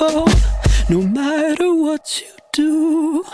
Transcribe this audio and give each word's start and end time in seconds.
oh, 0.00 0.24
no 0.88 1.02
matter 1.02 1.74
what 1.74 2.20
you 2.20 2.26
do. 2.52 3.24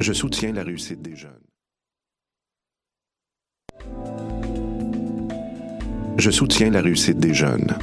Je 0.00 0.12
soutiens 0.12 0.52
la 0.52 0.62
réussite 0.62 1.00
des 1.00 1.16
jeunes. 1.16 1.32
Je 6.18 6.30
soutiens 6.30 6.70
la 6.70 6.80
réussite 6.80 7.18
des 7.18 7.32
jeunes. 7.32 7.76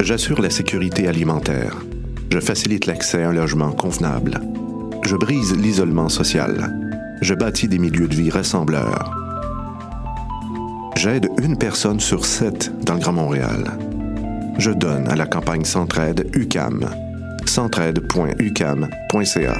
J'assure 0.00 0.40
la 0.40 0.50
sécurité 0.50 1.08
alimentaire. 1.08 1.76
Je 2.30 2.38
facilite 2.40 2.86
l'accès 2.86 3.22
à 3.22 3.30
un 3.30 3.32
logement 3.32 3.72
convenable. 3.72 4.40
Je 5.04 5.16
brise 5.16 5.56
l'isolement 5.56 6.08
social. 6.08 6.85
Je 7.22 7.34
bâtis 7.34 7.68
des 7.68 7.78
milieux 7.78 8.08
de 8.08 8.14
vie 8.14 8.30
rassembleurs. 8.30 9.14
J'aide 10.96 11.28
une 11.42 11.56
personne 11.56 12.00
sur 12.00 12.24
sept 12.24 12.72
dans 12.84 12.94
le 12.94 13.00
Grand 13.00 13.12
Montréal. 13.12 13.78
Je 14.58 14.70
donne 14.70 15.08
à 15.08 15.16
la 15.16 15.26
campagne 15.26 15.64
Centraide 15.64 16.30
UCAM. 16.34 16.90
centraide.ucam.ca. 17.46 19.54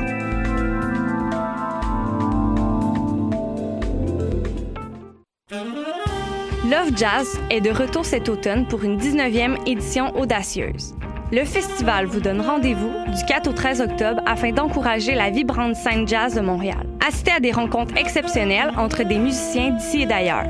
Love 6.65 6.96
Jazz 6.96 7.38
est 7.51 7.60
de 7.60 7.70
retour 7.70 8.04
cet 8.04 8.29
automne 8.29 8.66
pour 8.66 8.82
une 8.82 8.98
19e 8.98 9.57
édition 9.68 10.16
audacieuse. 10.16 10.95
Le 11.32 11.45
festival 11.45 12.07
vous 12.07 12.20
donne 12.20 12.41
rendez-vous 12.41 12.91
du 13.15 13.24
4 13.27 13.48
au 13.48 13.52
13 13.52 13.80
octobre 13.82 14.23
afin 14.27 14.52
d'encourager 14.52 15.15
la 15.15 15.30
vibrante 15.30 15.77
scène 15.77 16.09
jazz 16.09 16.34
de 16.34 16.41
Montréal. 16.41 16.95
Assistez 17.06 17.30
à 17.30 17.41
des 17.41 17.52
rencontres 17.52 17.96
exceptionnelles 17.96 18.73
entre 18.77 19.05
des 19.05 19.19
musiciens 19.19 19.70
d'ici 19.70 20.02
et 20.02 20.06
d'ailleurs. 20.06 20.46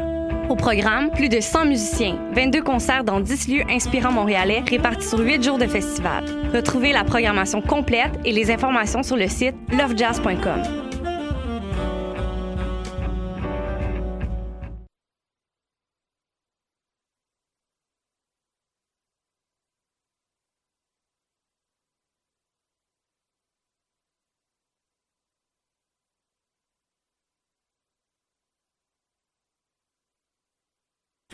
Au 0.49 0.57
programme, 0.57 1.11
plus 1.11 1.29
de 1.29 1.39
100 1.39 1.67
musiciens, 1.67 2.17
22 2.33 2.63
concerts 2.63 3.05
dans 3.05 3.21
10 3.21 3.49
lieux 3.49 3.65
inspirants 3.69 4.13
montréalais 4.13 4.63
répartis 4.67 5.07
sur 5.07 5.19
8 5.19 5.43
jours 5.43 5.59
de 5.59 5.67
festival. 5.67 6.25
Retrouvez 6.55 6.93
la 6.93 7.05
programmation 7.05 7.61
complète 7.61 8.13
et 8.25 8.33
les 8.33 8.51
informations 8.51 9.03
sur 9.03 9.17
le 9.17 9.29
site 9.29 9.57
lovejazz.com. 9.71 10.86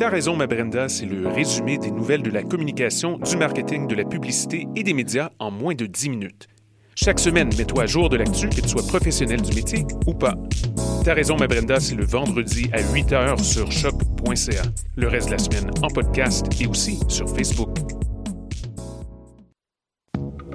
T'as 0.00 0.08
raison, 0.08 0.34
ma 0.34 0.46
Brenda, 0.46 0.88
c'est 0.88 1.04
le 1.04 1.28
résumé 1.28 1.76
des 1.76 1.90
nouvelles 1.90 2.22
de 2.22 2.30
la 2.30 2.42
communication, 2.42 3.18
du 3.18 3.36
marketing, 3.36 3.86
de 3.86 3.94
la 3.94 4.06
publicité 4.06 4.66
et 4.74 4.82
des 4.82 4.94
médias 4.94 5.28
en 5.38 5.50
moins 5.50 5.74
de 5.74 5.84
10 5.84 6.08
minutes. 6.08 6.48
Chaque 6.94 7.18
semaine, 7.18 7.50
mets-toi 7.58 7.82
à 7.82 7.86
jour 7.86 8.08
de 8.08 8.16
l'actu, 8.16 8.48
que 8.48 8.62
tu 8.62 8.68
sois 8.70 8.86
professionnel 8.86 9.42
du 9.42 9.54
métier 9.54 9.84
ou 10.06 10.14
pas. 10.14 10.36
T'as 11.04 11.12
raison, 11.12 11.36
ma 11.36 11.46
Brenda, 11.46 11.80
c'est 11.80 11.96
le 11.96 12.06
vendredi 12.06 12.70
à 12.72 12.80
8 12.80 13.10
h 13.10 13.44
sur 13.44 13.70
choc.ca. 13.70 14.62
Le 14.96 15.06
reste 15.06 15.26
de 15.26 15.32
la 15.32 15.38
semaine 15.38 15.70
en 15.82 15.88
podcast 15.88 16.46
et 16.58 16.66
aussi 16.66 16.98
sur 17.08 17.28
Facebook. 17.28 17.76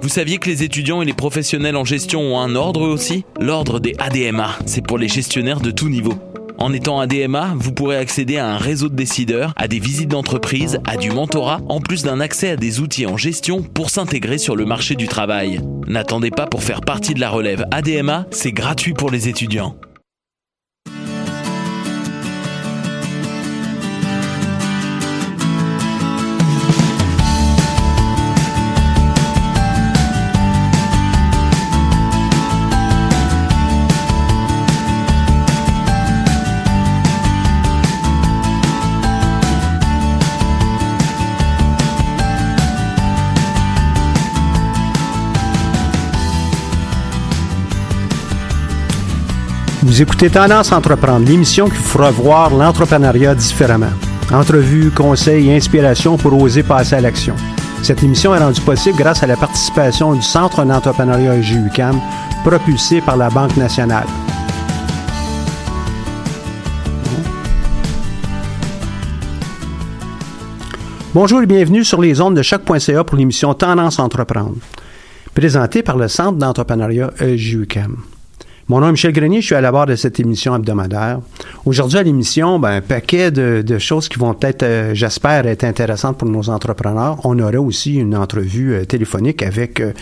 Vous 0.02 0.08
saviez 0.08 0.38
que 0.38 0.48
les 0.48 0.64
étudiants 0.64 1.02
et 1.02 1.04
les 1.04 1.14
professionnels 1.14 1.76
en 1.76 1.84
gestion 1.84 2.20
ont 2.20 2.40
un 2.40 2.56
ordre 2.56 2.80
aussi? 2.80 3.24
L'ordre 3.40 3.78
des 3.78 3.94
ADMA, 3.98 4.56
c'est 4.66 4.84
pour 4.84 4.98
les 4.98 5.08
gestionnaires 5.08 5.60
de 5.60 5.70
tout 5.70 5.88
niveau. 5.88 6.14
En 6.58 6.72
étant 6.72 7.00
ADMA, 7.00 7.54
vous 7.56 7.72
pourrez 7.72 7.96
accéder 7.96 8.38
à 8.38 8.46
un 8.46 8.56
réseau 8.56 8.88
de 8.88 8.94
décideurs, 8.94 9.52
à 9.56 9.68
des 9.68 9.78
visites 9.78 10.08
d'entreprise, 10.08 10.80
à 10.86 10.96
du 10.96 11.10
mentorat, 11.10 11.60
en 11.68 11.80
plus 11.80 12.02
d'un 12.02 12.20
accès 12.20 12.50
à 12.50 12.56
des 12.56 12.80
outils 12.80 13.06
en 13.06 13.16
gestion 13.16 13.62
pour 13.62 13.90
s'intégrer 13.90 14.38
sur 14.38 14.56
le 14.56 14.64
marché 14.64 14.94
du 14.94 15.06
travail. 15.06 15.60
N'attendez 15.86 16.30
pas 16.30 16.46
pour 16.46 16.62
faire 16.62 16.80
partie 16.80 17.14
de 17.14 17.20
la 17.20 17.30
relève 17.30 17.66
ADMA, 17.70 18.26
c'est 18.30 18.52
gratuit 18.52 18.94
pour 18.94 19.10
les 19.10 19.28
étudiants. 19.28 19.76
Vous 49.96 50.02
écoutez 50.02 50.28
Tendance 50.28 50.72
Entreprendre, 50.72 51.26
l'émission 51.26 51.70
qui 51.70 51.76
fera 51.76 52.10
voir 52.10 52.54
l'entrepreneuriat 52.54 53.34
différemment. 53.34 53.88
Entrevues, 54.30 54.90
conseils 54.90 55.48
et 55.48 55.56
inspiration 55.56 56.18
pour 56.18 56.38
oser 56.38 56.62
passer 56.62 56.96
à 56.96 57.00
l'action. 57.00 57.34
Cette 57.82 58.02
émission 58.02 58.34
est 58.34 58.38
rendue 58.38 58.60
possible 58.60 58.98
grâce 58.98 59.22
à 59.22 59.26
la 59.26 59.38
participation 59.38 60.12
du 60.12 60.20
Centre 60.20 60.66
d'entrepreneuriat 60.66 61.38
GUCAM, 61.38 61.98
propulsé 62.44 63.00
par 63.00 63.16
la 63.16 63.30
Banque 63.30 63.56
nationale. 63.56 64.04
Bonjour 71.14 71.40
et 71.40 71.46
bienvenue 71.46 71.84
sur 71.84 72.02
les 72.02 72.20
ondes 72.20 72.36
de 72.36 72.42
choc.ca 72.42 73.02
pour 73.02 73.16
l'émission 73.16 73.54
Tendance 73.54 73.98
Entreprendre, 73.98 74.56
présentée 75.32 75.82
par 75.82 75.96
le 75.96 76.08
Centre 76.08 76.36
d'entrepreneuriat 76.36 77.12
EJUCAM. 77.18 77.96
Mon 78.68 78.80
nom 78.80 78.88
est 78.88 78.92
Michel 78.92 79.12
Grenier, 79.12 79.40
je 79.40 79.46
suis 79.46 79.54
à 79.54 79.60
la 79.60 79.70
barre 79.70 79.86
de 79.86 79.94
cette 79.94 80.18
émission 80.18 80.56
hebdomadaire. 80.56 81.20
Aujourd'hui 81.66 81.98
à 81.98 82.02
l'émission, 82.02 82.58
ben, 82.58 82.70
un 82.70 82.80
paquet 82.80 83.30
de, 83.30 83.78
choses 83.78 84.08
qui 84.08 84.18
vont 84.18 84.34
peut-être, 84.34 84.64
euh, 84.64 84.90
j'espère, 84.92 85.46
être 85.46 85.62
intéressantes 85.62 86.18
pour 86.18 86.28
nos 86.28 86.50
entrepreneurs. 86.50 87.20
On 87.22 87.38
aura 87.38 87.60
aussi 87.60 87.94
une 87.94 88.16
entrevue 88.16 88.74
euh, 88.74 88.84
téléphonique 88.84 89.44
avec 89.44 89.78
euh, 89.78 89.92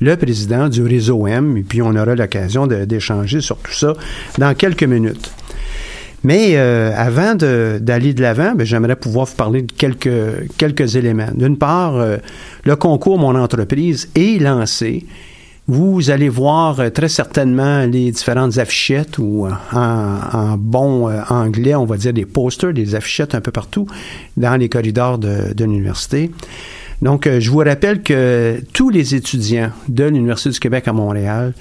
le 0.00 0.16
président 0.16 0.68
du 0.68 0.84
réseau 0.84 1.26
M, 1.26 1.56
et 1.56 1.62
puis 1.62 1.82
on 1.82 1.96
aura 1.96 2.14
l'occasion 2.14 2.68
d'échanger 2.68 3.40
sur 3.40 3.56
tout 3.56 3.72
ça 3.72 3.94
dans 4.38 4.54
quelques 4.54 4.84
minutes. 4.84 5.32
Mais 6.22 6.56
avant 6.56 7.34
d'aller 7.34 8.14
de 8.14 8.22
l'avant, 8.22 8.54
ben, 8.54 8.64
j'aimerais 8.64 8.94
pouvoir 8.94 9.26
vous 9.26 9.34
parler 9.34 9.62
de 9.62 9.72
quelques, 9.72 10.48
quelques 10.56 10.94
éléments. 10.94 11.32
D'une 11.34 11.58
part, 11.58 11.94
le 12.62 12.76
concours 12.76 13.18
Mon 13.18 13.34
entreprise 13.34 14.08
est 14.14 14.40
lancé. 14.40 15.04
Vous 15.74 16.10
allez 16.10 16.28
voir 16.28 16.80
euh, 16.80 16.90
très 16.90 17.08
certainement 17.08 17.86
les 17.86 18.10
différentes 18.10 18.58
affichettes 18.58 19.16
ou 19.16 19.46
euh, 19.46 19.50
en, 19.72 20.58
bon 20.58 21.08
euh, 21.08 21.22
anglais, 21.30 21.74
on 21.74 21.86
va 21.86 21.96
dire 21.96 22.12
des 22.12 22.26
posters, 22.26 22.74
des 22.74 22.94
affichettes 22.94 23.34
un 23.34 23.40
peu 23.40 23.52
partout 23.52 23.86
dans 24.36 24.54
les 24.56 24.68
corridors 24.68 25.16
de, 25.16 25.64
l'université. 25.64 26.30
Donc, 27.00 27.26
je 27.26 27.50
vous 27.50 27.60
rappelle 27.60 28.02
que 28.02 28.62
tous 28.74 28.90
les 28.90 29.14
étudiants 29.14 29.70
de 29.88 30.04
l'Université 30.04 30.50
du 30.50 30.60
Québec 30.60 30.88
à 30.88 30.92
Montréal, 30.92 31.54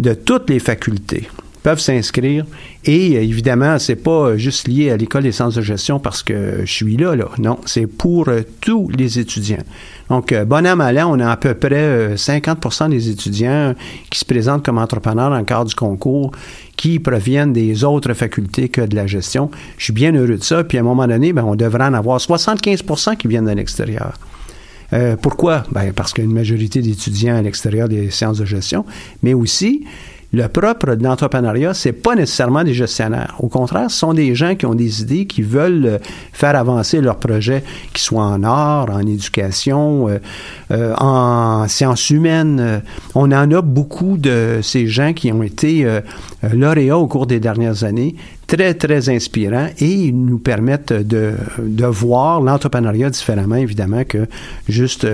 de 0.00 0.14
toutes 0.14 0.50
les 0.50 0.58
facultés, 0.58 1.28
peuvent 1.64 1.80
s'inscrire. 1.80 2.44
Et 2.84 3.14
évidemment, 3.14 3.80
c'est 3.80 3.96
pas 3.96 4.36
juste 4.36 4.68
lié 4.68 4.90
à 4.90 4.96
l'école 4.96 5.24
des 5.24 5.32
sciences 5.32 5.56
de 5.56 5.62
gestion 5.62 5.98
parce 5.98 6.22
que 6.22 6.60
je 6.64 6.72
suis 6.72 6.96
là, 6.96 7.16
là. 7.16 7.30
Non, 7.38 7.58
c'est 7.64 7.88
pour 7.88 8.28
tous 8.60 8.88
les 8.90 9.18
étudiants. 9.18 9.64
Donc, 10.10 10.34
bon 10.46 10.66
an, 10.66 10.76
mal 10.76 10.98
an, 10.98 11.10
on 11.10 11.20
a 11.20 11.30
à 11.30 11.36
peu 11.38 11.54
près 11.54 12.14
50% 12.14 12.90
des 12.90 13.08
étudiants 13.08 13.74
qui 14.10 14.18
se 14.18 14.26
présentent 14.26 14.62
comme 14.62 14.76
entrepreneurs 14.78 15.30
le 15.30 15.42
cadre 15.42 15.64
du 15.64 15.74
concours 15.74 16.32
qui 16.76 16.98
proviennent 16.98 17.54
des 17.54 17.82
autres 17.82 18.12
facultés 18.12 18.68
que 18.68 18.82
de 18.82 18.94
la 18.94 19.06
gestion. 19.06 19.50
Je 19.78 19.84
suis 19.84 19.92
bien 19.94 20.14
heureux 20.14 20.36
de 20.36 20.42
ça. 20.42 20.64
Puis 20.64 20.76
à 20.76 20.82
un 20.82 20.84
moment 20.84 21.06
donné, 21.06 21.32
ben, 21.32 21.44
on 21.44 21.56
devrait 21.56 21.84
en 21.84 21.94
avoir 21.94 22.18
75% 22.18 23.16
qui 23.16 23.26
viennent 23.26 23.46
de 23.46 23.52
l'extérieur. 23.52 24.18
Euh, 24.92 25.16
pourquoi? 25.16 25.64
Ben, 25.72 25.92
parce 25.92 26.12
qu'il 26.12 26.24
y 26.24 26.26
a 26.26 26.30
une 26.30 26.36
majorité 26.36 26.82
d'étudiants 26.82 27.36
à 27.36 27.42
l'extérieur 27.42 27.88
des 27.88 28.10
sciences 28.10 28.38
de 28.38 28.44
gestion, 28.44 28.84
mais 29.22 29.34
aussi 29.34 29.84
le 30.34 30.48
propre 30.48 30.94
de 30.94 31.04
l'entrepreneuriat, 31.04 31.74
c'est 31.74 31.92
pas 31.92 32.14
nécessairement 32.14 32.64
des 32.64 32.74
gestionnaires. 32.74 33.36
Au 33.38 33.48
contraire, 33.48 33.90
ce 33.90 33.98
sont 33.98 34.14
des 34.14 34.34
gens 34.34 34.54
qui 34.54 34.66
ont 34.66 34.74
des 34.74 35.02
idées, 35.02 35.26
qui 35.26 35.42
veulent 35.42 35.86
euh, 35.86 35.98
faire 36.32 36.56
avancer 36.56 37.00
leurs 37.00 37.18
projets, 37.18 37.62
qu'ils 37.92 38.02
soient 38.02 38.24
en 38.24 38.42
art, 38.42 38.90
en 38.90 39.00
éducation, 39.00 40.08
euh, 40.08 40.18
euh, 40.70 40.94
en 40.98 41.68
sciences 41.68 42.10
humaines. 42.10 42.82
On 43.14 43.32
en 43.32 43.50
a 43.50 43.62
beaucoup 43.62 44.16
de 44.16 44.60
ces 44.62 44.86
gens 44.86 45.12
qui 45.12 45.32
ont 45.32 45.42
été 45.42 45.86
lauréats 46.52 46.98
au 46.98 47.06
cours 47.06 47.26
des 47.26 47.40
dernières 47.40 47.84
années, 47.84 48.16
très, 48.46 48.74
très 48.74 49.08
inspirants 49.08 49.68
et 49.78 49.90
ils 49.90 50.16
nous 50.16 50.38
permettent 50.38 50.92
de, 50.92 51.34
de 51.58 51.86
voir 51.86 52.40
l'entrepreneuriat 52.40 53.10
différemment, 53.10 53.56
évidemment, 53.56 54.04
que 54.04 54.26
juste 54.68 55.06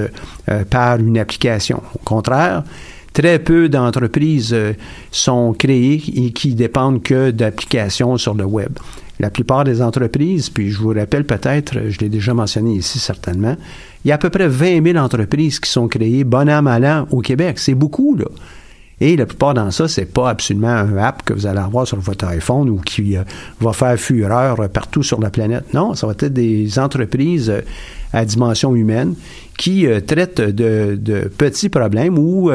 par 0.71 0.99
une 0.99 1.19
application. 1.19 1.83
Au 1.95 2.05
contraire, 2.05 2.65
Très 3.13 3.39
peu 3.41 3.69
d'entreprises 3.69 4.53
euh, 4.53 4.73
sont 5.11 5.53
créées 5.53 6.03
et 6.15 6.33
qui 6.33 6.55
dépendent 6.55 7.03
que 7.03 7.31
d'applications 7.31 8.17
sur 8.17 8.35
le 8.35 8.45
web. 8.45 8.71
La 9.19 9.31
plupart 9.31 9.65
des 9.65 9.83
entreprises, 9.83 10.49
puis 10.49 10.71
je 10.71 10.79
vous 10.79 10.95
rappelle 10.95 11.25
peut-être, 11.25 11.89
je 11.89 11.99
l'ai 11.99 12.09
déjà 12.09 12.33
mentionné 12.33 12.75
ici 12.75 12.99
certainement, 12.99 13.57
il 14.05 14.09
y 14.09 14.13
a 14.13 14.15
à 14.15 14.19
peu 14.19 14.31
près 14.31 14.49
20 14.49 14.83
000 14.93 14.97
entreprises 14.97 15.61
qui 15.61 15.71
sont 15.71 15.89
créées 15.89 16.25
bon 16.25 16.49
an, 16.49 16.63
mal 16.63 16.87
an 16.87 17.07
au 17.11 17.21
Québec. 17.21 17.59
C'est 17.59 17.75
beaucoup, 17.75 18.17
là. 18.17 18.27
Et 19.01 19.17
la 19.17 19.25
plupart 19.25 19.55
dans 19.55 19.71
ça, 19.71 19.89
c'est 19.89 20.05
pas 20.05 20.29
absolument 20.29 20.69
un 20.69 20.97
app 20.99 21.23
que 21.25 21.33
vous 21.33 21.47
allez 21.47 21.59
avoir 21.59 21.87
sur 21.87 21.99
votre 21.99 22.27
iPhone 22.27 22.69
ou 22.69 22.77
qui 22.77 23.17
euh, 23.17 23.23
va 23.61 23.73
faire 23.73 23.99
fureur 23.99 24.69
partout 24.69 25.03
sur 25.03 25.21
la 25.21 25.31
planète. 25.31 25.73
Non, 25.73 25.95
ça 25.95 26.07
va 26.07 26.13
être 26.13 26.27
des 26.27 26.79
entreprises 26.79 27.49
euh, 27.49 27.63
à 28.13 28.25
dimension 28.25 28.75
humaine 28.75 29.15
qui 29.57 29.87
euh, 29.87 30.01
traitent 30.01 30.41
de, 30.41 31.31
petits 31.37 31.69
problèmes 31.69 32.19
ou 32.19 32.51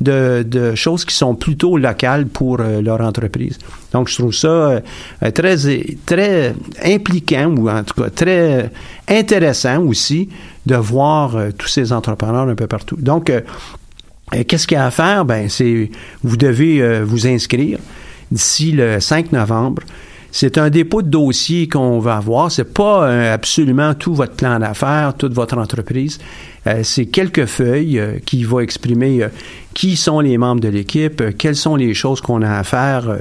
de, 0.00 0.74
choses 0.74 1.04
qui 1.04 1.14
sont 1.14 1.34
plutôt 1.34 1.76
locales 1.76 2.26
pour 2.26 2.58
leur 2.58 3.00
entreprise. 3.00 3.58
Donc, 3.92 4.08
je 4.08 4.16
trouve 4.16 4.34
ça 4.34 4.80
très, 5.34 5.56
très 6.06 6.54
impliquant 6.84 7.54
ou 7.56 7.68
en 7.68 7.82
tout 7.82 8.00
cas 8.00 8.10
très 8.10 8.70
intéressant 9.08 9.82
aussi 9.82 10.28
de 10.66 10.76
voir 10.76 11.36
tous 11.56 11.68
ces 11.68 11.92
entrepreneurs 11.92 12.48
un 12.48 12.54
peu 12.54 12.66
partout. 12.66 12.96
Donc, 12.98 13.30
Qu'est-ce 14.30 14.66
qu'il 14.66 14.76
y 14.76 14.78
a 14.78 14.86
à 14.86 14.90
faire? 14.90 15.24
Ben, 15.24 15.48
c'est 15.48 15.90
vous 16.22 16.36
devez 16.36 16.80
euh, 16.80 17.04
vous 17.04 17.26
inscrire 17.26 17.78
d'ici 18.30 18.72
le 18.72 19.00
5 19.00 19.32
novembre. 19.32 19.82
C'est 20.32 20.58
un 20.58 20.70
dépôt 20.70 21.02
de 21.02 21.08
dossier 21.08 21.68
qu'on 21.68 21.98
va 21.98 22.16
avoir. 22.16 22.50
C'est 22.50 22.72
pas 22.72 23.08
euh, 23.08 23.34
absolument 23.34 23.94
tout 23.94 24.14
votre 24.14 24.34
plan 24.34 24.58
d'affaires, 24.58 25.14
toute 25.16 25.32
votre 25.32 25.58
entreprise. 25.58 26.18
Euh, 26.66 26.80
c'est 26.82 27.06
quelques 27.06 27.46
feuilles 27.46 28.02
qui 28.26 28.44
vont 28.44 28.60
exprimer 28.60 29.26
qui 29.74 29.96
sont 29.96 30.20
les 30.20 30.36
membres 30.36 30.60
de 30.60 30.68
l'équipe, 30.68 31.22
quelles 31.38 31.56
sont 31.56 31.76
les 31.76 31.94
choses 31.94 32.20
qu'on 32.20 32.42
a 32.42 32.58
à 32.58 32.64
faire 32.64 33.18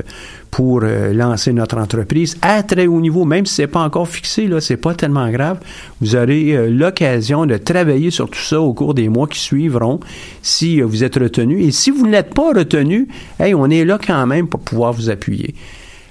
pour 0.51 0.81
euh, 0.83 1.13
lancer 1.13 1.53
notre 1.53 1.77
entreprise 1.77 2.37
à 2.41 2.63
très 2.63 2.87
haut 2.87 3.01
niveau, 3.01 3.25
même 3.25 3.45
si 3.45 3.55
c'est 3.55 3.67
pas 3.67 3.81
encore 3.81 4.07
fixé, 4.07 4.47
là, 4.47 4.61
c'est 4.61 4.77
pas 4.77 4.93
tellement 4.93 5.29
grave. 5.29 5.59
Vous 6.01 6.15
aurez 6.15 6.55
euh, 6.55 6.69
l'occasion 6.69 7.45
de 7.45 7.57
travailler 7.57 8.11
sur 8.11 8.29
tout 8.29 8.39
ça 8.39 8.59
au 8.59 8.73
cours 8.73 8.93
des 8.93 9.09
mois 9.09 9.27
qui 9.27 9.39
suivront 9.39 9.99
si 10.41 10.81
euh, 10.81 10.85
vous 10.85 11.03
êtes 11.03 11.15
retenu. 11.15 11.61
Et 11.61 11.71
si 11.71 11.91
vous 11.91 12.07
n'êtes 12.07 12.33
pas 12.33 12.53
retenu, 12.53 13.07
hey, 13.39 13.53
on 13.53 13.69
est 13.69 13.85
là 13.85 13.99
quand 14.05 14.25
même 14.25 14.47
pour 14.47 14.59
pouvoir 14.59 14.93
vous 14.93 15.09
appuyer. 15.09 15.53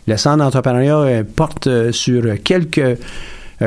Le 0.08 0.16
Centre 0.16 0.38
d'entrepreneuriat 0.38 1.22
porte 1.36 1.92
sur 1.92 2.22
quelques 2.42 2.98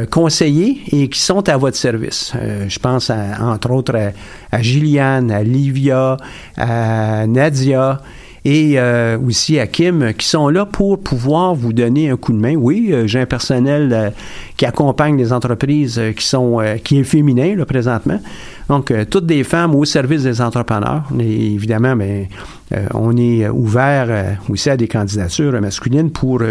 conseillers 0.10 0.82
et 0.92 1.08
qui 1.08 1.20
sont 1.20 1.48
à 1.48 1.56
votre 1.56 1.78
service. 1.78 2.34
je 2.68 2.80
pense 2.80 3.12
entre 3.12 3.70
autres 3.70 3.96
à, 3.96 4.12
à 4.52 4.62
Gilliane, 4.62 5.30
à 5.30 5.44
Livia, 5.44 6.18
à 6.58 7.28
Nadia, 7.28 8.02
et 8.44 8.74
euh, 8.80 9.18
aussi 9.20 9.60
à 9.60 9.68
Kim 9.68 10.14
qui 10.14 10.28
sont 10.28 10.50
là 10.50 10.66
pour 10.66 11.00
pouvoir 11.00 11.54
vous 11.54 11.74
donner 11.74 12.10
un 12.10 12.18
coup 12.18 12.34
de 12.34 12.40
main. 12.40 12.56
Oui, 12.56 12.90
euh, 12.92 13.06
j'ai 13.06 13.20
un 13.20 13.26
personnel 13.28 13.92
euh, 13.94 14.10
qui 14.58 14.66
accompagne 14.66 15.16
les 15.18 15.32
entreprises 15.32 16.02
qui 16.16 16.26
sont 16.26 16.60
qui 16.84 17.00
est 17.00 17.04
féminin 17.04 17.56
là, 17.56 17.66
présentement. 17.66 18.20
Donc 18.68 18.94
toutes 19.10 19.26
des 19.26 19.44
femmes 19.44 19.76
au 19.76 19.86
service 19.86 20.24
des 20.24 20.42
entrepreneurs. 20.42 21.04
Évidemment, 21.20 21.96
mais 21.96 22.30
ben, 22.70 22.88
on 22.94 23.16
est 23.18 23.48
ouvert 23.50 24.38
aussi 24.50 24.70
à 24.70 24.78
des 24.78 24.88
candidatures 24.88 25.60
masculines 25.60 26.10
pour 26.10 26.42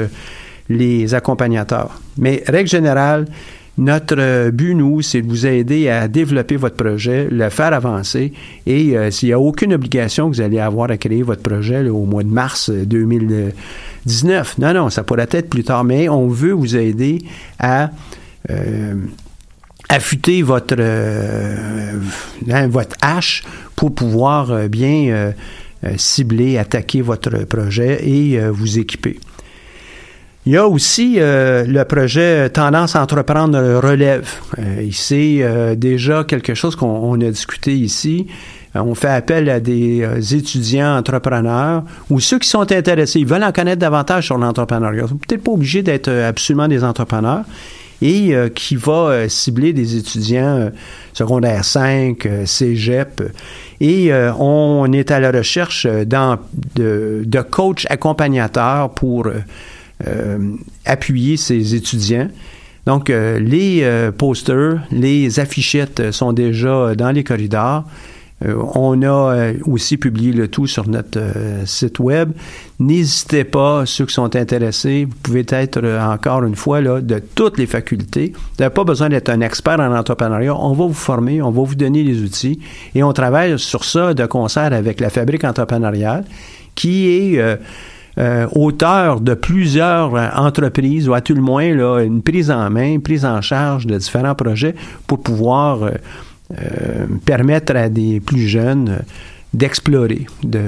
les 0.68 1.14
accompagnateurs. 1.14 1.98
Mais 2.18 2.42
règle 2.46 2.68
générale, 2.68 3.26
notre 3.80 4.50
but, 4.50 4.74
nous, 4.74 5.00
c'est 5.00 5.22
de 5.22 5.26
vous 5.26 5.46
aider 5.46 5.88
à 5.88 6.06
développer 6.06 6.56
votre 6.56 6.76
projet, 6.76 7.28
le 7.30 7.48
faire 7.48 7.72
avancer. 7.72 8.34
Et 8.66 8.94
euh, 8.94 9.10
s'il 9.10 9.30
n'y 9.30 9.32
a 9.32 9.40
aucune 9.40 9.72
obligation 9.72 10.30
que 10.30 10.36
vous 10.36 10.42
allez 10.42 10.58
avoir 10.58 10.90
à 10.90 10.98
créer 10.98 11.22
votre 11.22 11.40
projet 11.40 11.88
au 11.88 12.04
mois 12.04 12.22
de 12.22 12.28
mars 12.28 12.68
2019, 12.70 14.58
non, 14.58 14.74
non, 14.74 14.90
ça 14.90 15.02
pourrait 15.02 15.28
être 15.30 15.48
plus 15.48 15.64
tard, 15.64 15.84
mais 15.84 16.10
on 16.10 16.28
veut 16.28 16.52
vous 16.52 16.76
aider 16.76 17.22
à 17.58 17.90
euh, 18.50 18.96
affûter 19.88 20.42
votre, 20.42 20.76
euh, 20.78 21.98
hein, 22.50 22.68
votre 22.68 22.96
hache 23.00 23.44
pour 23.76 23.94
pouvoir 23.94 24.68
bien 24.68 25.32
cibler, 25.96 26.58
attaquer 26.58 27.00
votre 27.00 27.46
projet 27.46 28.06
et 28.06 28.38
vous 28.50 28.78
équiper. 28.78 29.18
Il 30.46 30.52
y 30.52 30.56
a 30.56 30.66
aussi 30.66 31.16
euh, 31.18 31.66
le 31.66 31.84
projet 31.84 32.48
Tendance 32.48 32.96
à 32.96 33.02
entreprendre 33.02 33.58
relève. 33.78 34.26
Euh, 34.58 34.88
c'est 34.90 35.40
euh, 35.42 35.74
déjà 35.74 36.24
quelque 36.24 36.54
chose 36.54 36.76
qu'on 36.76 37.20
a 37.20 37.30
discuté 37.30 37.74
ici. 37.74 38.26
Euh, 38.74 38.80
on 38.80 38.94
fait 38.94 39.08
appel 39.08 39.50
à 39.50 39.60
des 39.60 40.02
étudiants 40.34 40.96
entrepreneurs 40.96 41.82
ou 42.08 42.20
ceux 42.20 42.38
qui 42.38 42.48
sont 42.48 42.72
intéressés, 42.72 43.20
ils 43.20 43.26
veulent 43.26 43.44
en 43.44 43.52
connaître 43.52 43.80
davantage 43.80 44.26
sur 44.26 44.38
l'entrepreneuriat. 44.38 45.02
Ils 45.02 45.08
sont 45.08 45.16
peut-être 45.16 45.44
pas 45.44 45.52
obligés 45.52 45.82
d'être 45.82 46.08
absolument 46.08 46.68
des 46.68 46.84
entrepreneurs 46.84 47.44
et 48.00 48.32
qui 48.54 48.76
va 48.76 49.28
cibler 49.28 49.74
des 49.74 49.98
étudiants 49.98 50.70
secondaire 51.12 51.66
5, 51.66 52.26
cégep. 52.46 53.22
Et 53.82 54.10
on 54.38 54.90
est 54.90 55.10
à 55.10 55.20
la 55.20 55.30
recherche 55.30 55.86
de, 55.86 57.22
de 57.26 57.40
coachs 57.42 57.86
accompagnateurs 57.90 58.88
pour 58.90 59.26
euh, 59.26 59.34
appuyer 60.84 61.36
ses 61.36 61.74
étudiants. 61.74 62.28
Donc, 62.86 63.10
euh, 63.10 63.38
les 63.38 63.80
euh, 63.82 64.10
posters, 64.10 64.80
les 64.90 65.38
affichettes 65.38 66.10
sont 66.12 66.32
déjà 66.32 66.94
dans 66.94 67.10
les 67.10 67.24
corridors. 67.24 67.84
on 68.42 69.02
a 69.02 69.52
aussi 69.66 69.98
publié 69.98 70.32
le 70.32 70.48
tout 70.48 70.66
sur 70.66 70.88
notre 70.88 71.20
site 71.66 71.98
web. 71.98 72.32
N'hésitez 72.78 73.44
pas, 73.44 73.84
ceux 73.84 74.06
qui 74.06 74.14
sont 74.14 74.34
intéressés, 74.34 75.04
vous 75.04 75.16
pouvez 75.22 75.44
être 75.50 75.84
encore 76.00 76.42
une 76.44 76.56
fois 76.56 76.80
là, 76.80 77.02
de 77.02 77.20
toutes 77.34 77.58
les 77.58 77.66
facultés. 77.66 78.32
Vous 78.34 78.40
n'avez 78.58 78.72
pas 78.72 78.84
besoin 78.84 79.10
d'être 79.10 79.28
un 79.28 79.42
expert 79.42 79.78
en 79.78 79.94
entrepreneuriat. 79.94 80.56
On 80.56 80.72
va 80.72 80.86
vous 80.86 80.94
former, 80.94 81.42
on 81.42 81.50
va 81.50 81.62
vous 81.62 81.74
donner 81.74 82.02
les 82.02 82.22
outils 82.22 82.60
et 82.94 83.02
on 83.02 83.12
travaille 83.12 83.58
sur 83.58 83.84
ça 83.84 84.14
de 84.14 84.24
concert 84.24 84.72
avec 84.72 85.00
la 85.00 85.10
Fabrique 85.10 85.44
entrepreneuriale 85.44 86.24
qui 86.74 87.08
est 87.08 87.38
euh, 87.38 87.56
auteur 88.54 89.20
de 89.20 89.34
plusieurs 89.34 90.14
euh, 90.14 90.28
entreprises, 90.34 91.08
ou 91.08 91.14
à 91.14 91.20
tout 91.20 91.34
le 91.34 91.42
moins 91.42 91.74
là, 91.74 92.00
une 92.00 92.22
prise 92.22 92.50
en 92.50 92.68
main, 92.70 92.94
une 92.94 93.02
prise 93.02 93.24
en 93.24 93.40
charge 93.40 93.86
de 93.86 93.96
différents 93.96 94.34
projets 94.34 94.74
pour 95.06 95.22
pouvoir 95.22 95.82
euh, 95.84 97.06
permettre 97.24 97.76
à 97.76 97.88
des 97.88 98.20
plus 98.20 98.46
jeunes 98.48 98.98
d'explorer, 99.54 100.26
de, 100.42 100.60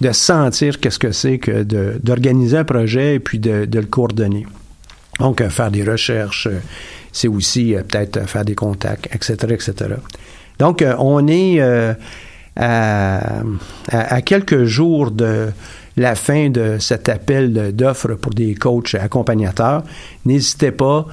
de 0.00 0.12
sentir 0.12 0.80
qu'est-ce 0.80 0.98
que 0.98 1.12
c'est 1.12 1.38
que 1.38 1.62
d'organiser 1.98 2.58
un 2.58 2.64
projet 2.64 3.16
et 3.16 3.20
puis 3.20 3.38
de, 3.38 3.68
le 3.72 3.86
coordonner. 3.86 4.46
Donc, 5.18 5.46
faire 5.48 5.70
des 5.70 5.82
recherches, 5.82 6.48
c'est 7.12 7.28
aussi 7.28 7.74
peut-être 7.88 8.28
faire 8.28 8.44
des 8.44 8.54
contacts, 8.54 9.08
etc., 9.12 9.36
etc. 9.50 9.94
Donc, 10.58 10.84
on 10.98 11.26
est 11.28 11.60
à, 12.58 14.22
quelques 14.24 14.64
jours 14.64 15.10
de 15.10 15.48
la 15.98 16.14
fin 16.14 16.48
de 16.48 16.78
cet 16.78 17.08
appel 17.08 17.74
d'offres 17.74 18.14
pour 18.14 18.32
des 18.32 18.54
coachs 18.54 18.94
accompagnateurs. 18.94 19.82
N'hésitez 20.24 20.70
pas. 20.70 21.06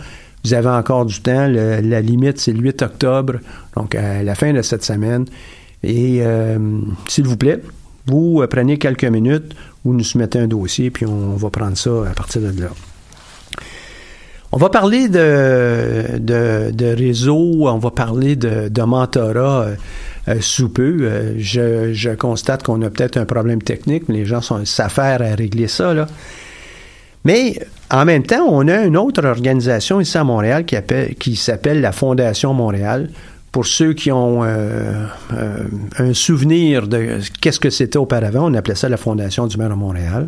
Vous 0.44 0.54
avez 0.54 0.70
encore 0.70 1.06
du 1.06 1.20
temps. 1.22 1.48
la 1.48 2.02
limite, 2.02 2.40
c'est 2.40 2.54
le 2.54 2.60
8 2.60 2.84
octobre, 2.84 3.34
donc 3.76 3.96
à 3.96 4.22
la 4.22 4.36
fin 4.36 4.54
de 4.54 4.62
cette 4.62 4.84
semaine. 4.84 5.26
Et 5.84 6.20
euh, 6.22 6.58
s'il 7.08 7.26
vous 7.26 7.38
plaît, 7.38 7.62
vous 8.06 8.46
prenez 8.50 8.78
quelques 8.78 9.06
minutes, 9.06 9.56
vous 9.84 9.94
nous 9.94 10.04
soumettez 10.04 10.40
un 10.40 10.48
dossier, 10.48 10.92
puis 10.92 11.06
on 11.06 11.36
va 11.36 11.50
prendre 11.50 11.78
ça 11.78 11.92
à 12.10 12.14
partir 12.14 12.42
de 12.42 12.62
là. 12.62 12.70
On 14.52 14.58
va 14.58 14.70
parler 14.70 15.10
de, 15.10 16.18
de, 16.18 16.96
réseau, 16.96 17.68
on 17.68 17.78
va 17.78 17.92
parler 17.92 18.36
de, 18.38 18.70
de 18.70 18.82
mentorat 18.84 19.64
euh, 19.64 19.66
euh, 19.66 19.76
sous 20.42 20.70
peu. 20.70 20.98
Euh, 21.02 21.34
je, 21.38 21.94
je, 21.94 22.10
constate 22.12 22.64
qu'on 22.64 22.82
a 22.82 22.90
peut-être 22.90 23.18
un 23.18 23.26
problème 23.26 23.62
technique, 23.62 24.04
mais 24.08 24.16
les 24.16 24.26
gens 24.26 24.42
sont 24.42 24.66
s'affairent 24.66 25.22
à 25.22 25.36
régler 25.36 25.68
ça. 25.68 25.94
Là. 25.94 26.08
Mais 27.24 27.60
en 27.92 28.06
même 28.06 28.24
temps, 28.24 28.46
on 28.48 28.68
a 28.68 28.84
une 28.84 28.98
autre 28.98 29.26
organisation 29.26 30.02
ici 30.02 30.18
à 30.18 30.24
Montréal 30.24 30.66
qui, 30.66 30.76
appelle, 30.76 31.16
qui 31.16 31.36
s'appelle 31.36 31.82
la 31.82 31.92
Fondation 31.92 32.54
Montréal. 32.54 33.10
Pour 33.52 33.66
ceux 33.66 33.94
qui 33.94 34.12
ont 34.12 34.44
euh, 34.44 35.06
euh, 35.34 35.58
un 35.98 36.14
souvenir 36.14 36.88
de 36.88 37.20
qu'est-ce 37.40 37.60
que 37.60 37.70
c'était 37.70 37.98
auparavant, 37.98 38.52
on 38.52 38.54
appelait 38.54 38.76
ça 38.76 38.90
la 38.90 38.98
Fondation 38.98 39.48
du 39.48 39.58
maire 39.58 39.70
de 39.70 39.76
Montréal. 39.76 40.28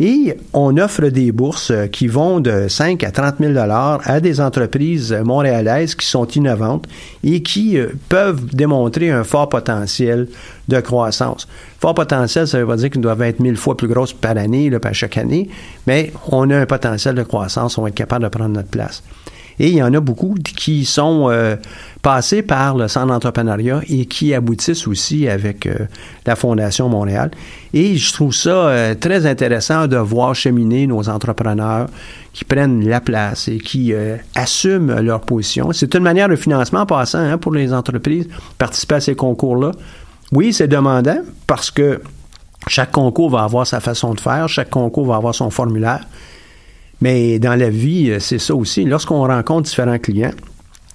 Et 0.00 0.36
on 0.52 0.76
offre 0.76 1.06
des 1.08 1.30
bourses 1.30 1.72
qui 1.92 2.08
vont 2.08 2.40
de 2.40 2.66
5 2.68 3.04
à 3.04 3.12
30 3.12 3.36
000 3.38 3.52
dollars 3.52 4.00
à 4.04 4.20
des 4.20 4.40
entreprises 4.40 5.12
montréalaises 5.24 5.94
qui 5.94 6.06
sont 6.06 6.26
innovantes 6.26 6.86
et 7.22 7.42
qui 7.42 7.78
euh, 7.78 7.88
peuvent 8.08 8.44
démontrer 8.46 9.10
un 9.10 9.22
fort 9.22 9.48
potentiel 9.48 10.26
de 10.66 10.80
croissance. 10.80 11.46
Fort 11.80 11.94
potentiel, 11.94 12.48
ça 12.48 12.58
veut 12.58 12.66
pas 12.66 12.76
dire 12.76 12.90
qu'ils 12.90 13.00
doivent 13.00 13.22
être 13.22 13.38
mille 13.38 13.56
fois 13.56 13.76
plus 13.76 13.88
grosses 13.88 14.12
par 14.12 14.36
année, 14.36 14.68
là, 14.68 14.80
par 14.80 14.94
chaque 14.94 15.16
année, 15.16 15.48
mais 15.86 16.12
on 16.28 16.50
a 16.50 16.56
un 16.56 16.66
potentiel 16.66 17.14
de 17.14 17.22
croissance, 17.22 17.78
on 17.78 17.82
va 17.82 17.88
être 17.88 17.94
capable 17.94 18.24
de 18.24 18.30
prendre 18.30 18.54
notre 18.54 18.70
place. 18.70 19.02
Et 19.58 19.68
il 19.68 19.74
y 19.74 19.82
en 19.82 19.92
a 19.94 20.00
beaucoup 20.00 20.34
qui 20.34 20.84
sont 20.84 21.28
euh, 21.30 21.56
passés 22.02 22.42
par 22.42 22.76
le 22.76 22.88
centre 22.88 23.08
d'entrepreneuriat 23.08 23.80
et 23.88 24.06
qui 24.06 24.34
aboutissent 24.34 24.86
aussi 24.86 25.28
avec 25.28 25.66
euh, 25.66 25.74
la 26.26 26.36
Fondation 26.36 26.88
Montréal. 26.88 27.30
Et 27.72 27.96
je 27.96 28.12
trouve 28.12 28.34
ça 28.34 28.50
euh, 28.50 28.94
très 28.94 29.26
intéressant 29.26 29.86
de 29.86 29.96
voir 29.96 30.34
cheminer 30.34 30.86
nos 30.86 31.08
entrepreneurs 31.08 31.86
qui 32.32 32.44
prennent 32.44 32.86
la 32.88 33.00
place 33.00 33.46
et 33.46 33.58
qui 33.58 33.94
assument 34.34 35.00
leur 35.00 35.20
position. 35.20 35.70
C'est 35.72 35.94
une 35.94 36.02
manière 36.02 36.28
de 36.28 36.34
financement 36.34 36.80
en 36.80 36.86
passant 36.86 37.20
hein, 37.20 37.38
pour 37.38 37.52
les 37.52 37.72
entreprises, 37.72 38.26
participer 38.58 38.96
à 38.96 39.00
ces 39.00 39.14
concours-là. 39.14 39.70
Oui, 40.32 40.52
c'est 40.52 40.66
demandant 40.66 41.18
parce 41.46 41.70
que 41.70 42.00
chaque 42.66 42.90
concours 42.90 43.30
va 43.30 43.44
avoir 43.44 43.66
sa 43.68 43.78
façon 43.78 44.14
de 44.14 44.20
faire, 44.20 44.48
chaque 44.48 44.70
concours 44.70 45.06
va 45.06 45.16
avoir 45.16 45.34
son 45.34 45.50
formulaire. 45.50 46.00
Mais 47.04 47.38
dans 47.38 47.54
la 47.54 47.68
vie, 47.68 48.10
euh, 48.10 48.18
c'est 48.18 48.38
ça 48.38 48.54
aussi. 48.54 48.86
Lorsqu'on 48.86 49.26
rencontre 49.26 49.68
différents 49.68 49.98
clients, 49.98 50.32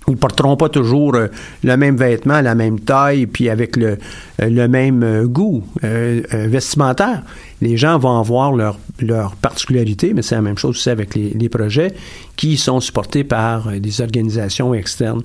ils 0.07 0.13
ne 0.13 0.17
porteront 0.17 0.57
pas 0.57 0.67
toujours 0.67 1.13
euh, 1.13 1.27
le 1.63 1.77
même 1.77 1.97
vêtement, 1.97 2.41
la 2.41 2.55
même 2.55 2.79
taille, 2.79 3.27
puis 3.27 3.47
avec 3.47 3.77
le, 3.77 3.99
euh, 4.41 4.49
le 4.49 4.67
même 4.67 5.27
goût 5.27 5.63
vestimentaire. 5.83 7.21
Les 7.61 7.77
gens 7.77 7.99
vont 7.99 8.17
avoir 8.19 8.53
leur, 8.53 8.79
leur 8.99 9.35
particularité, 9.35 10.15
mais 10.15 10.23
c'est 10.23 10.33
la 10.33 10.41
même 10.41 10.57
chose 10.57 10.71
aussi 10.71 10.89
avec 10.89 11.13
les, 11.13 11.49
projets 11.49 11.93
qui 12.35 12.57
sont 12.57 12.79
supportés 12.79 13.23
par 13.23 13.71
des 13.73 14.01
organisations 14.01 14.73
externes. 14.73 15.21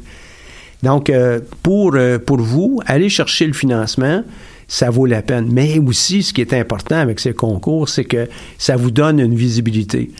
Donc, 0.82 1.10
pour, 1.62 1.96
pour 2.26 2.38
vous, 2.40 2.80
aller 2.84 3.08
chercher 3.08 3.46
le 3.46 3.54
financement, 3.54 4.22
ça 4.68 4.90
vaut 4.90 5.06
la 5.06 5.22
peine. 5.22 5.48
Mais 5.50 5.78
aussi, 5.78 6.22
ce 6.22 6.34
qui 6.34 6.42
est 6.42 6.52
important 6.52 6.96
avec 6.96 7.20
ces 7.20 7.32
concours, 7.32 7.88
c'est 7.88 8.04
que 8.04 8.28
ça 8.58 8.76
vous 8.76 8.90
donne 8.90 9.18
une 9.18 9.34
visibilité. 9.34 10.10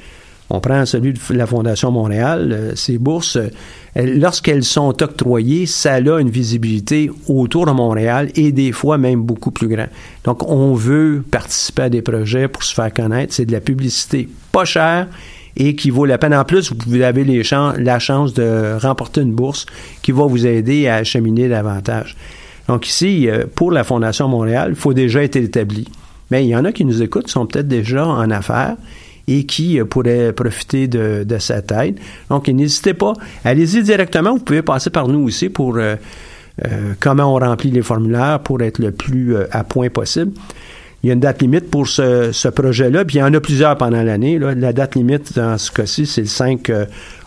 On 0.50 0.60
prend 0.60 0.84
celui 0.84 1.14
de 1.14 1.18
la 1.30 1.46
Fondation 1.46 1.90
Montréal, 1.90 2.50
euh, 2.52 2.72
ces 2.74 2.98
bourses, 2.98 3.36
euh, 3.36 3.48
lorsqu'elles 3.96 4.64
sont 4.64 5.02
octroyées, 5.02 5.66
ça 5.66 5.94
a 5.94 6.20
une 6.20 6.28
visibilité 6.28 7.10
autour 7.28 7.66
de 7.66 7.72
Montréal 7.72 8.30
et 8.34 8.52
des 8.52 8.72
fois 8.72 8.98
même 8.98 9.22
beaucoup 9.22 9.50
plus 9.50 9.68
grand. 9.68 9.86
Donc, 10.24 10.48
on 10.48 10.74
veut 10.74 11.24
participer 11.30 11.82
à 11.82 11.88
des 11.88 12.02
projets 12.02 12.48
pour 12.48 12.62
se 12.62 12.74
faire 12.74 12.92
connaître. 12.92 13.32
C'est 13.32 13.46
de 13.46 13.52
la 13.52 13.60
publicité 13.60 14.28
pas 14.52 14.66
chère 14.66 15.08
et 15.56 15.74
qui 15.76 15.90
vaut 15.90 16.04
la 16.04 16.18
peine. 16.18 16.34
En 16.34 16.44
plus, 16.44 16.72
vous 16.86 17.00
avez 17.00 17.24
la 17.78 17.98
chance 17.98 18.34
de 18.34 18.76
remporter 18.80 19.22
une 19.22 19.32
bourse 19.32 19.66
qui 20.02 20.12
va 20.12 20.26
vous 20.26 20.46
aider 20.46 20.88
à 20.88 20.96
acheminer 20.96 21.48
davantage. 21.48 22.16
Donc 22.68 22.86
ici, 22.86 23.28
euh, 23.28 23.44
pour 23.54 23.70
la 23.70 23.84
Fondation 23.84 24.28
Montréal, 24.28 24.70
il 24.70 24.76
faut 24.76 24.94
déjà 24.94 25.22
être 25.22 25.36
établi. 25.36 25.86
Mais 26.30 26.44
il 26.44 26.48
y 26.48 26.56
en 26.56 26.64
a 26.64 26.72
qui 26.72 26.84
nous 26.84 27.02
écoutent, 27.02 27.28
sont 27.28 27.46
peut-être 27.46 27.68
déjà 27.68 28.06
en 28.06 28.30
affaires 28.30 28.76
et 29.28 29.44
qui 29.44 29.80
euh, 29.80 29.84
pourrait 29.84 30.32
profiter 30.32 30.88
de, 30.88 31.24
de 31.24 31.38
cette 31.38 31.72
aide. 31.72 31.98
Donc, 32.30 32.48
n'hésitez 32.48 32.94
pas. 32.94 33.12
Allez-y 33.44 33.82
directement. 33.82 34.34
Vous 34.34 34.44
pouvez 34.44 34.62
passer 34.62 34.90
par 34.90 35.08
nous 35.08 35.20
aussi 35.20 35.48
pour 35.48 35.76
euh, 35.76 35.96
euh, 36.64 36.92
comment 37.00 37.34
on 37.34 37.38
remplit 37.38 37.70
les 37.70 37.82
formulaires 37.82 38.40
pour 38.40 38.60
être 38.62 38.78
le 38.78 38.90
plus 38.90 39.36
à 39.50 39.64
point 39.64 39.88
possible. 39.88 40.32
Il 41.02 41.08
y 41.08 41.10
a 41.10 41.14
une 41.14 41.20
date 41.20 41.42
limite 41.42 41.70
pour 41.70 41.86
ce, 41.86 42.32
ce 42.32 42.48
projet-là, 42.48 43.04
puis 43.04 43.16
il 43.16 43.20
y 43.20 43.22
en 43.22 43.34
a 43.34 43.40
plusieurs 43.40 43.76
pendant 43.76 44.02
l'année. 44.02 44.38
La 44.38 44.72
date 44.72 44.94
limite 44.94 45.34
dans 45.36 45.58
ce 45.58 45.70
cas-ci, 45.70 46.06
c'est 46.06 46.22
le 46.22 46.26
5 46.26 46.72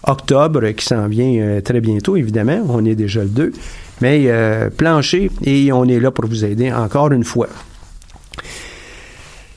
octobre 0.02 0.68
qui 0.72 0.84
s'en 0.84 1.08
vient 1.08 1.62
très 1.64 1.80
bientôt, 1.80 2.16
évidemment. 2.16 2.60
On 2.70 2.84
est 2.86 2.96
déjà 2.96 3.22
le 3.22 3.30
2. 3.30 3.54
Mais 4.02 4.32
plancher 4.76 5.30
et 5.44 5.72
on 5.72 5.86
est 5.86 6.00
là 6.00 6.10
pour 6.10 6.26
vous 6.26 6.44
aider 6.44 6.72
encore 6.72 7.12
une 7.12 7.24
fois. 7.24 7.50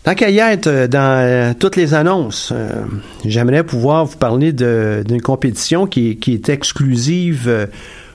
Tant 0.03 0.15
qu'à 0.15 0.29
euh, 0.29 0.89
dans 0.89 1.21
euh, 1.21 1.53
toutes 1.59 1.77
les 1.77 1.93
annonces, 1.93 2.53
euh, 2.55 2.85
j'aimerais 3.25 3.65
pouvoir 3.65 4.07
vous 4.07 4.17
parler 4.17 4.53
d'une 4.53 5.21
compétition 5.21 5.87
qui, 5.87 6.19
est 6.27 6.49
exclusive 6.49 7.69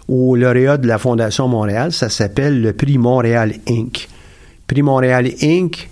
au 0.07 0.35
lauréat 0.35 0.77
de 0.77 0.87
la 0.87 0.97
Fondation 0.97 1.47
Montréal. 1.47 1.91
Ça 1.91 2.09
s'appelle 2.09 2.61
le 2.61 2.73
Prix 2.73 2.97
Montréal 2.97 3.53
Inc. 3.69 4.07
Prix 4.65 4.81
Montréal 4.81 5.29
Inc., 5.43 5.89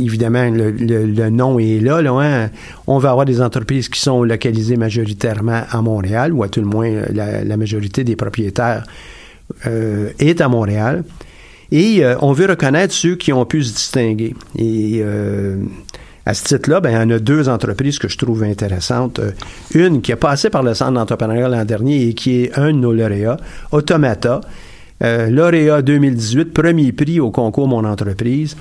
évidemment, 0.00 0.48
le, 0.48 1.30
nom 1.30 1.58
est 1.58 1.80
là. 1.80 2.02
là 2.02 2.12
hein. 2.12 2.50
On 2.86 2.98
va 2.98 3.10
avoir 3.10 3.26
des 3.26 3.40
entreprises 3.40 3.88
qui 3.88 3.98
sont 3.98 4.22
localisées 4.22 4.76
majoritairement 4.76 5.62
à 5.68 5.82
Montréal, 5.82 6.32
ou 6.32 6.44
à 6.44 6.48
tout 6.48 6.60
le 6.60 6.66
moins 6.66 6.88
la, 7.12 7.56
majorité 7.56 8.04
des 8.04 8.14
propriétaires 8.14 8.84
est 9.64 10.40
à 10.40 10.48
Montréal. 10.48 11.02
Et 11.72 12.04
euh, 12.04 12.16
on 12.20 12.32
veut 12.32 12.46
reconnaître 12.46 12.94
ceux 12.94 13.16
qui 13.16 13.32
ont 13.32 13.44
pu 13.44 13.62
se 13.62 13.74
distinguer. 13.74 14.34
Et 14.56 15.00
euh, 15.00 15.56
à 16.24 16.34
ce 16.34 16.44
titre-là, 16.44 16.80
ben, 16.80 16.90
il 16.90 16.94
y 16.94 16.96
en 16.96 17.10
a 17.10 17.18
deux 17.18 17.48
entreprises 17.48 17.98
que 17.98 18.08
je 18.08 18.18
trouve 18.18 18.42
intéressantes. 18.42 19.18
Euh, 19.18 19.32
une 19.74 20.02
qui 20.02 20.12
a 20.12 20.16
passé 20.16 20.50
par 20.50 20.62
le 20.62 20.74
centre 20.74 20.92
d'entrepreneuriat 20.92 21.48
l'an 21.48 21.64
dernier 21.64 22.08
et 22.08 22.14
qui 22.14 22.42
est 22.44 22.58
un 22.58 22.68
de 22.68 22.78
nos 22.78 22.92
lauréats, 22.92 23.38
Automata. 23.72 24.40
lauréat 25.00 25.82
2018, 25.82 26.52
premier 26.52 26.92
prix 26.92 27.20
au 27.20 27.30
concours 27.30 27.68
Mon 27.68 27.84
entreprise 27.84 28.56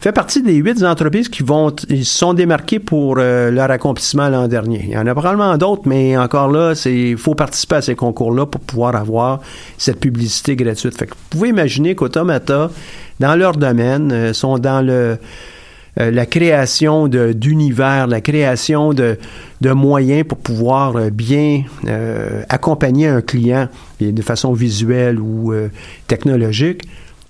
fait 0.00 0.12
partie 0.12 0.42
des 0.42 0.54
huit 0.54 0.82
entreprises 0.84 1.28
qui 1.28 1.42
vont 1.42 1.74
ils 1.88 2.04
sont 2.04 2.34
démarquées 2.34 2.78
pour 2.78 3.16
euh, 3.18 3.50
leur 3.50 3.70
accomplissement 3.70 4.28
l'an 4.28 4.46
dernier. 4.46 4.82
Il 4.84 4.90
y 4.90 4.98
en 4.98 5.06
a 5.06 5.14
probablement 5.14 5.56
d'autres, 5.56 5.82
mais 5.86 6.16
encore 6.16 6.50
là, 6.50 6.74
c'est 6.74 6.94
il 6.94 7.16
faut 7.16 7.34
participer 7.34 7.76
à 7.76 7.82
ces 7.82 7.96
concours-là 7.96 8.46
pour 8.46 8.60
pouvoir 8.60 8.94
avoir 8.94 9.40
cette 9.76 9.98
publicité 9.98 10.54
gratuite. 10.54 10.94
Vous 11.00 11.06
pouvez 11.30 11.48
imaginer 11.48 11.94
qu'Automata, 11.94 12.70
dans 13.18 13.34
leur 13.34 13.56
domaine, 13.56 14.12
euh, 14.12 14.32
sont 14.32 14.58
dans 14.58 14.84
le 14.84 15.18
euh, 15.98 16.12
la 16.12 16.26
création 16.26 17.08
d'univers, 17.08 18.06
la 18.06 18.20
création 18.20 18.92
de, 18.92 19.18
de, 19.60 19.72
moyens 19.72 20.24
pour 20.28 20.38
pouvoir 20.38 21.10
bien 21.10 21.64
accompagner 22.48 23.08
un 23.08 23.20
client 23.20 23.68
de 24.00 24.22
façon 24.22 24.52
visuelle 24.52 25.18
ou 25.18 25.52
technologique 26.06 26.82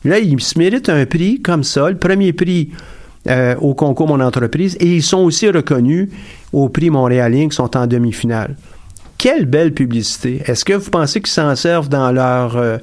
Là, 0.05 0.19
ils 0.19 0.41
se 0.41 0.59
méritent 0.59 0.89
un 0.89 1.07
prix 1.07 1.41
comme 1.41 1.65
ça, 1.65 1.89
le 1.91 1.97
premier 1.97 2.33
prix 2.33 2.71
euh, 3.29 3.57
au 3.57 3.75
concours 3.75 4.09
Mon 4.09 4.21
entreprise, 4.21 4.77
et 4.81 4.97
ils 4.97 5.03
sont 5.03 5.19
aussi 5.19 5.51
reconnus 5.51 6.09
au 6.53 6.69
prix 6.69 6.89
Montréalien 6.89 7.49
qui 7.49 7.57
sont 7.57 7.77
en 7.77 7.87
demi-finale. 7.87 8.57
Quelle 9.19 9.47
belle 9.47 9.75
publicité. 9.75 10.43
Est-ce 10.47 10.65
que 10.65 10.75
vous 10.75 10.91
pensez 10.91 11.21
qu'ils 11.21 11.33
s'en 11.33 11.57
servent 11.57 11.89
dans 11.89 12.13
leur 12.13 12.57
euh, 12.57 12.79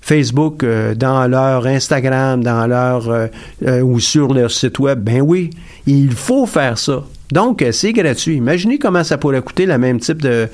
Facebook, 0.00 0.62
euh, 0.62 0.94
dans 0.94 1.26
leur 1.26 1.66
Instagram, 1.66 2.42
dans 2.42 2.66
leur 2.66 3.28
ou 3.82 3.98
sur 3.98 4.32
leur 4.32 4.50
site 4.50 4.78
web? 4.78 5.00
Ben 5.00 5.20
oui, 5.20 5.50
il 5.86 6.12
faut 6.12 6.46
faire 6.46 6.78
ça. 6.78 7.02
Donc, 7.32 7.62
euh, 7.62 7.72
c'est 7.72 7.94
gratuit. 7.94 8.36
Imaginez 8.36 8.78
comment 8.78 9.02
ça 9.02 9.16
pourrait 9.16 9.40
coûter 9.40 9.64
le 9.64 9.78
même 9.78 9.98
type 9.98 10.20
de, 10.20 10.48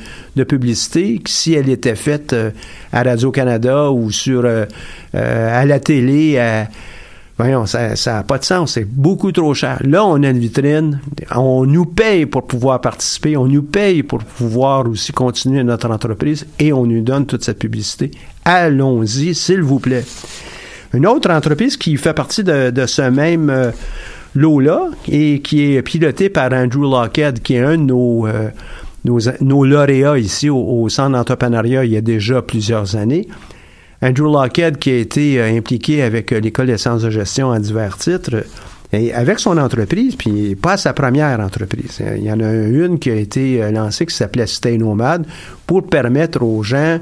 publicité 0.45 1.21
si 1.27 1.55
elle 1.55 1.69
était 1.71 1.97
faite 1.97 2.33
euh, 2.33 2.53
à 2.93 3.03
Radio-Canada 3.03 3.91
ou 3.91 4.13
sur 4.13 4.45
euh, 4.45 4.65
à 5.13 5.67
la 5.67 5.81
télé. 5.81 6.41
Voyons, 7.37 7.67
ça 7.67 7.95
n'a 8.07 8.23
pas 8.23 8.39
de 8.39 8.45
sens. 8.45 8.75
C'est 8.75 8.85
beaucoup 8.85 9.33
trop 9.33 9.55
cher. 9.55 9.81
Là, 9.83 10.05
on 10.05 10.23
a 10.23 10.31
une 10.31 10.39
vitrine. 10.39 11.01
On 11.35 11.67
nous 11.67 11.85
paye 11.85 12.27
pour 12.27 12.47
pouvoir 12.47 12.81
participer. 12.81 13.37
On 13.37 13.47
nous 13.47 13.65
paye 13.65 14.05
pour 14.05 14.21
pouvoir 14.21 14.89
aussi 14.89 15.13
continuer 15.13 15.65
notre 15.65 15.91
entreprise 15.91 16.47
et 16.61 16.73
on 16.73 16.87
nous 16.87 17.01
donne 17.03 17.27
toute 17.27 17.43
cette 17.43 17.59
publicité. 17.59 18.13
Allons-y, 18.45 19.35
s'il 19.35 19.63
vous 19.63 19.81
plaît. 19.81 20.05
Une 20.95 21.07
autre 21.07 21.31
entreprise 21.31 21.77
qui 21.77 21.97
fait 21.97 22.15
partie 22.15 22.45
de, 22.45 22.87
ce 22.87 23.03
même 23.03 23.73
lot-là, 24.39 24.89
et 25.09 25.41
qui 25.41 25.75
est 25.75 25.83
piloté 25.83 26.29
par 26.29 26.53
Andrew 26.53 26.83
Lockhead, 26.83 27.43
qui 27.43 27.55
est 27.55 27.61
un 27.61 27.77
de 27.77 27.83
nos, 27.83 28.27
euh, 28.27 28.51
nos, 29.05 29.65
lauréats 29.65 30.19
ici 30.19 30.49
au, 30.49 30.89
Centre 30.89 31.13
d'entrepreneuriat 31.13 31.85
il 31.85 31.93
y 31.93 31.97
a 31.97 32.01
déjà 32.01 32.43
plusieurs 32.43 32.97
années. 32.97 33.29
Andrew 34.01 34.33
Lockhead, 34.33 34.79
qui 34.79 34.91
a 34.91 34.97
été 34.97 35.41
euh, 35.41 35.57
impliqué 35.57 36.03
avec 36.03 36.33
euh, 36.33 36.41
l'École 36.41 36.69
des 36.69 36.79
sciences 36.79 37.03
de 37.03 37.11
gestion 37.11 37.51
à 37.51 37.59
divers 37.59 37.97
titres, 37.99 38.45
Et 38.93 39.13
avec 39.13 39.39
son 39.39 39.59
entreprise, 39.59 40.15
puis 40.17 40.55
pas 40.55 40.77
sa 40.77 40.93
première 40.93 41.41
entreprise. 41.41 42.01
Il 42.17 42.23
y 42.23 42.33
en 42.33 42.41
a 42.41 42.53
une 42.53 42.99
qui 42.99 43.11
a 43.11 43.17
été 43.17 43.71
lancée 43.71 44.07
qui 44.07 44.15
s'appelait 44.15 44.47
Stay 44.47 44.79
Nomad 44.79 45.27
pour 45.67 45.87
permettre 45.87 46.43
aux 46.43 46.63
gens 46.63 46.99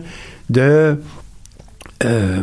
de 0.50 0.96
euh, 2.04 2.42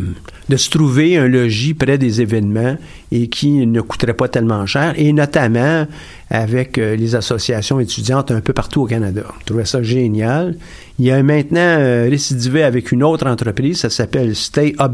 de 0.49 0.57
se 0.57 0.69
trouver 0.71 1.15
un 1.15 1.27
logis 1.27 1.75
près 1.75 1.99
des 1.99 2.21
événements 2.21 2.75
et 3.11 3.27
qui 3.27 3.65
ne 3.67 3.81
coûterait 3.81 4.15
pas 4.15 4.27
tellement 4.27 4.65
cher, 4.65 4.93
et 4.97 5.13
notamment 5.13 5.85
avec 6.31 6.77
euh, 6.79 6.95
les 6.95 7.13
associations 7.15 7.79
étudiantes 7.79 8.31
un 8.31 8.41
peu 8.41 8.51
partout 8.51 8.81
au 8.81 8.85
Canada. 8.85 9.21
Je 9.41 9.45
trouvais 9.45 9.65
ça 9.65 9.83
génial. 9.83 10.57
Il 10.97 11.05
y 11.05 11.11
a 11.11 11.21
maintenant 11.21 11.59
euh, 11.59 12.07
récidivé 12.09 12.63
avec 12.63 12.91
une 12.91 13.03
autre 13.03 13.27
entreprise, 13.27 13.77
ça 13.81 13.91
s'appelle 13.91 14.35
Stay 14.35 14.75
Up, 14.79 14.93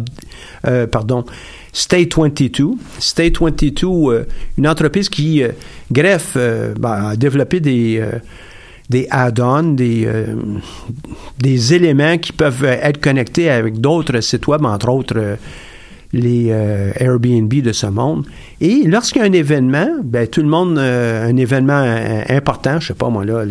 pardon, 0.92 1.24
Stay 1.72 2.10
22. 2.13 2.72
Stay 3.00 3.32
22, 3.32 4.28
une 4.58 4.68
entreprise 4.68 5.08
qui 5.08 5.42
greffe, 5.89 6.36
ben, 6.36 7.10
a 7.12 7.16
développé 7.16 7.60
des 7.62 8.04
des 8.89 9.08
add-ons, 9.12 9.75
des, 9.75 10.05
euh, 10.05 10.36
des 11.38 11.74
éléments 11.74 12.17
qui 12.17 12.31
peuvent 12.31 12.63
être 12.63 13.00
connectés 13.00 13.50
avec 13.50 13.79
d'autres 13.79 14.19
sites 14.22 14.48
web, 14.48 14.65
entre 14.65 14.89
autres 14.89 15.17
euh, 15.17 15.36
les 16.12 16.48
euh, 16.50 16.91
Airbnb 16.96 17.53
de 17.53 17.72
ce 17.72 17.86
monde. 17.86 18.25
Et 18.60 18.84
lorsqu'il 18.86 19.22
y 19.22 19.25
a 19.25 19.27
un 19.27 19.34
événement, 19.34 19.89
ben, 20.03 20.27
tout 20.27 20.41
le 20.41 20.48
monde, 20.48 20.79
un 20.79 21.38
événement 21.38 21.84
important, 22.29 22.79
je 22.79 22.88
sais 22.88 22.93
pas 22.96 23.10
moi 23.10 23.25
là, 23.25 23.43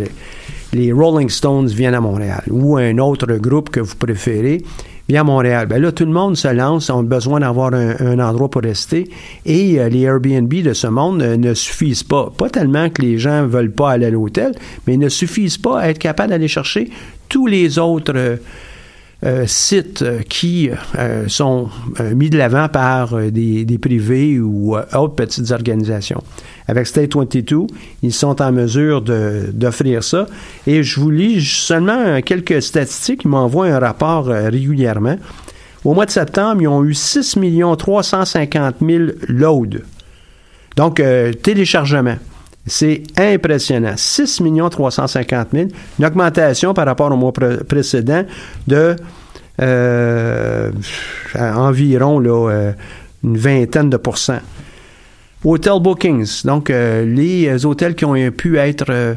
les 0.73 0.92
Rolling 0.92 1.28
Stones 1.28 1.68
viennent 1.68 1.95
à 1.95 2.00
Montréal 2.00 2.42
ou 2.50 2.76
un 2.76 2.99
autre 2.99 3.33
groupe 3.37 3.71
que 3.71 3.78
vous 3.78 3.95
préférez, 3.95 4.62
à 5.17 5.25
Montréal. 5.25 5.67
Ben 5.67 5.81
là, 5.81 5.91
tout 5.91 6.05
le 6.05 6.12
monde 6.12 6.37
se 6.37 6.49
lance, 6.49 6.91
ont 6.91 7.03
besoin 7.03 7.41
d'avoir 7.41 7.73
un, 7.73 8.19
endroit 8.19 8.50
pour 8.50 8.62
rester. 8.62 9.09
Et 9.47 9.81
euh, 9.81 9.88
les 9.88 10.03
Airbnb 10.03 10.53
de 10.53 10.73
ce 10.75 10.87
monde 10.87 11.23
euh, 11.23 11.37
ne 11.37 11.55
suffisent 11.55 12.03
pas. 12.03 12.31
Pas 12.37 12.50
tellement 12.50 12.91
que 12.91 13.00
les 13.00 13.19
gens 13.19 13.47
veulent 13.47 13.73
pas 13.73 13.93
aller 13.93 14.07
à 14.07 14.11
l'hôtel, 14.11 14.55
mais 14.87 14.97
ne 14.97 15.09
suffisent 15.09 15.59
pas 15.59 15.81
à 15.81 15.88
être 15.88 15.99
capables 15.99 16.31
d'aller 16.31 16.49
chercher 16.49 16.91
tous 17.29 17.47
les 17.47 17.79
autres 17.79 18.38
euh, 19.25 19.45
sites 19.47 20.05
qui 20.29 20.71
sont 21.27 21.69
mis 22.15 22.31
de 22.31 22.39
l'avant 22.39 22.69
par 22.69 23.17
des, 23.17 23.65
des, 23.65 23.79
privés 23.79 24.39
ou 24.39 24.77
autres 24.77 25.15
petites 25.15 25.51
organisations. 25.51 26.23
Avec 26.69 26.87
State 26.87 27.17
22, 27.17 27.67
ils 28.03 28.13
sont 28.13 28.43
en 28.43 28.53
mesure 28.53 29.01
d'offrir 29.01 30.05
ça. 30.05 30.27
Et 30.67 30.83
je 30.83 31.01
vous 31.01 31.11
lis 31.11 31.43
seulement 31.43 32.21
quelques 32.21 32.61
statistiques. 32.61 33.23
Ils 33.25 33.31
m'envoient 33.31 33.69
un 33.69 33.79
rapport 33.79 34.29
euh, 34.29 34.51
régulièrement. 34.51 35.17
Au 35.85 35.95
mois 35.95 36.05
de 36.05 36.11
septembre, 36.11 36.61
ils 36.61 36.69
ont 36.69 36.85
eu 36.85 36.93
6 36.93 37.39
350 37.79 38.77
000 38.87 39.05
loads. 39.29 39.79
Donc, 40.77 41.01
euh, 41.01 41.33
téléchargement. 41.33 42.17
C'est 42.69 43.03
impressionnant. 43.17 43.95
6 43.97 44.43
350 44.71 45.49
000, 45.53 45.69
une 45.99 46.05
augmentation 46.05 46.75
par 46.75 46.87
rapport 46.87 47.11
au 47.11 47.17
mois 47.17 47.33
précédent 47.33 48.25
de 48.67 48.97
euh, 49.61 50.71
environ 51.35 52.21
là, 52.21 52.73
une 53.25 53.37
vingtaine 53.37 53.91
de 53.91 53.97
pourcents. 53.97 54.41
Hotel 55.45 55.81
Bookings, 55.81 56.43
donc 56.45 56.69
euh, 56.69 57.05
les 57.05 57.47
euh, 57.47 57.67
hôtels 57.67 57.95
qui 57.95 58.05
ont 58.05 58.31
pu 58.33 58.59
être 58.59 58.87
euh, 58.91 59.15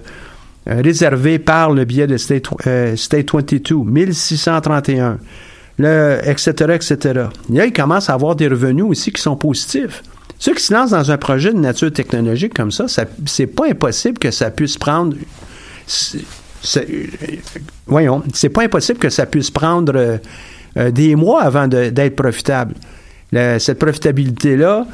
réservés 0.67 1.39
par 1.39 1.71
le 1.71 1.83
biais 1.83 2.05
de 2.05 2.17
State, 2.17 2.47
State 2.95 3.33
22, 3.33 3.77
1631, 3.77 5.17
le, 5.79 6.19
etc., 6.23 6.51
etc. 6.75 7.25
Là, 7.49 7.65
ils 7.65 7.73
commencent 7.73 8.09
à 8.09 8.13
avoir 8.13 8.35
des 8.35 8.47
revenus 8.47 8.85
aussi 8.85 9.11
qui 9.11 9.21
sont 9.21 9.35
positifs. 9.35 10.03
Ceux 10.41 10.53
qui 10.55 10.63
se 10.63 10.73
lancent 10.73 10.89
dans 10.89 11.11
un 11.11 11.17
projet 11.17 11.53
de 11.53 11.59
nature 11.59 11.93
technologique 11.93 12.53
comme 12.53 12.71
ça, 12.71 12.87
ça 12.87 13.05
c'est 13.25 13.47
pas 13.47 13.67
impossible 13.69 14.17
que 14.17 14.31
ça 14.31 14.49
puisse 14.49 14.75
prendre. 14.75 15.15
voyons, 17.85 18.23
c'est 18.33 18.49
pas 18.49 18.63
impossible 18.63 18.97
que 18.97 19.09
ça 19.09 19.25
puisse 19.27 19.51
prendre 19.51 20.19
des 20.75 21.15
mois 21.15 21.43
avant 21.43 21.67
d'être 21.67 22.15
profitable. 22.15 22.73
cette 23.31 23.77
profitabilité-là, 23.77 24.87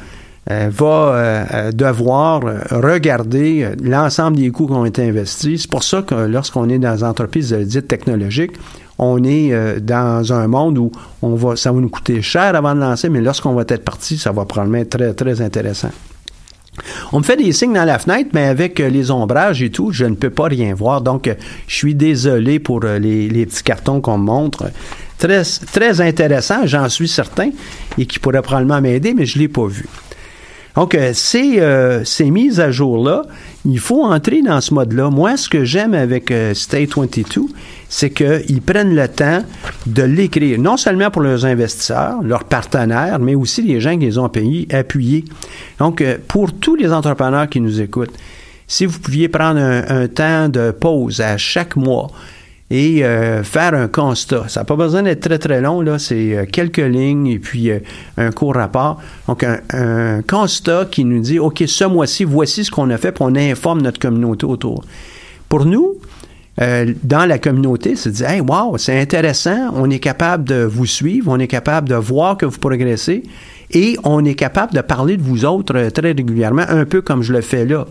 euh, 0.50 0.70
va 0.70 0.86
euh, 0.86 1.44
euh, 1.52 1.72
devoir 1.72 2.40
regarder 2.70 3.68
l'ensemble 3.82 4.38
des 4.38 4.50
coûts 4.50 4.66
qui 4.66 4.72
ont 4.72 4.86
été 4.86 5.06
investis. 5.06 5.62
C'est 5.62 5.70
pour 5.70 5.82
ça 5.82 6.00
que 6.00 6.14
lorsqu'on 6.14 6.70
est 6.70 6.78
dans 6.78 6.94
des 6.94 7.04
entreprises 7.04 7.52
dites 7.52 7.86
technologiques, 7.86 8.52
on 8.98 9.22
est 9.24 9.80
dans 9.80 10.32
un 10.32 10.48
monde 10.48 10.78
où 10.78 10.90
ça 11.56 11.72
va 11.72 11.80
nous 11.80 11.88
coûter 11.88 12.20
cher 12.22 12.54
avant 12.54 12.74
de 12.74 12.80
lancer, 12.80 13.08
mais 13.08 13.20
lorsqu'on 13.20 13.54
va 13.54 13.62
être 13.62 13.84
parti, 13.84 14.18
ça 14.18 14.32
va 14.32 14.44
probablement 14.44 14.78
être 14.78 14.96
très, 14.96 15.14
très 15.14 15.40
intéressant. 15.40 15.90
On 17.12 17.18
me 17.18 17.24
fait 17.24 17.36
des 17.36 17.52
signes 17.52 17.72
dans 17.72 17.84
la 17.84 17.98
fenêtre, 17.98 18.30
mais 18.32 18.44
avec 18.44 18.78
les 18.78 19.10
ombrages 19.10 19.62
et 19.62 19.70
tout, 19.70 19.92
je 19.92 20.04
ne 20.04 20.14
peux 20.14 20.30
pas 20.30 20.46
rien 20.46 20.74
voir. 20.74 21.00
Donc, 21.00 21.30
je 21.66 21.74
suis 21.74 21.94
désolé 21.94 22.58
pour 22.58 22.80
les, 22.80 23.46
petits 23.46 23.62
cartons 23.62 24.00
qu'on 24.00 24.18
me 24.18 24.24
montre. 24.24 24.70
Très, 25.18 25.42
très 25.72 26.00
intéressant, 26.00 26.66
j'en 26.66 26.88
suis 26.88 27.08
certain, 27.08 27.50
et 27.96 28.06
qui 28.06 28.18
pourrait 28.18 28.42
probablement 28.42 28.80
m'aider, 28.80 29.14
mais 29.14 29.26
je 29.26 29.38
ne 29.38 29.42
l'ai 29.42 29.48
pas 29.48 29.66
vu. 29.66 29.86
Donc, 30.76 30.94
euh, 30.94 31.12
euh, 31.34 32.04
ces 32.04 32.30
mises 32.30 32.60
à 32.60 32.70
jour-là, 32.70 33.22
il 33.64 33.78
faut 33.78 34.04
entrer 34.04 34.42
dans 34.42 34.60
ce 34.60 34.72
mode-là. 34.72 35.10
Moi, 35.10 35.36
ce 35.36 35.48
que 35.48 35.64
j'aime 35.64 35.94
avec 35.94 36.30
euh, 36.30 36.54
State 36.54 36.96
22, 36.96 37.42
c'est 37.88 38.10
qu'ils 38.10 38.62
prennent 38.62 38.94
le 38.94 39.08
temps 39.08 39.42
de 39.86 40.02
l'écrire, 40.02 40.58
non 40.58 40.76
seulement 40.76 41.10
pour 41.10 41.22
leurs 41.22 41.44
investisseurs, 41.44 42.22
leurs 42.22 42.44
partenaires, 42.44 43.18
mais 43.18 43.34
aussi 43.34 43.62
les 43.62 43.80
gens 43.80 43.98
qui 43.98 44.06
les 44.06 44.18
ont 44.18 44.28
payés, 44.28 44.68
appuyés. 44.72 45.24
Donc, 45.78 46.04
pour 46.28 46.52
tous 46.52 46.76
les 46.76 46.92
entrepreneurs 46.92 47.48
qui 47.48 47.60
nous 47.60 47.80
écoutent, 47.80 48.14
si 48.66 48.84
vous 48.84 48.98
pouviez 48.98 49.28
prendre 49.28 49.60
un 49.60 50.06
temps 50.08 50.48
de 50.50 50.70
pause 50.70 51.20
à 51.22 51.38
chaque 51.38 51.74
mois, 51.74 52.08
et 52.70 53.04
euh, 53.04 53.42
faire 53.42 53.74
un 53.74 53.88
constat. 53.88 54.44
Ça 54.48 54.60
n'a 54.60 54.64
pas 54.64 54.76
besoin 54.76 55.02
d'être 55.02 55.20
très 55.20 55.38
très 55.38 55.60
long, 55.60 55.80
là, 55.80 55.98
c'est 55.98 56.36
euh, 56.36 56.44
quelques 56.44 56.76
lignes 56.76 57.26
et 57.26 57.38
puis 57.38 57.70
euh, 57.70 57.78
un 58.18 58.30
court 58.30 58.54
rapport. 58.54 59.00
Donc 59.26 59.44
un, 59.44 60.22
constat 60.22 60.86
qui 60.90 61.04
nous 61.04 61.20
dit, 61.20 61.38
OK, 61.38 61.62
ce 61.66 61.84
mois-ci, 61.84 62.24
voici 62.24 62.64
ce 62.64 62.70
qu'on 62.70 62.90
a 62.90 62.98
fait, 62.98 63.12
puis 63.12 63.24
on 63.26 63.34
informe 63.34 63.80
notre 63.80 63.98
communauté 63.98 64.44
autour. 64.44 64.84
Pour 65.48 65.64
nous, 65.64 65.94
dans 66.58 67.24
la 67.24 67.38
communauté, 67.38 67.94
c'est 67.94 68.10
de 68.10 68.14
dire, 68.16 68.30
hey, 68.30 68.40
wow, 68.40 68.76
c'est 68.78 69.00
intéressant, 69.00 69.70
on 69.74 69.88
est 69.90 70.00
capable 70.00 70.42
de 70.44 70.64
vous 70.64 70.86
suivre, 70.86 71.30
on 71.30 71.38
est 71.38 71.46
capable 71.46 71.88
de 71.88 71.94
voir 71.94 72.36
que 72.36 72.46
vous 72.46 72.58
progressez 72.58 73.22
et 73.70 73.96
on 74.02 74.24
est 74.24 74.34
capable 74.34 74.74
de 74.74 74.80
parler 74.80 75.16
de 75.16 75.22
vous 75.22 75.44
autres 75.44 75.90
très 75.90 76.08
régulièrement, 76.08 76.64
un 76.68 76.84
peu 76.84 77.00
comme 77.00 77.22
je 77.22 77.32
le 77.32 77.42
fais 77.42 77.64
là 77.64 77.86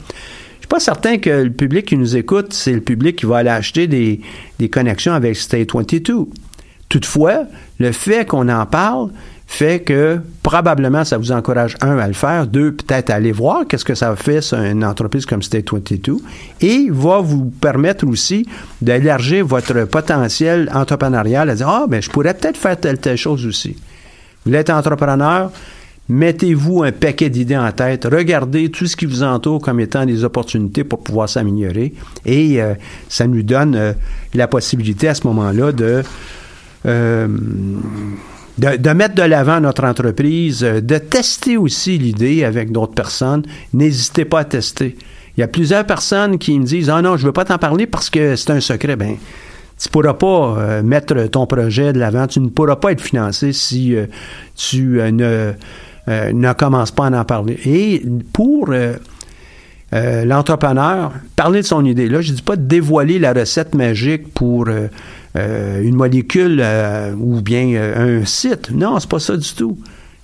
pas 0.68 0.80
certain 0.80 1.18
que 1.18 1.30
le 1.30 1.52
public 1.52 1.86
qui 1.86 1.98
nous 1.98 2.16
écoute, 2.18 2.54
c'est 2.54 2.74
le 2.74 2.82
public 2.82 3.16
qui 3.18 3.26
va 3.26 3.38
aller 3.38 3.50
acheter 3.50 3.88
des, 3.88 4.22
connexions 4.70 5.14
avec 5.14 5.36
State 5.36 5.74
22. 5.74 6.28
Toutefois, 6.90 7.44
le 7.80 7.92
fait 7.92 8.26
qu'on 8.26 8.48
en 8.50 8.66
parle 8.66 9.10
fait 9.50 9.80
que 9.80 10.20
probablement 10.44 11.06
ça 11.06 11.18
vous 11.18 11.32
encourage, 11.32 11.76
un, 11.80 11.98
à 11.98 12.08
le 12.08 12.14
faire, 12.14 12.48
deux, 12.48 12.74
peut-être 12.74 13.10
à 13.10 13.16
aller 13.16 13.32
voir 13.32 13.66
qu'est-ce 13.66 13.86
que 13.86 13.96
ça 13.96 14.14
fait 14.18 14.42
sur 14.42 14.60
une 14.60 14.84
entreprise 14.84 15.26
comme 15.26 15.42
State 15.42 15.72
22 15.72 16.18
et 16.60 16.88
va 16.92 17.20
vous 17.20 17.46
permettre 17.46 18.06
aussi 18.06 18.46
d'élargir 18.82 19.46
votre 19.46 19.86
potentiel 19.86 20.70
entrepreneurial 20.74 21.50
à 21.50 21.56
dire, 21.56 21.70
ah, 21.70 21.86
ben, 21.88 22.02
je 22.02 22.10
pourrais 22.10 22.34
peut-être 22.34 22.58
faire 22.58 22.78
telle, 22.78 22.98
telle 22.98 23.16
chose 23.16 23.46
aussi. 23.46 23.78
Vous 24.46 24.54
êtes 24.54 24.70
entrepreneur, 24.70 25.50
mettez-vous 26.10 26.84
un 26.84 26.92
paquet 26.92 27.30
d'idées 27.30 27.58
en 27.58 27.72
tête, 27.72 28.08
regardez 28.10 28.70
tout 28.70 28.86
ce 28.86 28.96
qui 28.96 29.06
vous 29.06 29.24
entoure 29.24 29.62
comme 29.62 29.80
étant 29.80 30.06
des 30.06 30.24
opportunités 30.24 30.84
pour 30.84 31.00
pouvoir 31.00 31.28
s'améliorer 31.28 31.94
et 32.26 32.62
euh, 32.62 32.74
ça 33.10 33.28
nous 33.28 33.44
donne 33.44 33.76
euh, 33.76 33.94
la 34.34 34.48
possibilité 34.48 35.10
à 35.10 35.16
ce 35.16 35.28
moment-là 35.28 35.74
de, 35.74 36.04
euh, 36.86 37.28
de, 38.58 38.90
mettre 38.92 39.16
de 39.16 39.24
l'avant 39.24 39.60
notre 39.60 39.84
entreprise, 39.84 40.62
de 40.62 40.98
tester 40.98 41.58
aussi 41.58 41.98
l'idée 41.98 42.46
avec 42.46 42.72
d'autres 42.72 42.94
personnes. 42.94 43.44
N'hésitez 43.74 44.24
pas 44.26 44.40
à 44.40 44.46
tester. 44.46 44.96
Il 45.36 45.42
y 45.42 45.44
a 45.44 45.48
plusieurs 45.48 45.86
personnes 45.86 46.38
qui 46.40 46.58
me 46.58 46.66
disent 46.66 46.90
Ah 46.90 47.02
non, 47.02 47.18
je 47.18 47.24
ne 47.24 47.28
veux 47.28 47.34
pas 47.34 47.46
t'en 47.46 47.58
parler 47.60 47.86
parce 47.86 48.10
que 48.10 48.36
c'est 48.36 48.50
un 48.52 48.60
secret. 48.60 48.96
Ben, 48.96 49.18
tu 49.78 49.90
ne 49.90 49.92
pourras 49.92 50.16
pas 50.16 50.82
mettre 50.82 51.28
ton 51.28 51.46
projet 51.46 51.94
de 51.94 52.00
l'avant, 52.00 52.26
tu 52.26 52.40
ne 52.40 52.50
pourras 52.50 52.78
pas 52.78 52.94
être 52.94 53.02
financé 53.02 53.54
si 53.54 53.96
tu 54.56 55.00
ne 55.12 55.54
euh, 56.10 56.32
ne 56.32 56.54
commence 56.54 56.92
pas 56.92 57.08
à 57.08 57.20
en 57.20 57.26
parler. 57.26 57.60
Et 57.66 58.02
pour 58.32 58.70
euh, 58.70 58.94
euh, 59.94 60.24
l'entrepreneur, 60.24 61.12
parler 61.36 61.62
de 61.62 61.66
son 61.66 61.84
idée. 61.84 62.08
Là, 62.08 62.22
je 62.22 62.32
ne 62.32 62.38
dis 62.38 62.42
pas 62.42 62.56
de 62.56 62.62
dévoiler 62.62 63.20
la 63.20 63.34
recette 63.34 63.76
magique 63.76 64.34
pour 64.34 64.68
une 65.36 65.96
molécule 65.96 66.64
ou 67.20 67.42
bien 67.42 67.94
un 67.96 68.26
site. 68.26 68.72
Non, 68.72 69.00
c'est 69.00 69.10
pas 69.10 69.20
ça 69.20 69.38
du 69.38 69.54
tout. 69.54 69.78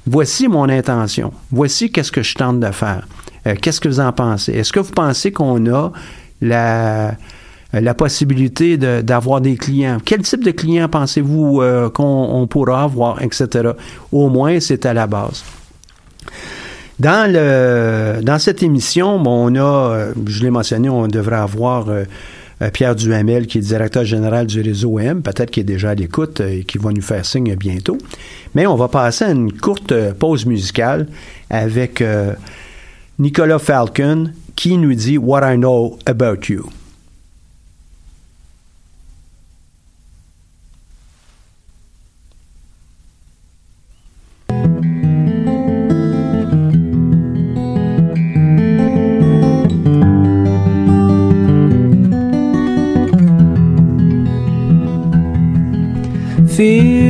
Voici 0.07 0.47
mon 0.47 0.67
intention. 0.69 1.31
Voici 1.51 1.91
qu'est-ce 1.91 2.11
que 2.11 2.23
je 2.23 2.33
tente 2.35 2.59
de 2.59 2.71
faire. 2.71 3.07
qu'est-ce 3.61 3.79
que 3.79 3.87
vous 3.87 3.99
en 3.99 4.11
pensez? 4.11 4.53
Est-ce 4.53 4.73
que 4.73 4.79
vous 4.79 4.91
pensez 4.91 5.31
qu'on 5.31 5.71
a 5.71 5.91
la, 6.41 7.13
la 7.73 7.93
possibilité 7.93 8.77
d'avoir 8.77 9.39
des 9.39 9.55
clients? 9.55 9.99
Quel 10.03 10.23
type 10.23 10.43
de 10.43 10.51
clients 10.51 10.89
pensez-vous 10.89 11.61
qu'on 11.93 12.47
pourra 12.49 12.83
avoir, 12.83 13.21
etc.? 13.21 13.69
Au 14.11 14.29
moins, 14.29 14.59
c'est 14.59 14.85
à 14.87 14.93
la 14.93 15.05
base. 15.05 15.43
Dans, 16.99 17.31
le, 17.31 18.21
dans 18.21 18.37
cette 18.39 18.61
émission, 18.61 19.19
bon, 19.19 19.51
on 19.51 19.55
a, 19.55 19.59
euh, 19.95 20.13
je 20.27 20.43
l'ai 20.43 20.51
mentionné, 20.51 20.89
on 20.89 21.07
devrait 21.07 21.37
avoir 21.37 21.89
euh, 21.89 22.03
euh, 22.61 22.69
Pierre 22.69 22.95
Duhamel, 22.95 23.47
qui 23.47 23.57
est 23.57 23.61
directeur 23.61 24.05
général 24.05 24.45
du 24.45 24.61
réseau 24.61 24.99
M, 24.99 25.21
peut-être 25.21 25.49
qu'il 25.49 25.61
est 25.61 25.65
déjà 25.65 25.89
à 25.89 25.95
l'écoute 25.95 26.39
et 26.41 26.63
qui 26.63 26.77
va 26.77 26.91
nous 26.91 27.01
faire 27.01 27.25
signe 27.25 27.55
bientôt. 27.55 27.97
Mais 28.53 28.67
on 28.67 28.75
va 28.75 28.87
passer 28.89 29.25
à 29.25 29.31
une 29.31 29.51
courte 29.51 29.93
pause 30.13 30.45
musicale 30.45 31.07
avec 31.49 32.03
Nicolas 33.17 33.59
Falcon 33.59 34.31
qui 34.55 34.77
nous 34.77 34.93
dit 34.93 35.17
What 35.17 35.51
I 35.51 35.57
Know 35.57 35.97
About 36.05 36.45
You. 36.47 36.69
feel 56.55 57.02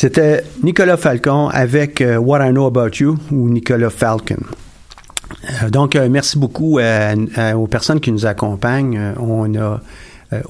C'était 0.00 0.44
Nicolas 0.62 0.96
Falcon 0.96 1.48
avec 1.48 2.00
euh, 2.00 2.18
What 2.18 2.46
I 2.46 2.50
Know 2.50 2.66
About 2.66 2.90
You 3.00 3.18
ou 3.32 3.48
Nicolas 3.48 3.90
Falcon. 3.90 4.36
Euh, 5.64 5.70
donc, 5.70 5.96
euh, 5.96 6.08
merci 6.08 6.38
beaucoup 6.38 6.78
aux 6.78 7.66
personnes 7.66 7.98
qui 7.98 8.12
nous 8.12 8.24
accompagnent. 8.24 9.14
on 9.18 9.52
a 9.56 9.80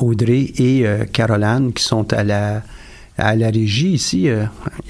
Audrey 0.00 0.52
et 0.58 0.84
Caroline 1.14 1.72
qui 1.72 1.82
sont 1.82 2.12
à 2.12 2.24
la, 2.24 2.60
à 3.18 3.36
la 3.36 3.50
régie 3.50 3.90
ici 3.90 4.28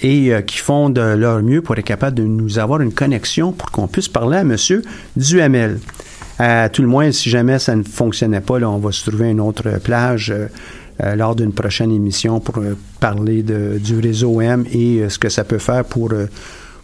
et 0.03 0.33
qui 0.47 0.59
font 0.59 0.91
de 0.91 1.01
leur 1.01 1.43
mieux 1.43 1.63
pour 1.63 1.77
être 1.77 1.85
capables 1.85 2.17
de 2.17 2.25
nous 2.25 2.59
avoir 2.59 2.81
une 2.81 2.93
connexion 2.93 3.53
pour 3.53 3.71
qu'on 3.71 3.89
puisse 3.89 4.09
parler 4.09 4.37
à 4.37 4.41
M. 4.41 4.57
Duhamel. 5.17 5.81
À 6.39 6.69
tout 6.69 6.83
le 6.83 6.89
moins, 6.89 7.11
si 7.11 7.31
jamais 7.31 7.59
ça 7.59 7.75
ne 7.75 7.83
fonctionnait 7.83 8.41
pas, 8.41 8.61
on 8.61 8.79
va 8.79 8.93
se 8.93 9.09
trouver 9.09 9.31
une 9.31 9.41
autre 9.41 9.81
plage 9.83 10.33
euh, 11.03 11.15
lors 11.15 11.37
d'une 11.37 11.53
prochaine 11.53 11.93
émission 11.93 12.41
pour 12.41 12.59
euh, 12.59 12.77
parler 12.99 13.45
de, 13.45 13.79
du 13.79 14.01
réseau 14.01 14.41
M 14.41 14.65
et 14.73 14.99
euh, 14.99 15.09
ce 15.09 15.19
que 15.19 15.29
ça 15.29 15.45
peut 15.45 15.59
faire 15.59 15.85
pour, 15.85 16.13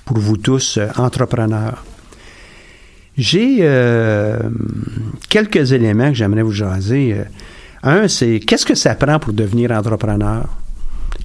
pour 0.04 0.18
vous 0.18 0.36
tous, 0.36 0.78
entrepreneurs. 0.96 1.84
J'ai 3.16 3.58
quelques 5.28 5.70
éléments 5.70 6.08
que 6.08 6.14
j'aimerais 6.14 6.42
vous 6.42 6.50
jaser. 6.50 7.16
un, 7.84 8.08
c'est 8.08 8.40
qu'est-ce 8.40 8.66
que 8.66 8.74
ça 8.74 8.96
prend 8.96 9.20
pour 9.20 9.32
devenir 9.32 9.70
entrepreneur? 9.70 10.48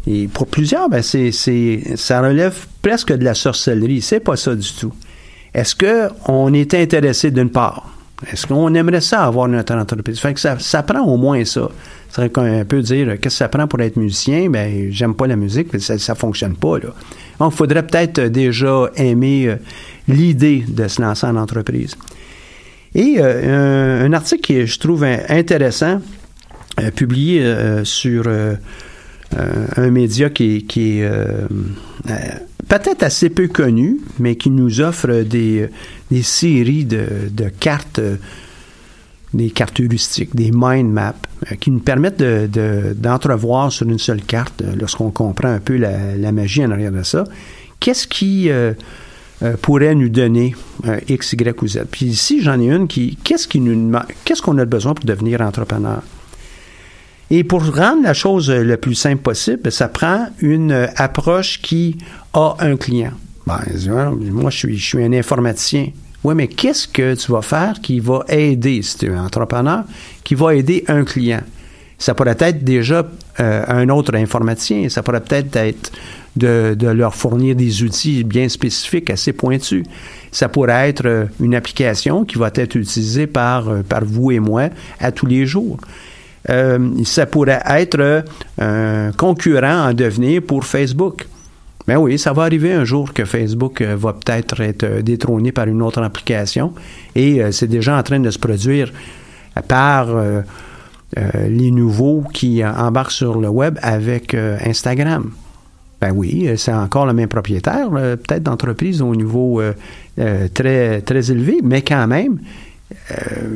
Et 0.08 0.28
pour 0.28 0.48
plusieurs, 0.48 0.90
ben 0.90 1.02
c'est, 1.02 1.32
ça 1.32 2.22
relève 2.22 2.56
presque 2.82 3.14
de 3.14 3.24
la 3.24 3.34
sorcellerie. 3.34 4.02
C'est 4.02 4.20
pas 4.20 4.36
ça 4.36 4.56
du 4.56 4.72
tout. 4.74 4.94
Est-ce 5.54 5.76
qu'on 5.76 6.54
est 6.54 6.74
intéressé 6.74 7.32
d'une 7.32 7.50
part? 7.50 7.94
Est-ce 8.32 8.48
qu'on 8.48 8.74
aimerait 8.74 9.02
ça 9.02 9.24
avoir 9.24 9.48
notre 9.48 9.74
entreprise? 9.76 10.20
Fait 10.20 10.34
que 10.34 10.40
ça, 10.40 10.84
prend 10.84 11.02
au 11.02 11.18
moins 11.18 11.46
ça. 11.46 11.70
Ça 12.10 12.28
serait 12.28 12.60
un 12.60 12.66
peu 12.66 12.82
dire 12.82 13.08
qu'est-ce 13.08 13.22
que 13.22 13.30
ça 13.30 13.48
prend 13.48 13.68
pour 13.68 13.80
être 13.82 13.96
musicien? 13.96 14.50
Ben, 14.50 14.92
j'aime 14.92 15.14
pas 15.14 15.28
la 15.28 15.36
musique, 15.36 15.80
ça, 15.80 15.98
ça 15.98 16.16
fonctionne 16.16 16.56
pas. 16.56 16.80
Donc, 17.40 17.54
il 17.54 17.56
faudrait 17.56 17.86
peut-être 17.86 18.22
déjà 18.22 18.90
aimer 18.96 19.48
euh, 19.48 19.56
l'idée 20.08 20.66
de 20.68 20.88
se 20.88 21.02
lancer 21.02 21.28
en 21.28 21.36
entreprise. 21.38 21.96
Et 22.96 23.18
euh, 23.20 24.06
un, 24.06 24.14
article 24.14 24.54
que 24.54 24.66
je 24.66 24.80
trouve 24.80 25.04
intéressant, 25.04 26.02
euh, 26.80 26.92
publié 26.92 27.46
sur 27.84 28.24
un 29.36 29.92
média 29.92 30.30
qui, 30.30 30.66
est 30.78 31.10
peut-être 32.68 33.04
assez 33.04 33.30
peu 33.30 33.48
connu, 33.48 34.00
mais 34.20 34.36
qui 34.36 34.50
nous 34.50 34.82
offre 34.82 35.24
des, 35.24 35.70
séries 36.22 36.86
de, 36.86 37.50
cartes 37.60 38.02
des 39.34 39.52
cartes 39.52 39.80
heuristiques, 39.80 40.36
des 40.36 40.52
mind 40.54 40.92
maps, 40.92 41.14
euh, 41.52 41.56
qui 41.56 41.72
nous 41.72 41.80
permettent 41.80 42.22
d'entrevoir 42.22 43.72
sur 43.72 43.88
une 43.88 44.00
seule 44.00 44.22
carte, 44.22 44.62
euh, 44.62 44.76
lorsqu'on 44.80 45.12
comprend 45.12 45.50
un 45.50 45.60
peu 45.60 45.78
la, 45.78 46.32
magie 46.32 46.66
en 46.66 46.72
arrière 46.72 46.92
de 46.92 47.04
ça, 47.04 47.26
qu'est-ce 47.80 48.08
qui 48.08 48.50
euh, 48.50 48.74
pourrait 49.62 49.96
nous 49.96 50.10
donner 50.10 50.56
X, 51.08 51.34
Y 51.34 51.62
ou 51.62 51.68
Z? 51.68 51.82
Puis 51.90 52.08
ici, 52.08 52.42
j'en 52.42 52.60
ai 52.60 52.70
une 52.70 52.88
qui, 52.88 53.18
qu'est-ce 53.24 54.42
qu'on 54.42 54.58
a 54.58 54.66
besoin 54.66 54.94
pour 54.94 55.06
devenir 55.06 55.42
entrepreneur? 55.42 56.02
Et 57.32 57.44
pour 57.44 57.64
rendre 57.64 58.04
la 58.04 58.14
chose 58.14 58.50
le 58.50 58.78
plus 58.78 58.96
simple 58.96 59.22
possible, 59.22 59.72
ça 59.72 59.88
prend 59.88 60.28
une 60.40 60.90
approche 60.96 61.62
qui 61.62 61.98
a 62.34 62.56
un 62.60 62.76
client. 62.76 63.12
Ben, 63.46 63.60
moi, 64.32 64.50
je 64.50 64.58
suis, 64.58 64.78
je 64.78 64.86
suis 64.86 65.04
un 65.04 65.14
informaticien. 65.14 65.88
Oui, 66.24 66.36
mais 66.36 66.48
qu'est-ce 66.48 66.88
que 66.88 67.16
tu 67.16 67.32
vas 67.32 67.42
faire 67.42 67.80
qui 67.82 68.00
va 68.00 68.26
aider, 68.28 68.82
si 68.82 68.98
tu 68.98 69.06
es 69.06 69.10
un 69.10 69.26
entrepreneur, 69.26 69.84
qui 70.24 70.36
va 70.36 70.54
aider 70.54 70.84
un 70.88 71.06
client? 71.06 71.42
Ça 71.98 72.14
pourrait 72.14 72.38
être 72.40 72.64
déjà 72.64 73.06
euh, 73.40 73.64
un 73.68 73.90
autre 73.90 74.16
informaticien, 74.16 74.88
ça 74.90 75.04
pourrait 75.04 75.22
peut-être 75.22 75.56
être 75.56 75.92
de, 76.36 76.74
de, 76.78 76.88
leur 76.88 77.16
fournir 77.16 77.56
des 77.56 77.84
outils 77.84 78.24
bien 78.24 78.48
spécifiques, 78.48 79.10
assez 79.10 79.34
pointus. 79.34 79.84
Ça 80.32 80.48
pourrait 80.48 80.90
être 80.90 81.06
euh, 81.06 81.26
une 81.42 81.56
application 81.56 82.24
qui 82.24 82.38
va 82.38 82.52
être 82.54 82.76
utilisée 82.76 83.28
par, 83.28 83.68
euh, 83.68 83.82
par 83.82 84.06
vous 84.06 84.32
et 84.32 84.40
moi 84.40 84.70
à 85.00 85.12
tous 85.12 85.26
les 85.26 85.46
jours. 85.46 85.78
Euh, 86.50 87.04
ça 87.06 87.26
pourrait 87.26 87.62
être 87.66 88.24
un 88.60 89.12
concurrent 89.18 89.90
en 89.90 89.94
devenir 89.94 90.42
pour 90.42 90.66
Facebook. 90.66 91.28
Ben 91.88 91.98
oui, 91.98 92.20
ça 92.20 92.34
va 92.34 92.44
arriver 92.44 92.74
un 92.74 92.86
jour 92.86 93.14
que 93.14 93.26
Facebook 93.26 93.82
va 93.82 94.14
peut-être 94.14 94.62
être 94.62 95.02
détrôné 95.02 95.52
par 95.52 95.68
une 95.68 95.82
autre 95.82 96.02
application 96.04 96.74
et 97.16 97.42
c'est 97.52 97.68
déjà 97.68 97.98
en 97.98 98.04
train 98.04 98.20
de 98.20 98.30
se 98.30 98.38
produire 98.38 98.94
par 99.68 100.08
les 101.34 101.72
nouveaux 101.72 102.24
qui 102.32 102.64
embarquent 102.64 103.12
sur 103.12 103.40
le 103.40 103.50
web 103.50 103.80
avec 103.82 104.36
Instagram. 104.36 105.32
Ben 106.02 106.14
oui, 106.16 106.48
euh, 106.48 106.56
c'est 106.56 106.74
encore 106.74 107.06
le 107.06 107.14
même 107.14 107.28
propriétaire, 107.28 107.90
peut-être 107.90 108.44
d'entreprise 108.44 109.02
au 109.02 109.16
niveau 109.16 109.60
euh, 109.60 109.74
euh, 110.18 110.48
très, 110.54 111.02
très 111.02 111.32
élevé, 111.32 111.60
mais 111.62 111.82
quand 111.82 112.08
même, 112.08 112.40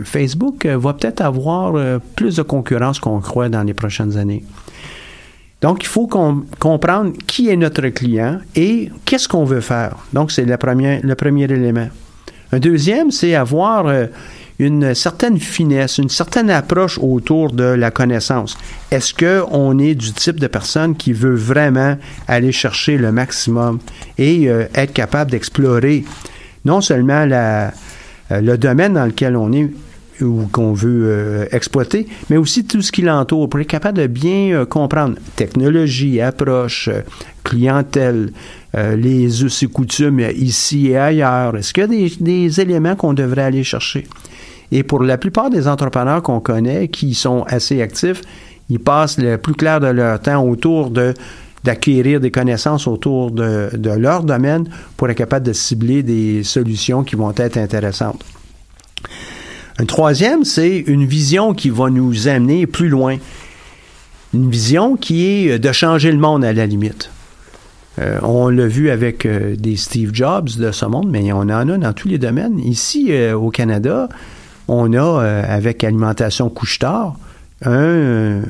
Facebook 0.04 0.66
va 0.66 0.94
peut-être 0.94 1.22
avoir 1.22 2.00
plus 2.16 2.38
de 2.38 2.42
concurrence 2.42 3.00
qu'on 3.00 3.20
croit 3.20 3.50
dans 3.50 3.64
les 3.64 3.74
prochaines 3.74 4.18
années. 4.18 4.44
Donc, 5.62 5.84
il 5.84 5.88
faut 5.88 6.08
comprendre 6.08 7.14
qui 7.26 7.50
est 7.50 7.56
notre 7.56 7.88
client 7.88 8.40
et 8.56 8.90
qu'est-ce 9.06 9.28
qu'on 9.28 9.46
veut 9.46 9.62
faire. 9.62 9.96
Donc, 10.12 10.32
c'est 10.32 10.46
le 10.46 10.58
premier, 10.58 11.44
élément. 11.44 11.88
Un 12.52 12.60
deuxième, 12.60 13.12
c'est 13.12 13.34
avoir 13.34 13.86
une 14.60 14.94
certaine 14.94 15.40
finesse, 15.40 15.98
une 15.98 16.10
certaine 16.10 16.50
approche 16.50 17.00
autour 17.02 17.52
de 17.52 17.64
la 17.64 17.92
connaissance. 17.92 18.58
Est-ce 18.92 19.14
qu'on 19.14 19.80
est 19.80 19.96
du 19.96 20.14
type 20.14 20.40
de 20.40 20.48
personne 20.48 20.96
qui 20.96 21.14
veut 21.14 21.36
vraiment 21.36 21.98
aller 22.28 22.52
chercher 22.52 22.98
le 22.98 23.12
maximum 23.12 23.80
et 24.18 24.50
euh, 24.50 24.66
être 24.76 24.94
capable 24.94 25.32
d'explorer 25.32 26.04
non 26.66 26.82
seulement 26.82 27.26
la, 27.26 27.68
euh, 27.68 27.72
le 28.30 28.56
domaine 28.58 28.94
dans 28.94 29.06
lequel 29.06 29.36
on 29.36 29.52
est 29.52 29.70
ou 30.22 30.48
qu'on 30.52 30.74
veut 30.74 31.06
euh, 31.08 31.46
exploiter, 31.52 32.08
mais 32.30 32.38
aussi 32.38 32.66
tout 32.66 32.82
ce 32.82 32.92
qui 32.92 33.02
l'entoure 33.02 33.50
pour 33.50 33.60
être 33.60 33.68
capable 33.68 33.98
de 33.98 34.08
bien 34.08 34.66
comprendre 34.66 35.16
technologie, 35.36 36.22
approche, 36.22 36.90
clientèle, 37.44 38.32
les 38.76 39.44
us 39.44 39.64
et 39.64 39.68
coutumes 39.68 40.20
ici 40.36 40.90
et 40.90 40.98
ailleurs. 40.98 41.56
Est-ce 41.58 41.74
qu'il 41.74 41.94
y 41.94 42.06
a 42.06 42.10
des 42.20 42.62
éléments 42.62 42.96
qu'on 42.96 43.14
devrait 43.14 43.44
aller 43.44 43.64
chercher? 43.64 44.08
Et 44.72 44.82
pour 44.82 45.04
la 45.04 45.20
plupart 45.20 45.52
des 45.52 45.68
entrepreneurs 45.68 46.24
qu'on 46.24 46.40
connaît 46.40 46.88
qui 46.88 47.14
sont 47.14 47.44
assez 47.44 47.82
actifs, 47.82 48.22
ils 48.70 48.80
passent 48.80 49.20
le 49.20 49.38
plus 49.38 49.54
clair 49.54 49.80
de 49.80 49.88
leur 49.88 50.20
temps 50.20 50.44
autour 50.44 50.90
de 50.90 51.14
d'acquérir 51.64 52.20
des 52.20 52.32
connaissances 52.32 52.88
autour 52.88 53.32
de, 53.32 53.70
leur 53.98 54.24
domaine 54.24 54.68
pour 54.98 55.10
être 55.10 55.18
capable 55.18 55.46
de 55.46 55.54
cibler 55.54 56.04
des 56.04 56.44
solutions 56.44 57.04
qui 57.04 57.16
vont 57.16 57.34
être 57.36 57.58
intéressantes. 57.58 58.24
Un 59.80 59.86
troisième, 59.86 60.44
c'est 60.44 60.78
une 60.78 61.06
vision 61.06 61.54
qui 61.54 61.70
va 61.70 61.90
nous 61.90 62.28
amener 62.28 62.68
plus 62.68 62.90
loin. 62.90 63.18
Une 64.34 64.50
vision 64.50 64.96
qui 64.98 65.26
est 65.26 65.60
de 65.60 65.72
changer 65.72 66.12
le 66.12 66.18
monde 66.18 66.44
à 66.44 66.54
la 66.54 66.66
limite. 66.66 67.10
Euh, 68.00 68.20
on 68.24 68.50
l'a 68.50 68.68
vu 68.68 68.90
avec 68.90 69.26
euh, 69.26 69.56
des 69.56 69.76
Steve 69.76 70.12
Jobs 70.14 70.50
de 70.58 70.72
ce 70.72 70.86
monde, 70.86 71.10
mais 71.10 71.32
on 71.32 71.42
en 71.42 71.70
a 71.70 71.78
dans 71.78 71.94
tous 71.94 72.08
les 72.08 72.18
domaines. 72.18 72.60
Ici, 72.60 73.08
euh, 73.12 73.36
au 73.36 73.50
Canada, 73.50 74.10
on 74.68 74.94
a, 74.94 75.22
avec 75.22 75.84
Alimentation 75.84 76.50
Couche-Tard, 76.50 77.18
un, 77.66 78.42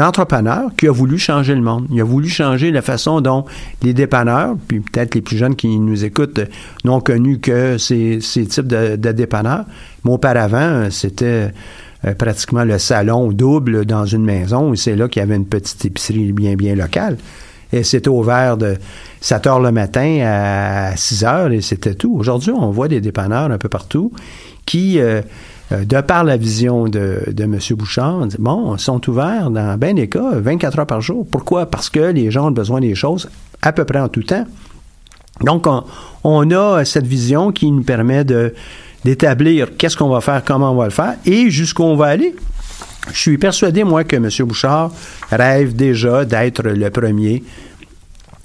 entrepreneur 0.00 0.70
qui 0.76 0.88
a 0.88 0.92
voulu 0.92 1.18
changer 1.18 1.54
le 1.54 1.60
monde. 1.60 1.86
Il 1.90 2.00
a 2.00 2.04
voulu 2.04 2.28
changer 2.28 2.70
la 2.70 2.82
façon 2.82 3.20
dont 3.20 3.44
les 3.82 3.92
dépanneurs, 3.92 4.56
puis 4.68 4.80
peut-être 4.80 5.14
les 5.14 5.20
plus 5.20 5.36
jeunes 5.36 5.56
qui 5.56 5.78
nous 5.78 6.04
écoutent 6.04 6.40
n'ont 6.84 7.00
connu 7.00 7.38
que 7.38 7.78
ces, 7.78 8.18
types 8.20 8.66
de, 8.66 8.96
dépanneurs. 8.96 9.64
Mais 10.04 10.12
auparavant, 10.12 10.88
c'était 10.90 11.52
euh, 12.04 12.14
pratiquement 12.14 12.64
le 12.64 12.78
salon 12.78 13.30
double 13.32 13.84
dans 13.84 14.06
une 14.06 14.24
maison 14.24 14.72
et 14.72 14.76
c'est 14.76 14.96
là 14.96 15.08
qu'il 15.08 15.20
y 15.20 15.22
avait 15.22 15.36
une 15.36 15.46
petite 15.46 15.84
épicerie 15.84 16.32
bien, 16.32 16.54
bien 16.54 16.74
locale. 16.74 17.18
Et 17.72 17.84
c'était 17.84 18.08
ouvert 18.08 18.56
de 18.56 18.76
7 19.20 19.46
heures 19.46 19.60
le 19.60 19.72
matin 19.72 20.20
à 20.22 20.96
6 20.96 21.24
heures 21.24 21.52
et 21.52 21.62
c'était 21.62 21.94
tout. 21.94 22.14
Aujourd'hui, 22.14 22.50
on 22.50 22.70
voit 22.70 22.88
des 22.88 23.00
dépanneurs 23.00 23.50
un 23.50 23.58
peu 23.58 23.68
partout 23.68 24.12
qui, 24.66 24.98
euh, 24.98 25.02
euh, 25.04 25.22
de 25.84 26.00
par 26.00 26.24
la 26.24 26.36
vision 26.36 26.84
de, 26.84 27.22
M. 27.38 27.58
Bouchard, 27.76 28.26
bon, 28.38 28.76
sont 28.78 29.08
ouverts 29.08 29.50
dans 29.50 29.78
bien 29.78 29.94
des 29.94 30.08
cas 30.08 30.32
24 30.34 30.80
heures 30.80 30.86
par 30.86 31.00
jour. 31.00 31.26
Pourquoi? 31.30 31.66
Parce 31.66 31.88
que 31.88 32.00
les 32.00 32.30
gens 32.30 32.48
ont 32.48 32.52
besoin 32.52 32.80
des 32.80 32.94
choses 32.94 33.28
à 33.62 33.72
peu 33.72 33.84
près 33.84 34.00
en 34.00 34.08
tout 34.08 34.22
temps. 34.22 34.44
Donc, 35.40 35.66
on, 36.24 36.50
a 36.50 36.84
cette 36.84 37.06
vision 37.06 37.52
qui 37.52 37.70
nous 37.70 37.82
permet 37.82 38.24
d'établir 39.04 39.76
qu'est-ce 39.76 39.96
qu'on 39.96 40.08
va 40.08 40.20
faire, 40.20 40.42
comment 40.44 40.72
on 40.72 40.76
va 40.76 40.84
le 40.84 40.90
faire 40.90 41.14
et 41.24 41.50
jusqu'où 41.50 41.82
on 41.84 41.96
va 41.96 42.06
aller. 42.06 42.34
Je 43.10 43.18
suis 43.18 43.38
persuadé, 43.38 43.82
moi, 43.82 44.04
que 44.04 44.16
M. 44.16 44.28
Bouchard 44.46 44.92
rêve 45.30 45.74
déjà 45.74 46.24
d'être 46.24 46.62
le 46.62 46.90
premier 46.90 47.42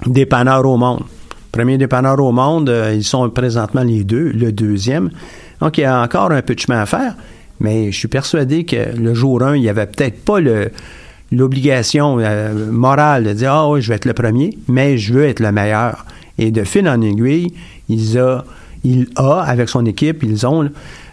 dépanneur 0.06 0.66
au 0.66 0.78
monde. 0.78 1.04
Premier 1.52 1.78
dépanneur 1.78 2.20
au 2.20 2.32
monde, 2.32 2.70
euh, 2.70 2.94
ils 2.94 3.04
sont 3.04 3.30
présentement 3.30 3.84
les 3.84 4.04
deux, 4.04 4.32
le 4.32 4.52
deuxième. 4.52 5.12
Donc, 5.62 5.78
il 5.78 5.82
y 5.82 5.86
a 5.86 6.02
encore 6.02 6.32
un 6.32 6.42
peu 6.42 6.56
de 6.56 6.60
chemin 6.60 6.82
à 6.82 6.86
faire, 6.86 7.16
mais 7.60 7.92
je 7.92 7.98
suis 7.98 8.08
persuadé 8.08 8.64
que 8.64 8.96
le 8.96 9.14
jour 9.14 9.42
1, 9.42 9.56
il 9.56 9.62
n'y 9.62 9.70
avait 9.70 9.88
peut-être 9.88 10.24
pas 10.24 10.40
l'obligation 11.32 12.18
euh, 12.20 12.72
morale 12.72 13.24
de 13.24 13.34
dire 13.34 13.54
Ah 13.54 13.70
oui, 13.70 13.82
je 13.82 13.90
vais 13.90 13.96
être 13.96 14.06
le 14.06 14.14
premier, 14.14 14.58
mais 14.68 14.98
je 14.98 15.14
veux 15.14 15.26
être 15.26 15.40
le 15.40 15.52
meilleur. 15.52 16.06
Et 16.38 16.52
de 16.52 16.64
fil 16.64 16.88
en 16.88 17.02
aiguille, 17.02 17.54
il 17.90 18.18
a, 18.18 18.46
il 18.84 19.08
a 19.16 19.42
avec 19.42 19.70
son 19.70 19.86
équipe, 19.86 20.24
ils 20.24 20.46
ont 20.46 20.70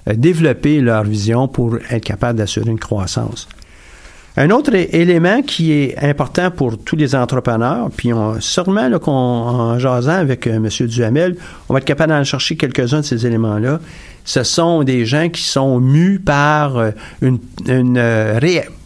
euh, 0.09 0.15
développé 0.15 0.81
leur 0.81 1.05
vision 1.05 1.49
pour 1.49 1.79
être 1.91 2.05
capable 2.05 2.39
d'assurer 2.39 2.71
une 2.71 2.79
croissance. 2.79 3.49
Un 4.37 4.51
autre 4.51 4.75
élément 4.75 5.43
qui 5.43 5.71
est 5.71 5.97
important 6.03 6.51
pour 6.51 6.77
tous 6.77 6.97
les 6.97 7.15
entrepreneurs, 7.15 7.89
puis 7.97 8.13
on, 8.13 8.41
sûrement 8.41 8.89
là, 8.89 8.99
en 9.07 9.79
jasant 9.79 10.15
avec 10.15 10.49
euh, 10.49 10.57
M. 10.57 10.69
Duhamel, 10.89 11.37
on 11.69 11.73
va 11.73 11.79
être 11.79 11.85
capable 11.85 12.13
d'en 12.13 12.25
chercher 12.25 12.57
quelques-uns 12.57 13.01
de 13.01 13.05
ces 13.05 13.27
éléments-là. 13.27 13.79
Ce 14.25 14.43
sont 14.43 14.83
des 14.83 15.07
gens 15.07 15.29
qui 15.29 15.43
sont 15.43 15.79
mus 15.79 16.19
par 16.19 16.79
euh, 16.79 16.91
une, 17.23 17.39
une 17.69 17.97
euh, 17.97 18.41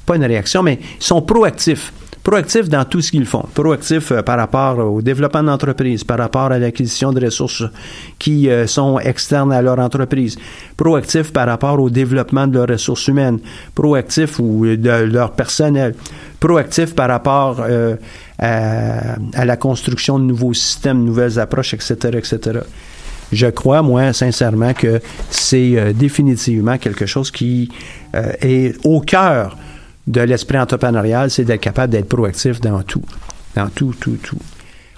pas 0.04 0.16
une 0.16 0.24
réaction, 0.24 0.62
mais 0.62 0.80
ils 1.00 1.04
sont 1.04 1.22
proactifs 1.22 1.94
proactifs 2.28 2.68
dans 2.68 2.84
tout 2.84 3.00
ce 3.00 3.10
qu'ils 3.10 3.24
font. 3.24 3.46
Proactifs 3.54 4.12
euh, 4.12 4.20
par 4.20 4.36
rapport 4.36 4.76
au 4.80 5.00
développement 5.00 5.42
d'entreprise, 5.42 6.04
par 6.04 6.18
rapport 6.18 6.52
à 6.52 6.58
l'acquisition 6.58 7.10
de 7.10 7.24
ressources 7.24 7.64
qui 8.18 8.50
euh, 8.50 8.66
sont 8.66 8.98
externes 8.98 9.50
à 9.50 9.62
leur 9.62 9.78
entreprise. 9.78 10.36
Proactifs 10.76 11.32
par 11.32 11.46
rapport 11.46 11.80
au 11.80 11.88
développement 11.88 12.46
de 12.46 12.58
leurs 12.58 12.68
ressources 12.68 13.08
humaines. 13.08 13.38
Proactifs 13.74 14.38
ou 14.40 14.66
de 14.66 15.04
leur 15.04 15.32
personnel. 15.32 15.94
Proactifs 16.38 16.94
par 16.94 17.08
rapport 17.08 17.64
euh, 17.66 17.96
à, 18.38 19.44
la 19.46 19.56
construction 19.56 20.18
de 20.18 20.24
nouveaux 20.24 20.52
systèmes, 20.52 21.02
nouvelles 21.04 21.38
approches, 21.38 21.72
etc., 21.72 21.96
etc. 22.12 22.60
Je 23.32 23.46
crois, 23.46 23.80
moi, 23.80 24.12
sincèrement, 24.12 24.74
que 24.74 25.00
c'est 25.30 25.94
définitivement 25.94 26.76
quelque 26.76 27.06
chose 27.06 27.30
qui 27.30 27.70
est 28.14 28.74
au 28.84 29.00
cœur 29.00 29.56
de 30.08 30.22
l'esprit 30.22 30.58
entrepreneurial, 30.58 31.30
c'est 31.30 31.44
d'être 31.44 31.60
capable 31.60 31.92
d'être 31.92 32.08
proactif 32.08 32.60
dans 32.60 32.82
tout. 32.82 33.04
Dans 33.54 33.68
tout, 33.68 33.94
tout, 34.00 34.16
tout. 34.22 34.38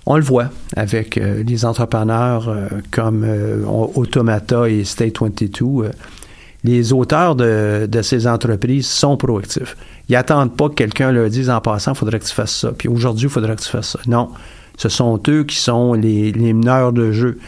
On 0.07 0.17
le 0.17 0.23
voit 0.23 0.51
avec 0.77 1.19
euh, 1.19 1.43
les 1.47 1.65
entrepreneurs 1.65 2.49
euh, 2.49 2.69
comme 2.91 3.25
euh, 3.25 3.65
Automata 3.67 4.69
et 4.69 4.85
State 4.85 5.21
22. 5.21 5.91
les 6.65 6.93
auteurs 6.93 7.35
de, 7.35 7.89
ces 8.03 8.27
entreprises 8.27 8.87
sont 8.87 9.17
proactifs. 9.17 9.77
Ils 10.09 10.13
n'attendent 10.13 10.57
pas 10.57 10.69
que 10.69 10.75
quelqu'un 10.75 11.13
leur 11.13 11.29
dise 11.29 11.51
en 11.51 11.61
passant, 11.61 11.93
il 11.93 11.99
faudrait 11.99 12.19
que 12.21 12.25
tu 12.25 12.35
fasses 12.35 12.57
ça. 12.57 12.73
Puis 12.77 12.89
aujourd'hui, 12.89 13.27
il 13.27 13.31
faudrait 13.31 13.57
que 13.57 13.63
tu 13.63 13.69
fasses 13.69 13.91
ça. 13.91 14.01
Non. 14.07 14.31
Ce 14.77 14.89
sont 14.89 15.21
eux 15.29 15.45
qui 15.45 15.57
sont 15.57 15.93
les, 15.93 16.33
meneurs 16.33 16.93
de 16.93 17.13
jeu. 17.13 17.39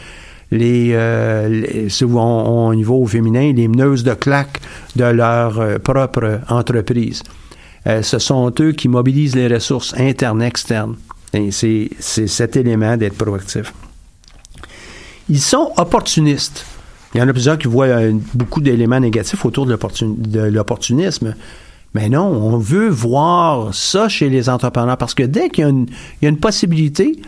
Les, 0.51 0.89
y 0.89 2.03
va 2.03 2.93
au 2.93 3.07
féminin, 3.07 3.53
les 3.53 3.67
meneuses 3.67 4.03
de 4.03 4.13
claques 4.13 4.61
de 4.95 5.05
leur 5.05 5.79
propre 5.79 6.41
entreprise. 6.47 7.23
Euh, 7.87 8.01
ce 8.01 8.19
sont 8.19 8.51
eux 8.59 8.71
qui 8.71 8.87
mobilisent 8.87 9.35
les 9.35 9.47
ressources 9.47 9.93
internes, 9.97 10.41
externes. 10.41 10.95
Et 11.33 11.51
c'est 11.51 11.89
cet 11.99 12.55
élément 12.55 12.95
d'être 12.95 13.17
proactif. 13.17 13.73
Ils 15.29 15.41
sont 15.41 15.71
opportunistes. 15.77 16.65
Il 17.13 17.19
y 17.19 17.21
en 17.21 17.27
a 17.27 17.33
plusieurs 17.33 17.57
qui 17.57 17.67
voient 17.67 17.85
euh, 17.85 18.13
beaucoup 18.33 18.61
d'éléments 18.61 18.99
négatifs 18.99 19.43
autour 19.45 19.65
de 19.65 20.39
l'opportunisme. 20.39 21.35
Mais 21.93 22.09
non, 22.09 22.25
on 22.25 22.57
veut 22.57 22.89
voir 22.89 23.73
ça 23.73 24.09
chez 24.09 24.29
les 24.29 24.49
entrepreneurs 24.49 24.97
parce 24.97 25.13
que 25.13 25.23
dès 25.23 25.49
qu'il 25.49 25.87
y, 26.21 26.25
a 26.25 26.29
une 26.29 26.39
possibilité, 26.39 27.21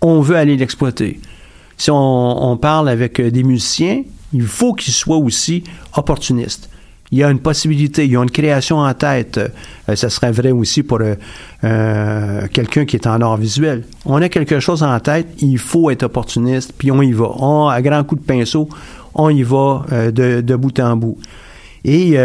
on 0.00 0.20
veut 0.20 0.36
aller 0.36 0.56
l'exploiter. 0.56 1.20
Si 1.76 1.90
on, 1.90 2.50
on, 2.50 2.56
parle 2.56 2.88
avec 2.88 3.20
euh, 3.20 3.30
des 3.30 3.42
musiciens, 3.42 4.02
il 4.32 4.46
faut 4.46 4.72
qu'ils 4.72 4.94
soient 4.94 5.18
aussi 5.18 5.64
opportunistes. 5.94 6.70
Il 7.12 7.18
y 7.18 7.24
a 7.24 7.30
une 7.30 7.38
possibilité, 7.38 8.04
il 8.04 8.12
y 8.12 8.16
a 8.16 8.22
une 8.22 8.30
création 8.30 8.78
en 8.78 8.94
tête. 8.94 9.38
Euh, 9.88 9.94
ça 9.96 10.10
serait 10.10 10.32
vrai 10.32 10.50
aussi 10.50 10.82
pour 10.82 11.00
euh, 11.00 11.14
euh, 11.64 12.46
quelqu'un 12.52 12.84
qui 12.84 12.96
est 12.96 13.06
en 13.06 13.20
art 13.20 13.36
visuel. 13.36 13.84
On 14.04 14.20
a 14.20 14.28
quelque 14.28 14.60
chose 14.60 14.82
en 14.82 14.98
tête, 15.00 15.28
il 15.38 15.58
faut 15.58 15.90
être 15.90 16.04
opportuniste, 16.04 16.72
puis 16.76 16.90
on 16.90 17.02
y 17.02 17.12
va. 17.12 17.30
On, 17.38 17.68
à 17.68 17.80
grand 17.80 18.02
coup 18.04 18.16
de 18.16 18.20
pinceau, 18.20 18.68
on 19.14 19.30
y 19.30 19.42
va 19.42 19.84
de, 19.90 20.40
de, 20.40 20.56
bout 20.56 20.78
en 20.80 20.96
bout. 20.96 21.18
Et 21.84 22.18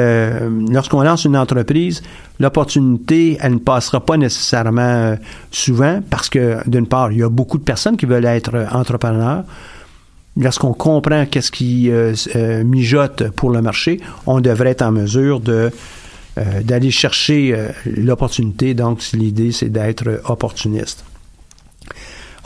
lorsqu'on 0.69 1.03
lance 1.03 1.23
une 1.23 1.37
entreprise, 1.37 2.01
l'opportunité, 2.39 3.37
elle 3.39 3.53
ne 3.53 3.59
passera 3.59 4.03
pas 4.03 4.17
nécessairement 4.17 5.15
souvent 5.51 6.01
parce 6.09 6.27
que, 6.27 6.57
d'une 6.67 6.87
part, 6.87 7.11
il 7.11 7.19
y 7.19 7.23
a 7.23 7.29
beaucoup 7.29 7.57
de 7.57 7.63
personnes 7.63 7.95
qui 7.95 8.07
veulent 8.07 8.25
être 8.25 8.65
entrepreneurs 8.73 9.43
lorsqu'on 10.37 10.73
comprend 10.73 11.25
qu'est-ce 11.25 11.51
qui 11.51 11.89
euh, 11.89 12.13
euh, 12.35 12.63
mijote 12.63 13.29
pour 13.31 13.51
le 13.51 13.61
marché, 13.61 13.99
on 14.25 14.39
devrait 14.39 14.71
être 14.71 14.81
en 14.81 14.91
mesure 14.91 15.41
euh, 15.47 15.69
d'aller 16.63 16.91
chercher 16.91 17.55
l'opportunité. 17.85 18.73
Donc, 18.73 19.01
l'idée, 19.13 19.51
c'est 19.51 19.69
d'être 19.69 20.21
opportuniste. 20.25 21.03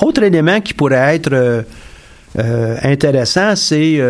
Autre 0.02 0.24
élément 0.24 0.60
qui 0.60 0.74
pourrait 0.74 1.15
être 1.15 1.63
intéressant, 2.36 3.56
c'est 3.56 4.02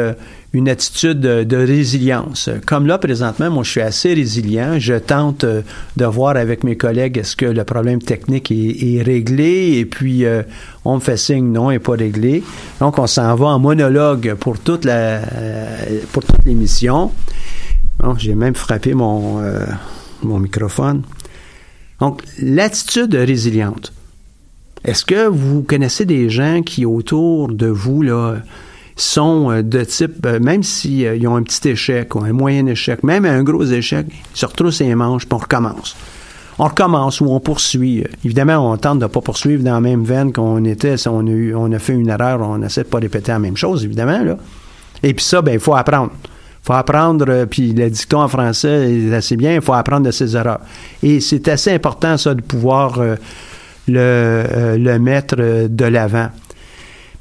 une 0.55 0.69
attitude 0.69 1.19
de, 1.19 1.57
résilience. 1.57 2.49
Comme 2.65 2.87
là, 2.87 2.97
présentement, 2.97 3.51
moi, 3.51 3.63
je 3.63 3.71
suis 3.71 3.81
assez 3.81 4.13
résilient. 4.13 4.79
Je 4.79 4.93
tente 4.93 5.43
euh, 5.43 5.61
de 5.97 6.05
voir 6.05 6.37
avec 6.37 6.63
mes 6.63 6.77
collègues 6.77 7.17
est-ce 7.17 7.35
que 7.35 7.45
le 7.45 7.63
problème 7.65 8.01
technique 8.01 8.51
est, 8.51 9.01
réglé 9.01 9.77
et 9.77 9.85
puis 9.85 10.23
euh, 10.23 10.43
on 10.85 10.95
me 10.95 10.99
fait 11.01 11.17
signe 11.17 11.51
non, 11.51 11.71
il 11.71 11.73
n'est 11.73 11.79
pas 11.79 11.95
réglé. 11.95 12.41
Donc, 12.79 12.99
on 12.99 13.07
s'en 13.07 13.35
va 13.35 13.47
en 13.47 13.59
monologue 13.59 14.35
pour 14.35 14.57
toute 14.57 14.85
la 14.85 15.19
euh, 15.19 15.99
pour 16.13 16.23
l'émission. 16.45 17.11
j'ai 18.17 18.33
même 18.33 18.55
frappé 18.55 18.93
mon, 18.93 19.41
mon 20.23 20.39
microphone. 20.39 21.01
Donc, 21.99 22.21
l'attitude 22.41 23.13
résiliente. 23.13 23.91
Est-ce 24.85 25.03
que 25.03 25.27
vous 25.27 25.63
connaissez 25.63 26.05
des 26.05 26.29
gens 26.29 26.61
qui, 26.61 26.85
autour 26.85 27.49
de 27.49 27.67
vous, 27.67 28.03
là, 28.03 28.37
sont 28.95 29.51
euh, 29.51 29.61
de 29.61 29.83
type, 29.83 30.25
euh, 30.25 30.39
même 30.39 30.63
s'ils 30.63 31.05
euh, 31.05 31.29
ont 31.29 31.35
un 31.35 31.43
petit 31.43 31.69
échec 31.69 32.15
ou 32.15 32.23
un 32.23 32.31
moyen 32.31 32.65
échec, 32.67 33.03
même 33.03 33.25
un 33.25 33.43
gros 33.43 33.63
échec, 33.63 34.07
ils 34.09 34.37
se 34.37 34.45
retroussent 34.45 34.79
les 34.79 34.95
manches 34.95 35.25
puis 35.25 35.35
on 35.35 35.37
recommence. 35.37 35.95
On 36.57 36.63
recommence 36.65 37.19
ou 37.19 37.25
on 37.25 37.41
poursuit. 37.41 38.05
Évidemment, 38.23 38.71
on 38.71 38.77
tente 38.77 38.99
de 38.99 39.03
ne 39.03 39.09
pas 39.09 39.19
poursuivre 39.19 39.61
dans 39.61 39.73
la 39.73 39.81
même 39.81 40.05
veine 40.05 40.31
qu'on 40.31 40.63
était. 40.63 40.95
Si 40.95 41.09
on 41.09 41.19
a, 41.19 41.29
eu, 41.29 41.53
on 41.53 41.69
a 41.73 41.79
fait 41.79 41.91
une 41.91 42.07
erreur, 42.07 42.39
on 42.41 42.61
essaie 42.61 42.83
de 42.83 42.87
pas 42.87 42.99
répéter 42.99 43.33
la 43.33 43.39
même 43.39 43.57
chose, 43.57 43.83
évidemment. 43.83 44.23
Là. 44.23 44.37
Et 45.03 45.13
puis 45.13 45.25
ça, 45.25 45.41
ben 45.41 45.55
il 45.55 45.59
faut 45.59 45.75
apprendre. 45.75 46.11
Il 46.23 46.65
faut 46.65 46.73
apprendre, 46.73 47.45
puis 47.49 47.73
le 47.73 47.89
dicton 47.89 48.21
en 48.21 48.29
français 48.29 48.89
est 48.89 49.13
assez 49.13 49.35
bien, 49.35 49.55
il 49.55 49.61
faut 49.61 49.73
apprendre 49.73 50.05
de 50.05 50.11
ses 50.11 50.37
erreurs. 50.37 50.61
Et 51.03 51.19
c'est 51.19 51.49
assez 51.49 51.73
important, 51.73 52.15
ça, 52.17 52.33
de 52.33 52.41
pouvoir 52.41 53.01
le, 53.87 54.77
le 54.77 54.97
mettre 54.97 55.67
de 55.67 55.85
l'avant. 55.85 56.29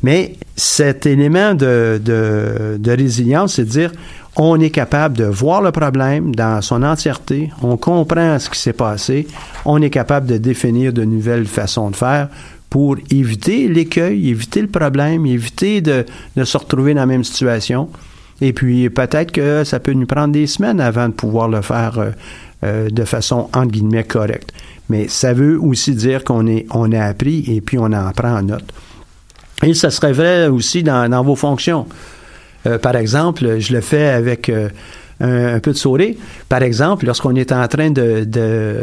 Mais 0.05 0.35
cet 0.55 1.07
élément 1.07 1.55
de, 1.55 1.99
de, 1.99 2.91
résilience, 2.91 3.55
c'est 3.55 3.65
de 3.65 3.71
dire 3.71 3.93
on 4.37 4.61
est 4.61 4.69
capable 4.69 5.17
de 5.17 5.25
voir 5.25 5.63
le 5.63 5.73
problème 5.73 6.35
dans 6.35 6.61
son 6.61 6.83
entièreté, 6.83 7.51
on 7.63 7.79
comprend 7.79 8.39
ce 8.39 8.51
qui 8.51 8.59
s'est 8.59 8.75
passé, 8.75 9.27
on 9.65 9.81
est 9.81 9.89
capable 9.89 10.27
de 10.27 10.37
définir 10.37 10.93
de 10.93 11.05
nouvelles 11.05 11.47
façons 11.47 11.89
de 11.89 11.97
faire 11.97 12.29
pour 12.69 12.99
éviter 13.11 13.67
l'écueil, 13.67 14.29
éviter 14.29 14.61
le 14.61 14.69
problème, 14.69 15.25
éviter 15.25 15.81
de, 15.81 16.05
de, 16.37 16.45
se 16.45 16.59
retrouver 16.59 16.93
dans 16.93 17.01
la 17.01 17.07
même 17.07 17.25
situation. 17.25 17.89
Et 18.43 18.53
puis 18.53 18.91
peut-être 18.91 19.33
que 19.33 19.65
ça 19.65 19.81
peut 19.81 19.95
nous 19.95 20.07
prendre 20.07 20.35
des 20.35 20.47
semaines 20.47 20.81
avant 20.81 21.09
de 21.09 21.15
pouvoir 21.15 21.49
le 21.49 21.63
faire 21.63 21.99
euh, 21.99 22.11
euh, 22.63 22.91
de 22.91 23.05
façon 23.05 23.49
entre 23.55 23.71
guillemets 23.71 24.05
correcte. 24.05 24.53
Mais 24.91 25.09
ça 25.09 25.33
veut 25.33 25.59
aussi 25.59 25.95
dire 25.95 26.25
qu'on 26.25 26.47
est 26.47 26.67
on 26.73 26.93
a 26.93 27.05
appris 27.05 27.43
et 27.49 27.63
puis 27.63 27.79
on 27.79 27.87
en 27.87 28.13
prend 28.13 28.37
en 28.37 28.43
note. 28.43 28.71
Et 29.63 29.75
ça 29.75 29.91
serait 29.91 30.13
vrai 30.13 30.49
aussi 30.49 30.83
dans, 30.83 31.23
vos 31.23 31.37
fonctions. 31.37 31.87
Euh, 32.67 32.79
par 32.79 32.97
exemple, 32.97 33.59
je 33.61 33.73
le 33.73 33.81
fais 33.81 34.09
avec 34.09 34.49
euh, 34.49 34.69
un, 35.21 35.61
peu 35.61 35.73
de 35.73 35.77
sourire. 35.77 36.15
Par 36.49 36.63
exemple, 36.63 37.07
lorsqu'on 37.07 37.35
est 37.37 37.53
en 37.53 37.67
train 37.69 37.91
de, 37.91 38.25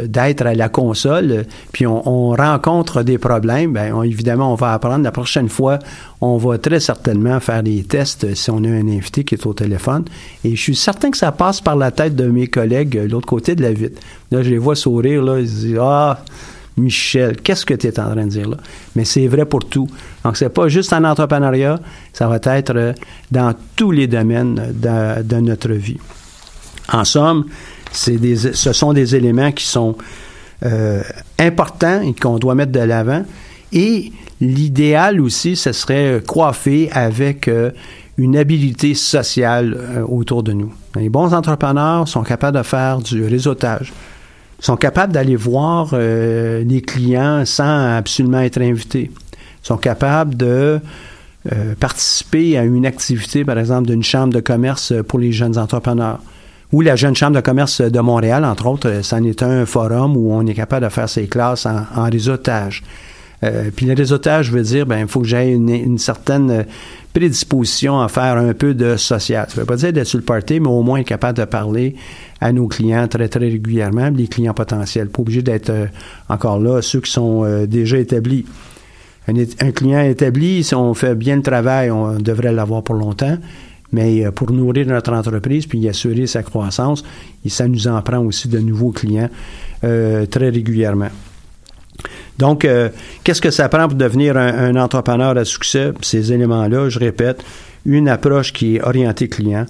d'être 0.06 0.46
à 0.46 0.54
la 0.54 0.68
console, 0.68 1.44
puis 1.72 1.86
on, 1.86 2.30
rencontre 2.30 3.02
des 3.02 3.18
problèmes, 3.18 3.72
bien, 3.72 4.02
évidemment, 4.02 4.52
on 4.52 4.56
va 4.56 4.72
apprendre. 4.72 5.04
La 5.04 5.12
prochaine 5.12 5.48
fois, 5.48 5.78
on 6.20 6.36
va 6.38 6.58
très 6.58 6.80
certainement 6.80 7.38
faire 7.40 7.62
des 7.62 7.82
tests 7.84 8.34
si 8.34 8.50
on 8.50 8.64
a 8.64 8.68
un 8.68 8.88
invité 8.88 9.24
qui 9.24 9.34
est 9.34 9.46
au 9.46 9.52
téléphone. 9.52 10.04
Et 10.44 10.56
je 10.56 10.60
suis 10.60 10.76
certain 10.76 11.10
que 11.10 11.16
ça 11.16 11.32
passe 11.32 11.60
par 11.60 11.76
la 11.76 11.90
tête 11.90 12.16
de 12.16 12.26
mes 12.26 12.46
collègues 12.46 13.02
de 13.02 13.08
l'autre 13.08 13.26
côté 13.26 13.54
de 13.54 13.62
la 13.62 13.72
vitre. 13.72 14.00
Là, 14.30 14.42
je 14.42 14.50
les 14.50 14.58
vois 14.58 14.76
sourire, 14.76 15.22
là, 15.22 15.38
ils 15.38 15.48
se 15.48 15.54
disent, 15.54 15.78
ah, 15.80 16.24
Michel, 16.76 17.36
qu'est-ce 17.36 17.66
que 17.66 17.74
tu 17.74 17.86
es 17.86 18.00
en 18.00 18.12
train 18.12 18.24
de 18.24 18.30
dire 18.30 18.48
là? 18.48 18.56
Mais 18.96 19.04
c'est 19.04 19.26
vrai 19.26 19.44
pour 19.44 19.64
tout. 19.64 19.88
Donc, 20.24 20.36
c'est 20.36 20.48
pas 20.48 20.68
juste 20.68 20.92
en 20.92 21.04
entrepreneuriat, 21.04 21.78
ça 22.12 22.28
va 22.28 22.36
être 22.56 22.74
euh, 22.74 22.92
dans 23.30 23.54
tous 23.76 23.90
les 23.90 24.06
domaines 24.06 24.72
de, 24.74 25.40
notre 25.40 25.72
vie. 25.72 25.98
En 26.90 27.04
somme, 27.04 27.44
ce 27.92 28.72
sont 28.72 28.92
des 28.92 29.14
éléments 29.14 29.52
qui 29.52 29.66
sont 29.66 29.96
euh, 30.64 31.02
importants 31.38 32.00
et 32.00 32.14
qu'on 32.14 32.38
doit 32.38 32.54
mettre 32.54 32.72
de 32.72 32.80
l'avant. 32.80 33.24
Et 33.72 34.12
l'idéal 34.40 35.20
aussi, 35.20 35.56
ce 35.56 35.72
serait 35.72 36.22
coiffé 36.26 36.90
avec 36.92 37.48
euh, 37.48 37.70
une 38.16 38.36
habilité 38.36 38.94
sociale 38.94 40.04
autour 40.06 40.42
de 40.42 40.52
nous. 40.52 40.72
Les 40.96 41.08
bons 41.08 41.32
entrepreneurs 41.32 42.08
sont 42.08 42.22
capables 42.22 42.58
de 42.58 42.62
faire 42.62 42.98
du 42.98 43.24
réseautage, 43.24 43.92
sont 44.62 44.76
capables 44.76 45.12
d'aller 45.12 45.36
voir 45.36 45.90
euh, 45.92 46.64
les 46.64 46.80
clients 46.80 47.44
sans 47.44 47.96
absolument 47.96 48.40
être 48.40 48.60
invités. 48.60 49.10
sont 49.62 49.76
capables 49.76 50.36
de 50.36 50.80
euh, 51.52 51.74
participer 51.78 52.56
à 52.56 52.62
une 52.62 52.86
activité, 52.86 53.44
par 53.44 53.58
exemple, 53.58 53.88
d'une 53.88 54.04
chambre 54.04 54.32
de 54.32 54.40
commerce 54.40 54.92
pour 55.08 55.18
les 55.18 55.32
jeunes 55.32 55.58
entrepreneurs. 55.58 56.20
Ou 56.70 56.80
la 56.80 56.96
Jeune 56.96 57.14
Chambre 57.14 57.36
de 57.36 57.42
commerce 57.42 57.82
de 57.82 58.00
Montréal, 58.00 58.46
entre 58.46 58.66
autres, 58.66 59.02
ça 59.02 59.16
en 59.16 59.24
est 59.24 59.42
un 59.42 59.66
forum 59.66 60.16
où 60.16 60.32
on 60.32 60.46
est 60.46 60.54
capable 60.54 60.86
de 60.86 60.90
faire 60.90 61.08
ses 61.08 61.26
classes 61.26 61.66
en, 61.66 61.84
en 61.94 62.04
réseautage. 62.04 62.82
Euh, 63.44 63.70
puis 63.74 63.86
le 63.86 63.94
réseautage 63.94 64.52
veut 64.52 64.62
dire, 64.62 64.86
ben, 64.86 65.00
il 65.00 65.08
faut 65.08 65.20
que 65.20 65.26
j'aie 65.26 65.52
une, 65.52 65.98
certaine 65.98 66.64
prédisposition 67.12 68.00
à 68.00 68.08
faire 68.08 68.36
un 68.36 68.54
peu 68.54 68.74
de 68.74 68.96
social. 68.96 69.46
Ça 69.48 69.56
ne 69.56 69.60
veut 69.60 69.66
pas 69.66 69.76
dire 69.76 69.92
d'être 69.92 70.06
sur 70.06 70.18
le 70.18 70.24
party, 70.24 70.60
mais 70.60 70.68
au 70.68 70.82
moins 70.82 71.00
être 71.00 71.06
capable 71.06 71.38
de 71.38 71.44
parler 71.44 71.94
à 72.40 72.52
nos 72.52 72.68
clients 72.68 73.06
très, 73.08 73.28
très 73.28 73.40
régulièrement, 73.40 74.10
les 74.10 74.28
clients 74.28 74.54
potentiels. 74.54 75.08
Pas 75.08 75.20
obligé 75.20 75.42
d'être 75.42 75.70
euh, 75.70 75.86
encore 76.28 76.58
là, 76.58 76.80
ceux 76.82 77.00
qui 77.00 77.10
sont 77.10 77.44
euh, 77.44 77.66
déjà 77.66 77.98
établis. 77.98 78.46
Un, 79.28 79.70
client 79.70 80.00
établi, 80.00 80.64
si 80.64 80.74
on 80.74 80.94
fait 80.94 81.14
bien 81.14 81.36
le 81.36 81.42
travail, 81.42 81.92
on 81.92 82.18
devrait 82.18 82.52
l'avoir 82.52 82.82
pour 82.82 82.96
longtemps. 82.96 83.38
Mais 83.92 84.24
pour 84.32 84.50
nourrir 84.50 84.86
notre 84.86 85.12
entreprise 85.12 85.66
puis 85.66 85.86
assurer 85.86 86.26
sa 86.26 86.42
croissance, 86.42 87.04
ça 87.46 87.68
nous 87.68 87.86
en 87.86 88.00
prend 88.00 88.18
aussi 88.18 88.48
de 88.48 88.58
nouveaux 88.58 88.90
clients 88.90 89.28
très 89.82 90.48
régulièrement. 90.48 91.10
Donc, 92.38 92.64
euh, 92.64 92.88
qu'est-ce 93.24 93.40
que 93.40 93.50
ça 93.50 93.68
prend 93.68 93.88
pour 93.88 93.96
devenir 93.96 94.36
un, 94.36 94.76
entrepreneur 94.76 95.36
à 95.36 95.44
succès? 95.44 95.92
Ces 96.02 96.32
éléments-là, 96.32 96.88
je 96.88 96.98
répète, 96.98 97.44
une 97.84 98.08
approche 98.08 98.52
qui 98.52 98.76
est 98.76 98.82
orientée 98.82 99.28
client, 99.28 99.66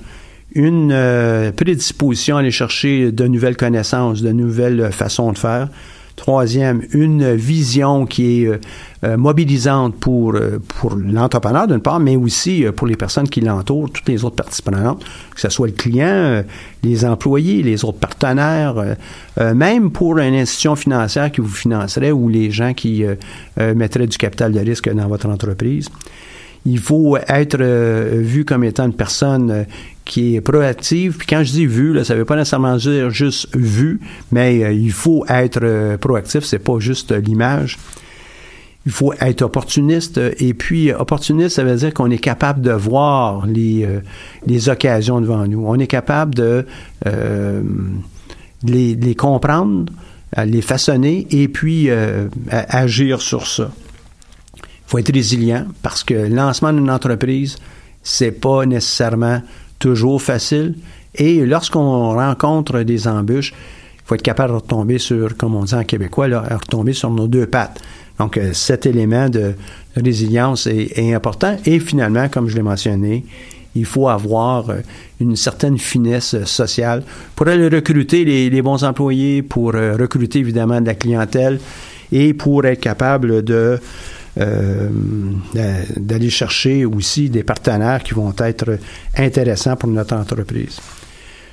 une 0.54 0.90
euh, 0.92 1.52
prédisposition 1.52 2.36
à 2.36 2.40
aller 2.40 2.50
chercher 2.50 3.10
de 3.10 3.26
nouvelles 3.26 3.56
connaissances, 3.56 4.22
de 4.22 4.32
nouvelles 4.32 4.90
façons 4.92 5.32
de 5.32 5.38
faire, 5.38 5.68
Troisième, 6.16 6.82
une 6.92 7.34
vision 7.34 8.04
qui 8.04 8.42
est 8.42 8.46
euh, 8.46 8.60
euh, 9.02 9.16
mobilisante 9.16 9.96
pour, 9.96 10.34
euh, 10.34 10.58
pour 10.68 10.94
l'entrepreneur 10.94 11.66
d'une 11.66 11.80
part, 11.80 12.00
mais 12.00 12.16
aussi 12.16 12.64
pour 12.76 12.86
les 12.86 12.96
personnes 12.96 13.28
qui 13.28 13.40
l'entourent, 13.40 13.90
toutes 13.90 14.08
les 14.08 14.22
autres 14.24 14.36
parties 14.36 14.60
prenantes, 14.60 15.02
que 15.34 15.40
ce 15.40 15.48
soit 15.48 15.68
le 15.68 15.72
client, 15.72 16.44
les 16.82 17.04
employés, 17.04 17.62
les 17.62 17.84
autres 17.84 17.98
partenaires, 17.98 18.74
même 19.38 19.90
pour 19.90 20.18
une 20.18 20.34
institution 20.34 20.76
financière 20.76 21.32
qui 21.32 21.40
vous 21.40 21.48
financerait 21.48 22.12
ou 22.12 22.28
les 22.28 22.50
gens 22.50 22.74
qui 22.74 23.04
mettraient 23.56 24.06
du 24.06 24.18
capital 24.18 24.52
de 24.52 24.60
risque 24.60 24.92
dans 24.92 25.08
votre 25.08 25.28
entreprise. 25.28 25.88
Il 26.64 26.78
faut 26.78 27.16
être 27.16 27.62
vu 27.62 28.44
comme 28.44 28.64
étant 28.64 28.86
une 28.86 28.94
personne 28.94 29.66
qui 30.04 30.36
est 30.36 30.40
proactive. 30.40 31.16
Puis 31.18 31.26
quand 31.26 31.42
je 31.44 31.52
dis 31.52 31.66
vu, 31.66 32.02
ça 32.04 32.14
ne 32.14 32.20
veut 32.20 32.24
pas 32.24 32.36
nécessairement 32.36 32.76
dire 32.76 33.10
juste 33.10 33.54
vu, 33.56 34.00
mais 34.30 34.64
euh, 34.64 34.72
il 34.72 34.92
faut 34.92 35.24
être 35.28 35.60
euh, 35.62 35.96
proactif, 35.96 36.44
c'est 36.44 36.58
pas 36.58 36.78
juste 36.78 37.12
l'image. 37.12 37.78
Il 38.84 38.90
faut 38.90 39.12
être 39.20 39.42
opportuniste. 39.42 40.20
Et 40.40 40.54
puis, 40.54 40.92
opportuniste, 40.92 41.54
ça 41.54 41.62
veut 41.62 41.76
dire 41.76 41.94
qu'on 41.94 42.10
est 42.10 42.18
capable 42.18 42.60
de 42.62 42.72
voir 42.72 43.46
les, 43.46 43.84
euh, 43.84 44.00
les 44.44 44.68
occasions 44.68 45.20
devant 45.20 45.46
nous. 45.46 45.64
On 45.64 45.78
est 45.78 45.86
capable 45.86 46.34
de 46.34 46.66
les, 48.64 48.96
les, 48.96 49.14
comprendre, 49.14 49.92
les 50.44 50.62
façonner 50.62 51.28
et 51.30 51.46
puis 51.46 51.90
agir 52.50 53.22
sur 53.22 53.46
ça. 53.46 53.70
Il 54.56 54.62
faut 54.86 54.98
être 54.98 55.14
résilient 55.14 55.66
parce 55.82 56.02
que 56.02 56.14
le 56.14 56.34
lancement 56.34 56.72
d'une 56.72 56.90
entreprise, 56.90 57.58
c'est 58.02 58.32
pas 58.32 58.66
nécessairement 58.66 59.42
toujours 59.82 60.22
facile 60.22 60.74
Et 61.16 61.44
lorsqu'on 61.44 62.12
rencontre 62.14 62.82
des 62.84 63.08
embûches, 63.08 63.52
il 63.52 64.02
faut 64.04 64.14
être 64.14 64.22
capable 64.22 64.52
de 64.52 64.56
retomber 64.58 64.98
sur, 64.98 65.36
comme 65.36 65.56
on 65.56 65.64
dit 65.64 65.74
en 65.74 65.82
québécois, 65.82 66.28
là, 66.28 66.44
retomber 66.50 66.92
sur 66.92 67.10
nos 67.10 67.26
deux 67.26 67.46
pattes. 67.46 67.80
Donc, 68.18 68.36
euh, 68.36 68.52
cet 68.52 68.86
élément 68.86 69.28
de 69.28 69.54
résilience 69.96 70.68
est, 70.68 71.12
important. 71.12 71.56
Et 71.66 71.80
finalement, 71.80 72.28
comme 72.28 72.48
je 72.48 72.54
l'ai 72.54 72.62
mentionné, 72.62 73.24
il 73.74 73.84
faut 73.84 74.08
avoir 74.08 74.70
euh, 74.70 74.76
une 75.20 75.34
certaine 75.34 75.78
finesse 75.78 76.44
sociale 76.44 77.02
pour 77.34 77.48
aller 77.48 77.68
recruter 77.68 78.24
les, 78.24 78.50
les 78.50 78.62
bons 78.62 78.84
employés, 78.84 79.42
pour 79.42 79.74
euh, 79.74 79.96
recruter 79.98 80.38
évidemment 80.38 80.80
de 80.80 80.86
la 80.86 80.94
clientèle 80.94 81.58
et 82.12 82.34
pour 82.34 82.64
être 82.66 82.80
capable 82.80 83.42
de 83.42 83.80
euh, 84.40 84.88
d'aller 85.96 86.30
chercher 86.30 86.84
aussi 86.84 87.28
des 87.28 87.42
partenaires 87.42 88.02
qui 88.02 88.14
vont 88.14 88.34
être 88.38 88.78
intéressants 89.16 89.76
pour 89.76 89.90
notre 89.90 90.14
entreprise. 90.14 90.78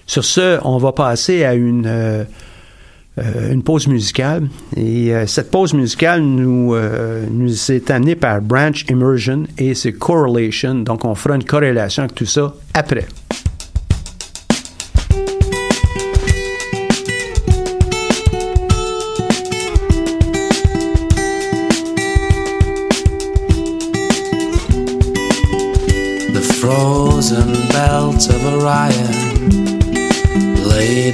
Sur 0.05 0.23
ce, 0.23 0.59
on 0.63 0.77
va 0.77 0.91
passer 0.91 1.43
à 1.43 1.53
une 1.53 1.85
euh, 1.85 2.23
euh, 3.19 3.59
pause 3.61 3.87
musicale. 3.87 4.47
Et 4.75 5.13
euh, 5.13 5.27
cette 5.27 5.51
pause 5.51 5.73
musicale 5.73 6.21
nous, 6.21 6.73
euh, 6.73 7.25
nous 7.29 7.71
est 7.71 7.91
amenée 7.91 8.15
par 8.15 8.41
Branch 8.41 8.85
Immersion 8.89 9.43
et 9.57 9.75
c'est 9.75 9.93
Correlation. 9.93 10.75
Donc, 10.75 11.05
on 11.05 11.15
fera 11.15 11.35
une 11.35 11.43
corrélation 11.43 12.03
avec 12.03 12.15
tout 12.15 12.25
ça 12.25 12.53
après. 12.73 13.05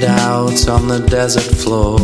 Out 0.06 0.68
on 0.68 0.88
the 0.88 1.04
desert 1.08 1.54
floor. 1.62 1.98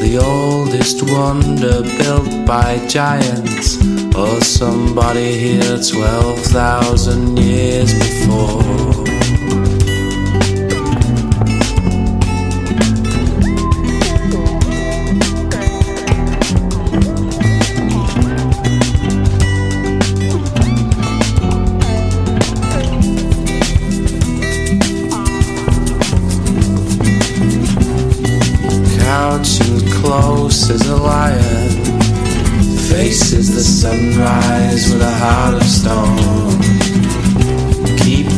The 0.00 0.18
oldest 0.22 1.02
wonder 1.10 1.82
built 1.98 2.46
by 2.46 2.84
giants, 2.86 3.76
or 4.16 4.40
somebody 4.40 5.38
here 5.38 5.78
12,000 5.78 7.38
years 7.38 7.92
before. 7.94 9.09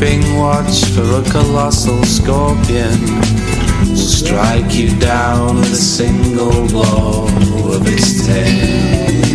Watch 0.03 0.85
for 0.87 1.21
a 1.21 1.23
colossal 1.31 2.03
scorpion, 2.03 3.01
will 3.89 3.97
strike 3.97 4.75
you 4.75 4.99
down 4.99 5.59
with 5.59 5.71
a 5.71 5.77
single 5.77 6.67
blow 6.67 7.27
of 7.73 7.87
its 7.87 8.27
tail. 8.27 9.32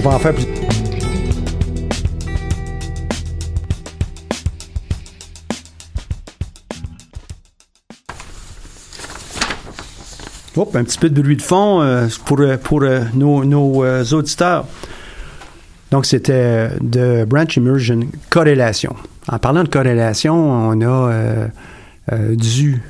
On 0.00 0.08
va 0.08 0.16
en 0.16 0.18
faire 0.18 0.34
plus. 0.34 0.46
Un 10.74 10.84
petit 10.84 10.98
peu 10.98 11.08
de 11.08 11.20
bruit 11.20 11.36
de 11.36 11.42
fond 11.42 11.80
euh, 11.80 12.06
pour, 12.26 12.40
euh, 12.40 12.56
pour 12.58 12.82
euh, 12.82 13.00
nos, 13.14 13.82
auditeurs. 14.12 14.66
Donc, 15.90 16.06
c'était 16.06 16.68
de 16.80 17.24
Branch 17.24 17.56
Immersion, 17.56 18.00
corrélation. 18.28 18.94
En 19.28 19.38
parlant 19.38 19.64
de 19.64 19.68
corrélation, 19.68 20.34
on 20.34 20.80
a 20.82 21.48
dû 22.32 22.80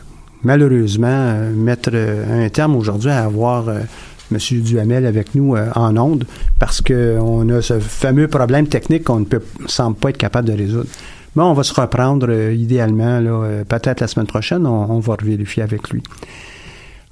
malheureusement 0.43 1.35
mettre 1.55 1.95
un 1.95 2.49
terme 2.51 2.77
aujourd'hui 2.77 3.11
à 3.11 3.25
avoir 3.25 3.65
M. 4.33 4.39
Duhamel 4.63 5.07
avec 5.07 5.35
nous 5.35 5.57
euh, 5.57 5.69
en 5.75 5.97
onde 5.97 6.25
parce 6.59 6.81
qu'on 6.81 7.49
a 7.49 7.63
ce 7.63 7.81
fameux 7.81 8.29
problème 8.29 8.67
technique 8.67 9.05
qu'on 9.05 9.21
ne 9.21 9.25
peut, 9.25 9.43
semble 9.67 9.97
pas 9.97 10.11
être 10.11 10.19
capable 10.19 10.49
de 10.49 10.55
résoudre. 10.55 10.89
Mais 11.37 11.43
on 11.43 11.53
va 11.53 11.63
se 11.63 11.79
reprendre 11.79 12.27
euh, 12.29 12.53
idéalement, 12.53 13.21
là, 13.21 13.31
euh, 13.31 13.65
peut-être 13.65 14.01
la 14.01 14.09
semaine 14.09 14.27
prochaine, 14.27 14.67
on, 14.67 14.91
on 14.91 14.99
va 14.99 15.17
vérifier 15.23 15.63
avec 15.63 15.91
lui. 15.91 16.03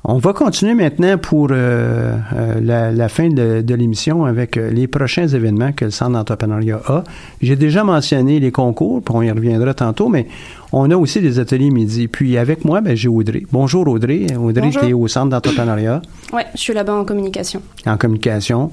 On 0.05 0.19
va 0.19 0.33
continuer 0.33 0.75
maintenant 0.75 1.19
pour 1.19 1.49
euh, 1.51 2.17
euh, 2.35 2.61
la, 2.63 2.93
la 2.93 3.09
fin 3.09 3.29
de, 3.29 3.61
de 3.63 3.75
l'émission 3.75 4.25
avec 4.25 4.57
euh, 4.57 4.71
les 4.71 4.87
prochains 4.87 5.27
événements 5.27 5.73
que 5.73 5.87
le 5.87 5.91
Centre 5.91 6.13
d'entrepreneuriat 6.13 6.81
a. 6.87 7.05
J'ai 7.43 7.57
déjà 7.57 7.83
mentionné 7.85 8.39
les 8.39 8.53
concours, 8.53 9.03
puis 9.03 9.15
on 9.15 9.23
y 9.23 9.31
reviendra 9.31 9.75
tantôt, 9.75 10.09
mais 10.09 10.27
on 10.73 10.91
a 10.93 10.97
aussi 10.97 11.21
des 11.21 11.41
ateliers 11.41 11.71
midi. 11.71 12.07
Puis 12.09 12.39
avec 12.39 12.65
moi, 12.65 12.81
ben, 12.81 12.97
j'ai 12.97 13.09
Audrey. 13.09 13.43
Bonjour 13.53 13.87
Audrey. 13.89 14.27
Audrey, 14.41 14.71
tu 14.71 14.87
es 14.87 14.93
au 14.93 15.09
Centre 15.09 15.31
d'entrepreneuriat 15.31 16.01
Ouais, 16.33 16.47
je 16.55 16.61
suis 16.61 16.73
là-bas 16.75 16.95
en 16.95 17.05
communication. 17.05 17.61
en 17.85 17.97
communication. 17.97 18.71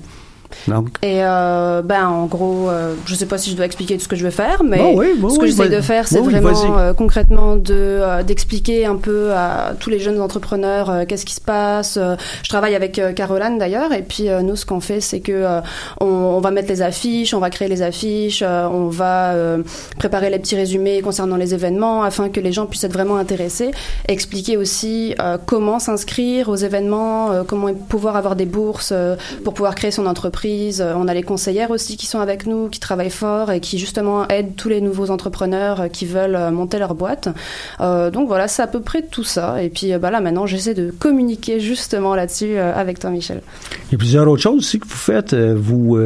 Donc, 0.67 0.89
Et 1.01 1.23
euh, 1.23 1.81
ben 1.81 2.07
en 2.07 2.25
gros, 2.25 2.69
euh, 2.69 2.93
je 3.05 3.15
sais 3.15 3.25
pas 3.25 3.37
si 3.37 3.49
je 3.51 3.55
dois 3.55 3.65
expliquer 3.65 3.97
tout 3.97 4.03
ce 4.03 4.07
que 4.07 4.15
je 4.15 4.23
veux 4.23 4.29
faire, 4.31 4.63
mais 4.63 4.77
Bon, 4.77 4.97
oui, 4.97 5.13
bon, 5.17 5.29
ce 5.29 5.37
que 5.37 5.43
oui, 5.43 5.51
j'essaie 5.51 5.69
vas- 5.69 5.75
de 5.75 5.81
faire, 5.81 6.07
c'est 6.07 6.19
bon, 6.19 6.25
vraiment 6.29 6.77
euh, 6.77 6.93
concrètement 6.93 7.55
de 7.55 7.73
euh, 7.73 8.23
d'expliquer 8.23 8.85
un 8.85 8.95
peu 8.95 9.31
à 9.33 9.73
tous 9.79 9.89
les 9.89 9.99
jeunes 9.99 10.19
entrepreneurs 10.21 11.05
qu'est-ce 11.07 11.25
qui 11.25 11.33
se 11.33 11.41
passe. 11.41 11.97
Je 12.43 12.49
travaille 12.49 12.75
avec 12.75 12.99
Caroline 13.15 13.57
d'ailleurs, 13.57 13.91
et 13.93 14.01
puis 14.01 14.27
nous, 14.43 14.55
ce 14.55 14.65
qu'on 14.65 14.79
fait, 14.79 15.01
c'est 15.01 15.19
que 15.19 15.31
euh, 15.31 15.61
on, 16.01 16.05
on 16.07 16.39
va 16.39 16.51
mettre 16.51 16.69
les 16.69 16.81
affiches, 16.81 17.33
on 17.33 17.39
va 17.39 17.49
créer 17.49 17.67
les 17.67 17.81
affiches, 17.81 18.43
on 18.43 18.87
va 18.87 19.33
préparer 19.97 20.29
les 20.29 20.39
petits 20.39 20.55
résumés 20.55 21.01
concernant 21.01 21.35
les 21.37 21.53
événements 21.53 22.03
afin 22.03 22.29
que 22.29 22.39
les 22.39 22.51
gens 22.51 22.65
puissent 22.65 22.83
être 22.83 22.93
vraiment 22.93 23.17
intéressés. 23.17 23.71
Expliquer 24.07 24.57
aussi 24.57 25.15
comment 25.45 25.79
s'inscrire 25.79 26.49
aux 26.49 26.55
événements, 26.55 27.43
comment 27.47 27.73
pouvoir 27.73 28.15
avoir 28.15 28.35
des 28.35 28.45
bourses 28.45 28.93
pour 29.43 29.53
pouvoir 29.53 29.75
créer 29.75 29.91
son 29.91 30.05
entreprise. 30.05 30.34
Euh, 30.45 30.93
On 30.95 31.07
a 31.07 31.13
les 31.13 31.23
conseillères 31.23 31.71
aussi 31.71 31.97
qui 31.97 32.05
sont 32.05 32.19
avec 32.19 32.45
nous, 32.45 32.69
qui 32.69 32.79
travaillent 32.79 33.09
fort 33.09 33.51
et 33.51 33.59
qui 33.59 33.77
justement 33.77 34.27
aident 34.27 34.55
tous 34.55 34.69
les 34.69 34.81
nouveaux 34.81 35.09
entrepreneurs 35.09 35.81
euh, 35.81 35.87
qui 35.87 36.05
veulent 36.05 36.35
euh, 36.35 36.51
monter 36.51 36.79
leur 36.79 36.95
boîte. 36.95 37.29
Donc 37.79 38.27
voilà, 38.27 38.47
c'est 38.47 38.61
à 38.61 38.67
peu 38.67 38.81
près 38.81 39.01
tout 39.01 39.23
ça. 39.23 39.61
Et 39.61 39.69
puis 39.69 39.97
bah 39.97 40.11
là 40.11 40.21
maintenant, 40.21 40.45
j'essaie 40.45 40.73
de 40.73 40.91
communiquer 40.91 41.59
justement 41.59 42.15
là-dessus 42.15 42.57
avec 42.57 42.99
toi, 42.99 43.09
Michel. 43.09 43.41
il 43.87 43.93
y 43.93 43.95
a 43.95 43.97
plusieurs 43.97 44.27
autres 44.27 44.41
choses 44.41 44.57
aussi 44.59 44.79
que 44.79 44.87
vous 44.87 44.95
faites. 44.95 45.33
Vous, 45.33 45.97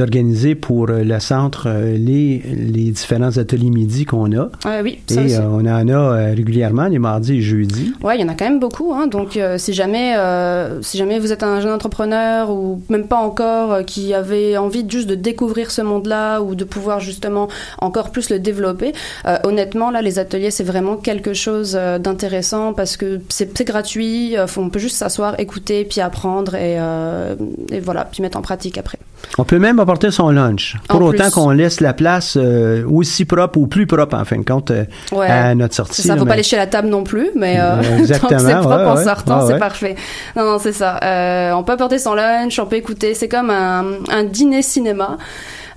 organiser 0.00 0.54
pour 0.54 0.90
euh, 0.90 1.04
le 1.04 1.20
centre 1.20 1.64
euh, 1.68 1.96
les, 1.96 2.38
les 2.38 2.90
différents 2.90 3.36
ateliers 3.38 3.70
midi 3.70 4.04
qu'on 4.04 4.32
a. 4.32 4.50
Ouais, 4.64 4.80
oui, 4.82 4.98
ça 5.08 5.22
Et 5.22 5.24
aussi. 5.26 5.34
euh, 5.36 5.42
on 5.48 5.60
en 5.60 5.88
a 5.88 5.92
euh, 5.92 6.34
régulièrement 6.34 6.86
les 6.86 6.98
mardis 6.98 7.34
et 7.34 7.40
jeudis. 7.40 7.92
Ouais, 8.02 8.16
il 8.18 8.20
y 8.20 8.24
en 8.24 8.28
a 8.28 8.34
quand 8.34 8.44
même 8.46 8.58
beaucoup. 8.58 8.92
Hein. 8.92 9.06
Donc, 9.06 9.36
euh, 9.36 9.58
si 9.58 9.72
jamais, 9.74 10.16
euh, 10.16 10.82
si 10.82 10.98
jamais 10.98 11.18
vous 11.18 11.32
êtes 11.32 11.42
un 11.44 11.60
jeune 11.60 11.72
entrepreneur 11.72 12.50
ou 12.50 12.82
même 12.88 13.06
pas 13.06 13.18
encore, 13.18 13.72
euh, 13.72 13.82
qui 13.82 14.12
avait 14.12 14.56
envie 14.56 14.84
juste 14.88 15.08
de 15.08 15.14
découvrir 15.14 15.70
ce 15.70 15.82
monde-là 15.82 16.40
ou 16.42 16.54
de 16.56 16.64
pouvoir 16.64 17.00
justement 17.00 17.48
encore 17.80 18.10
plus 18.10 18.28
le 18.30 18.38
développer, 18.40 18.92
euh, 19.26 19.36
honnêtement, 19.44 19.90
là, 19.90 20.02
les 20.02 20.18
ateliers, 20.18 20.50
c'est 20.50 20.64
vraiment 20.64 20.96
quelque 20.96 21.32
chose 21.32 21.76
euh, 21.78 21.98
d'intéressant 21.98 22.72
parce 22.72 22.96
que 22.96 23.20
c'est 23.28 23.62
gratuit. 23.64 24.36
euh, 24.36 24.46
on 24.56 24.68
peut 24.70 24.78
juste 24.78 24.96
s'asseoir, 24.96 25.38
écouter, 25.38 25.84
puis 25.84 26.00
apprendre 26.00 26.54
et, 26.54 26.76
euh, 26.78 27.34
et 27.70 27.78
voilà, 27.80 28.04
puis 28.10 28.22
mettre 28.22 28.36
en 28.38 28.42
pratique 28.42 28.78
après. 28.78 28.98
On 29.38 29.44
peut 29.44 29.58
même 29.58 29.78
apporter 29.80 30.10
son 30.10 30.30
lunch, 30.30 30.76
pour 30.88 31.02
En 31.02 31.06
autant 31.06 31.30
qu'on 31.30 31.50
laisse 31.50 31.80
la 31.80 31.92
place 31.92 32.36
euh, 32.40 32.84
aussi 32.88 33.24
propre 33.26 33.58
ou 33.58 33.66
plus 33.66 33.86
propre 33.86 34.16
en 34.16 34.24
fin 34.24 34.38
de 34.38 34.44
compte 34.44 34.70
euh, 34.70 34.84
Ouais. 35.12 35.26
à 35.26 35.54
notre 35.54 35.74
sortie. 35.74 36.02
Ça, 36.02 36.08
là, 36.14 36.16
faut 36.18 36.24
mais- 36.24 36.30
pas 36.30 36.36
lécher 36.36 36.56
la 36.56 36.66
table 36.66 36.88
non 36.88 37.04
plus, 37.04 37.30
mais 37.34 37.56
euh, 37.60 37.76
tant 38.20 38.28
que 38.28 38.38
c'est 38.38 38.52
propre 38.54 38.68
ouais, 38.76 38.84
en 38.84 38.96
sortant, 39.04 39.44
ouais, 39.46 39.52
c'est 39.52 39.58
parfait. 39.58 39.94
Non, 40.36 40.44
non, 40.44 40.58
c'est 40.58 40.72
ça. 40.72 40.98
Euh, 41.02 41.52
on 41.52 41.64
peut 41.64 41.72
apporter 41.72 41.98
son 41.98 42.14
lunch, 42.14 42.58
on 42.58 42.66
peut 42.66 42.76
écouter. 42.76 43.14
C'est 43.14 43.28
comme 43.28 43.50
un, 43.50 43.84
un 44.10 44.24
dîner 44.24 44.62
cinéma. 44.62 45.18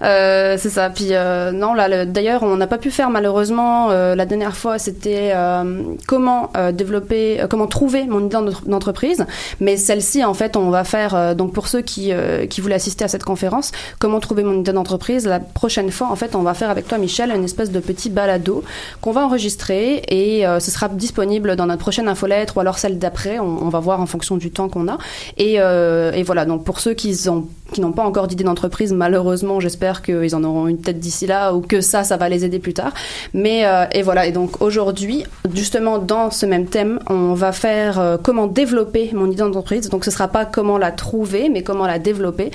Euh, 0.02 0.56
c'est 0.58 0.70
ça. 0.70 0.89
Puis 0.89 1.10
euh, 1.12 1.52
non, 1.52 1.74
là, 1.74 1.88
le- 1.88 2.06
d'ailleurs, 2.06 2.43
on 2.43 2.56
n'a 2.56 2.68
pas 2.68 2.78
pu 2.78 2.89
faire 2.91 3.10
malheureusement 3.10 3.91
euh, 3.91 4.16
la 4.16 4.26
dernière 4.26 4.56
fois. 4.56 4.80
C'était 4.80 5.32
euh, 5.36 5.84
comment 6.08 6.52
euh, 6.56 6.72
développer, 6.72 7.41
euh, 7.41 7.47
comment 7.47 7.68
trouver 7.68 8.06
mon 8.06 8.20
idée 8.22 8.30
d'entre- 8.30 8.66
d'entreprise. 8.66 9.26
Mais 9.60 9.76
celle-ci, 9.78 10.24
en 10.24 10.34
fait, 10.34 10.56
on 10.56 10.70
va 10.70 10.84
faire. 10.84 11.36
donc 11.36 11.54
pour 11.54 11.68
ceux 11.68 11.82
qui 11.82 12.12
qui 12.50 12.62
voulaient 12.62 12.76
assister 12.76 13.04
à 13.04 13.08
cette 13.08 13.24
conférence, 13.24 13.72
comment 14.00 14.20
trouver 14.20 14.43
mon 14.43 14.60
idée 14.60 14.72
d'entreprise. 14.74 15.26
La 15.28 15.39
prochaine 15.39 15.91
fois, 15.91 16.08
en 16.12 16.16
fait, 16.16 16.36
on 16.36 16.41
va 16.41 16.54
faire 16.54 16.70
avec 16.70 16.88
toi, 16.88 16.97
Michel, 16.97 17.32
une 17.36 17.43
espèce 17.43 17.72
de 17.72 17.80
petit 17.80 18.10
balado 18.10 18.64
qu'on 19.02 19.12
va 19.12 19.26
enregistrer 19.26 20.02
et 20.08 20.45
ce 20.60 20.72
sera 20.72 20.88
disponible 20.88 21.56
dans 21.56 21.66
notre 21.66 21.82
prochaine 21.82 22.08
infolettre 22.08 22.58
ou 22.58 22.60
alors 22.62 22.78
celle 22.78 23.00
d'après. 23.00 23.39
On, 23.39 23.64
on 23.66 23.70
va 23.70 23.80
voir 23.80 24.00
en 24.02 24.06
fonction 24.06 24.38
du 24.38 24.52
temps 24.52 24.70
qu'on 24.70 24.88
a. 24.88 24.97
Et, 25.38 25.56
et 25.56 26.24
voilà. 26.24 26.45
Donc 26.45 26.64
pour 26.64 26.80
ceux 26.80 26.93
qui 26.93 27.16
ont 27.30 27.47
qui 27.74 27.82
n'ont 27.82 27.91
pas 27.91 28.03
encore 28.03 28.28
d'idée 28.28 28.43
d'entreprise, 28.43 28.93
malheureusement, 28.93 29.59
j'espère 29.59 30.01
qu'ils 30.01 30.36
en 30.36 30.43
auront 30.43 30.67
une 30.67 30.80
tête 30.82 30.99
d'ici 30.99 31.28
là 31.28 31.53
ou 31.53 31.61
que 31.61 31.82
ça, 31.82 32.03
ça 32.03 32.17
va 32.17 32.30
les 32.30 32.45
aider 32.45 32.59
plus 32.59 32.74
tard. 32.74 32.93
Mais 33.34 33.65
euh, 33.65 33.86
et 33.91 34.01
voilà. 34.01 34.26
Et 34.26 34.32
donc 34.32 34.61
aujourd'hui, 34.61 35.24
justement 35.53 35.97
dans 35.99 36.32
ce 36.32 36.45
même 36.45 36.65
thème, 36.65 36.99
on 37.09 37.34
va 37.34 37.51
faire 37.51 37.99
euh, 37.99 38.17
comment 38.22 38.47
développer 38.47 39.11
mon 39.13 39.28
idée 39.28 39.38
d'entreprise. 39.43 39.89
Donc 39.89 40.05
ce 40.05 40.11
sera 40.11 40.28
pas 40.28 40.45
comment 40.45 40.78
la 40.78 40.91
trouver, 40.91 41.49
mais 41.49 41.63
comment 41.63 41.86
la 41.86 41.99
développer. 41.99 42.51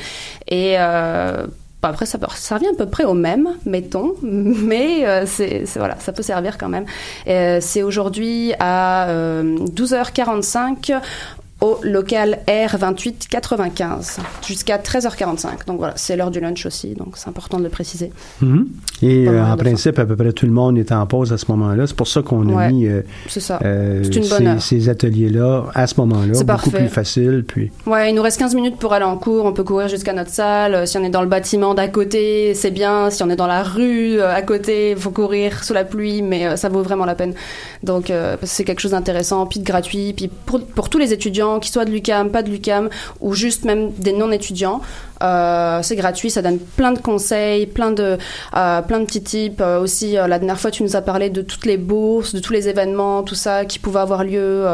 Et 0.48 0.74
euh, 0.78 1.46
bah, 1.82 1.90
après, 1.90 2.06
ça, 2.06 2.16
peut- 2.18 2.26
ça 2.34 2.54
revient 2.56 2.68
à 2.72 2.76
peu 2.76 2.86
près 2.86 3.04
au 3.04 3.12
même, 3.14 3.48
mettons, 3.66 4.14
mais 4.22 5.04
c'est 5.26 5.64
voilà, 5.76 5.96
ça 6.00 6.12
peut 6.12 6.22
servir 6.22 6.56
quand 6.58 6.68
même. 6.70 6.86
C'est 7.60 7.82
aujourd'hui 7.82 8.52
à 8.58 9.08
euh, 9.08 9.56
12h45 9.76 11.00
au 11.64 11.78
local 11.82 12.40
R2895 12.46 14.18
jusqu'à 14.46 14.76
13h45. 14.76 15.66
Donc 15.66 15.78
voilà, 15.78 15.94
c'est 15.96 16.14
l'heure 16.16 16.30
du 16.30 16.38
lunch 16.40 16.66
aussi, 16.66 16.94
donc 16.94 17.14
c'est 17.16 17.28
important 17.28 17.58
de 17.58 17.64
le 17.64 17.70
préciser. 17.70 18.10
Mhm. 18.42 18.68
Et 19.02 19.26
euh, 19.28 19.44
en 19.44 19.56
principe, 19.56 19.98
à 19.98 20.04
peu 20.04 20.14
près 20.14 20.32
tout 20.32 20.44
le 20.46 20.52
monde 20.52 20.76
est 20.78 20.92
en 20.92 21.06
pause 21.06 21.32
à 21.32 21.38
ce 21.38 21.46
moment-là. 21.48 21.86
C'est 21.86 21.96
pour 21.96 22.08
ça 22.08 22.20
qu'on 22.22 22.48
a 22.50 22.52
Ouais. 22.54 22.70
mis 22.72 22.86
euh, 22.86 23.00
ça. 23.28 23.58
euh, 23.64 24.02
ces, 24.60 24.88
ateliers-là 24.88 25.64
à 25.74 25.86
ce 25.86 25.94
moment-là, 26.00 26.34
C'est 26.34 26.44
beaucoup 26.46 26.70
plus 26.70 26.88
facile. 26.88 27.44
Puis 27.46 27.70
Ouais, 27.86 28.10
il 28.10 28.14
nous 28.14 28.22
reste 28.22 28.38
15 28.38 28.54
minutes 28.54 28.76
pour 28.78 28.92
aller 28.92 29.04
en 29.04 29.16
cours. 29.16 29.44
On 29.46 29.52
peut 29.52 29.64
courir 29.64 29.88
jusqu'à 29.88 30.12
notre 30.12 30.30
salle. 30.30 30.86
Si 30.86 30.98
on 30.98 31.02
est 31.04 31.10
dans 31.10 31.22
le 31.22 31.28
bâtiment 31.28 31.74
d'à 31.74 31.88
côté, 31.88 32.52
c'est 32.54 32.70
bien. 32.70 33.08
Si 33.10 33.22
on 33.22 33.30
est 33.30 33.36
dans 33.36 33.46
la 33.46 33.62
rue 33.62 34.20
à 34.20 34.42
côté, 34.42 34.90
il 34.90 34.96
faut 34.96 35.10
courir 35.10 35.64
sous 35.64 35.72
la 35.72 35.84
pluie, 35.84 36.20
mais 36.22 36.56
ça 36.56 36.68
vaut 36.68 36.82
vraiment 36.82 37.06
la 37.06 37.14
peine. 37.14 37.34
Donc, 37.82 38.12
c'est 38.42 38.64
quelque 38.64 38.80
chose 38.80 38.92
d'intéressant, 38.92 39.46
puis 39.46 39.60
de 39.60 39.64
gratuit, 39.64 40.12
puis 40.14 40.28
pour, 40.46 40.60
pour 40.60 40.88
tous 40.88 40.98
les 40.98 41.12
étudiants, 41.12 41.53
qu'ils 41.60 41.72
soient 41.72 41.84
de 41.84 41.90
l'UCAM, 41.90 42.30
pas 42.30 42.42
de 42.42 42.50
l'UCAM, 42.50 42.88
ou 43.20 43.34
juste 43.34 43.64
même 43.64 43.92
des 43.92 44.12
non-étudiants. 44.12 44.80
Euh, 45.22 45.80
c'est 45.82 45.96
gratuit, 45.96 46.30
ça 46.30 46.42
donne 46.42 46.58
plein 46.58 46.92
de 46.92 46.98
conseils, 46.98 47.66
plein 47.66 47.90
de, 47.90 48.18
euh, 48.56 48.82
plein 48.82 49.00
de 49.00 49.04
petits 49.04 49.22
tips. 49.22 49.60
Euh, 49.60 49.80
aussi, 49.80 50.12
la 50.12 50.38
dernière 50.38 50.58
fois, 50.58 50.70
tu 50.70 50.82
nous 50.82 50.96
as 50.96 51.02
parlé 51.02 51.30
de 51.30 51.42
toutes 51.42 51.66
les 51.66 51.76
bourses, 51.76 52.34
de 52.34 52.40
tous 52.40 52.52
les 52.52 52.68
événements, 52.68 53.22
tout 53.22 53.34
ça 53.34 53.64
qui 53.64 53.78
pouvaient 53.78 54.00
avoir 54.00 54.24
lieu 54.24 54.66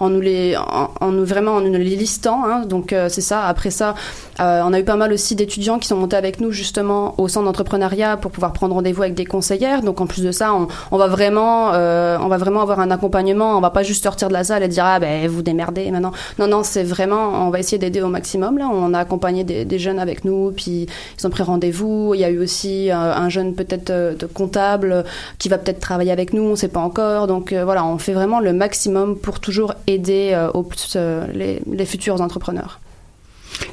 en 0.00 0.10
nous 0.10 0.20
les, 0.20 0.56
en, 0.56 1.10
nous 1.10 1.24
vraiment 1.24 1.52
en 1.52 1.60
nous 1.60 1.72
les 1.72 1.96
listant. 1.96 2.44
Hein, 2.44 2.64
donc 2.66 2.94
c'est 3.08 3.20
ça. 3.20 3.44
Après 3.44 3.70
ça, 3.70 3.94
on 4.38 4.72
a 4.72 4.78
eu 4.78 4.84
pas 4.84 4.96
mal 4.96 5.12
aussi 5.12 5.34
d'étudiants 5.34 5.78
qui 5.78 5.88
sont 5.88 5.96
montés 5.96 6.16
avec 6.16 6.40
nous 6.40 6.52
justement 6.52 7.14
au 7.18 7.28
centre 7.28 7.46
d'entrepreneuriat 7.46 8.16
pour 8.16 8.30
pouvoir 8.30 8.52
prendre 8.52 8.74
rendez-vous 8.74 9.02
avec 9.02 9.14
des 9.14 9.24
conseillères. 9.24 9.82
Donc 9.82 10.00
en 10.00 10.06
plus 10.06 10.22
de 10.22 10.32
ça, 10.32 10.52
on, 10.90 10.96
va 10.96 11.06
vraiment, 11.06 11.68
on 11.70 12.28
va 12.28 12.36
vraiment 12.36 12.62
avoir 12.62 12.80
un 12.80 12.90
accompagnement. 12.90 13.56
On 13.56 13.60
va 13.60 13.70
pas 13.70 13.82
juste 13.82 14.04
sortir 14.04 14.28
de 14.28 14.32
la 14.32 14.44
salle 14.44 14.62
et 14.62 14.68
dire 14.68 14.84
ah 14.84 15.00
ben 15.00 15.28
vous 15.28 15.42
démerdez 15.42 15.90
maintenant. 15.90 16.12
Non 16.38 16.46
non, 16.46 16.62
c'est 16.62 16.84
vraiment, 16.84 17.46
on 17.46 17.50
va 17.50 17.58
essayer 17.58 17.78
d'aider 17.78 18.02
au 18.02 18.08
maximum. 18.08 18.58
Là, 18.58 18.68
on 18.72 18.94
a 18.94 18.98
accompagné 18.98 19.44
des, 19.44 19.64
des 19.64 19.78
avec 19.96 20.26
nous, 20.26 20.52
puis 20.52 20.86
ils 21.18 21.26
ont 21.26 21.30
pris 21.30 21.42
rendez-vous. 21.42 22.12
Il 22.14 22.20
y 22.20 22.24
a 22.24 22.30
eu 22.30 22.38
aussi 22.38 22.90
euh, 22.90 22.94
un 22.94 23.30
jeune 23.30 23.54
peut-être 23.54 23.88
euh, 23.90 24.14
de 24.14 24.26
comptable 24.26 25.04
qui 25.38 25.48
va 25.48 25.56
peut-être 25.56 25.80
travailler 25.80 26.10
avec 26.10 26.34
nous, 26.34 26.42
on 26.42 26.56
sait 26.56 26.68
pas 26.68 26.80
encore. 26.80 27.26
Donc 27.26 27.52
euh, 27.52 27.64
voilà, 27.64 27.86
on 27.86 27.96
fait 27.96 28.12
vraiment 28.12 28.40
le 28.40 28.52
maximum 28.52 29.16
pour 29.16 29.40
toujours 29.40 29.74
aider 29.86 30.36
les 31.32 31.86
futurs 31.86 32.20
entrepreneurs. 32.20 32.80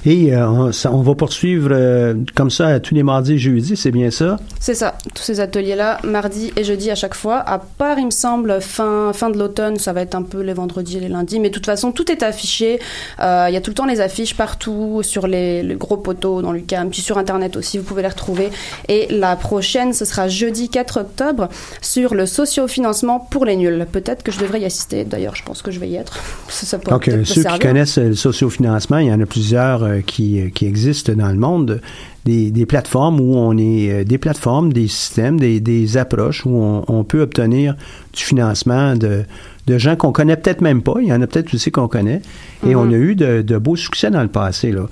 Et 0.06 0.34
euh, 0.36 0.48
on, 0.50 0.72
ça- 0.72 0.92
on 0.92 1.02
va 1.02 1.16
poursuivre 1.16 1.70
euh, 1.72 2.14
comme 2.36 2.50
ça 2.52 2.80
tous 2.80 2.94
les 2.96 3.04
mardis 3.04 3.34
et 3.34 3.38
jeudis, 3.38 3.76
c'est 3.76 3.92
bien 3.92 4.12
ça? 4.12 4.38
C'est 4.60 4.76
ça, 4.76 4.96
tous 5.14 5.22
ces 5.24 5.40
ateliers-là, 5.40 6.00
mardi 6.04 6.52
et 6.56 6.64
jeudi 6.64 6.92
à 6.92 6.96
chaque 6.96 7.16
fois. 7.16 7.38
À 7.40 7.58
part, 7.60 7.98
il 8.00 8.06
me 8.06 8.12
semble, 8.12 8.62
fin, 8.62 9.12
fin 9.14 9.30
de 9.30 9.38
l'automne, 9.38 9.78
ça 9.78 9.94
va 9.94 10.02
être 10.02 10.16
un 10.16 10.22
peu 10.24 10.42
les 10.42 10.54
vendredis 10.54 10.98
et 10.98 11.00
les 11.02 11.08
lundis. 11.08 11.40
Mais 11.40 11.50
de 11.50 11.54
toute 11.56 11.66
façon, 11.66 11.92
tout 11.92 12.12
est 12.12 12.24
affiché. 12.24 12.80
Euh, 13.20 13.46
Il 13.50 13.54
y 13.54 13.58
a 13.58 13.62
tout 13.62 13.72
le 13.72 13.76
temps 13.76 13.86
les 13.86 14.02
affiches 14.02 14.36
partout, 14.36 15.02
sur 15.04 15.28
les, 15.28 15.64
les 15.64 15.76
gros 15.76 15.98
poteaux 15.98 16.42
dans 16.42 16.52
l'UCAM, 16.52 16.90
puis 16.90 17.02
sur 17.02 17.18
Internet 17.18 17.56
aussi, 17.56 17.78
vous 17.78 17.84
pouvez 17.84 18.02
les 18.04 18.08
retrouver. 18.08 18.50
Et 18.88 19.08
la 19.10 19.36
prochaine, 19.36 19.94
ce 19.94 20.06
sera 20.06 20.28
jeudi 20.28 20.70
4 20.70 21.00
octobre, 21.02 21.50
sur 21.82 22.14
le 22.16 22.26
socio-financement 22.26 23.20
pour 23.20 23.46
les 23.46 23.56
nuls. 23.56 23.86
Peut-être 23.92 24.24
que 24.24 24.32
je 24.32 24.40
devrais 24.40 24.62
y 24.62 24.66
assister, 24.66 25.04
d'ailleurs, 25.04 25.36
je 25.36 25.44
pense 25.44 25.62
que 25.62 25.72
je 25.72 25.80
vais 25.80 25.90
y 25.90 25.96
être. 25.96 26.14
Ça, 26.48 26.66
ça 26.66 26.78
ceux 26.80 27.24
qui 27.24 27.42
servir. 27.42 27.60
connaissent 27.60 27.98
le 27.98 28.16
sociofinancement, 28.16 28.98
il 29.00 29.08
y 29.08 29.12
en 29.14 29.20
a 29.22 29.26
plusieurs 29.26 29.65
euh, 29.84 30.02
qui, 30.02 30.40
euh, 30.42 30.50
qui 30.54 30.66
existent 30.66 31.14
dans 31.14 31.30
le 31.30 31.38
monde. 31.38 31.82
Des, 32.26 32.50
des 32.50 32.66
plateformes 32.66 33.20
où 33.20 33.36
on 33.36 33.56
est 33.58 33.92
euh, 33.92 34.04
des 34.04 34.18
plateformes, 34.18 34.74
des 34.74 34.88
systèmes, 34.88 35.40
des, 35.40 35.60
des 35.60 35.96
approches 35.98 36.44
où 36.46 36.50
on, 36.56 36.84
on 36.88 37.04
peut 37.04 37.22
obtenir 37.22 37.76
du 38.14 38.24
financement 38.24 38.96
de, 38.96 39.24
de 39.68 39.78
gens 39.78 39.96
qu'on 39.96 40.12
connaît 40.12 40.36
peut-être 40.36 40.62
même 40.62 40.82
pas. 40.82 40.96
Il 41.02 41.08
y 41.08 41.14
en 41.14 41.22
a 41.22 41.28
peut-être 41.28 41.54
aussi 41.54 41.72
qu'on 41.72 41.88
connaît. 41.88 42.22
Et 42.66 42.74
Mhm. 42.74 42.78
on 42.82 42.92
a 42.92 42.96
eu 42.96 43.16
de, 43.16 43.44
de 43.44 43.58
beaux 43.60 43.76
succès 43.76 44.10
dans 44.10 44.24
le 44.24 44.28
passé 44.30 44.72
là, 44.72 44.88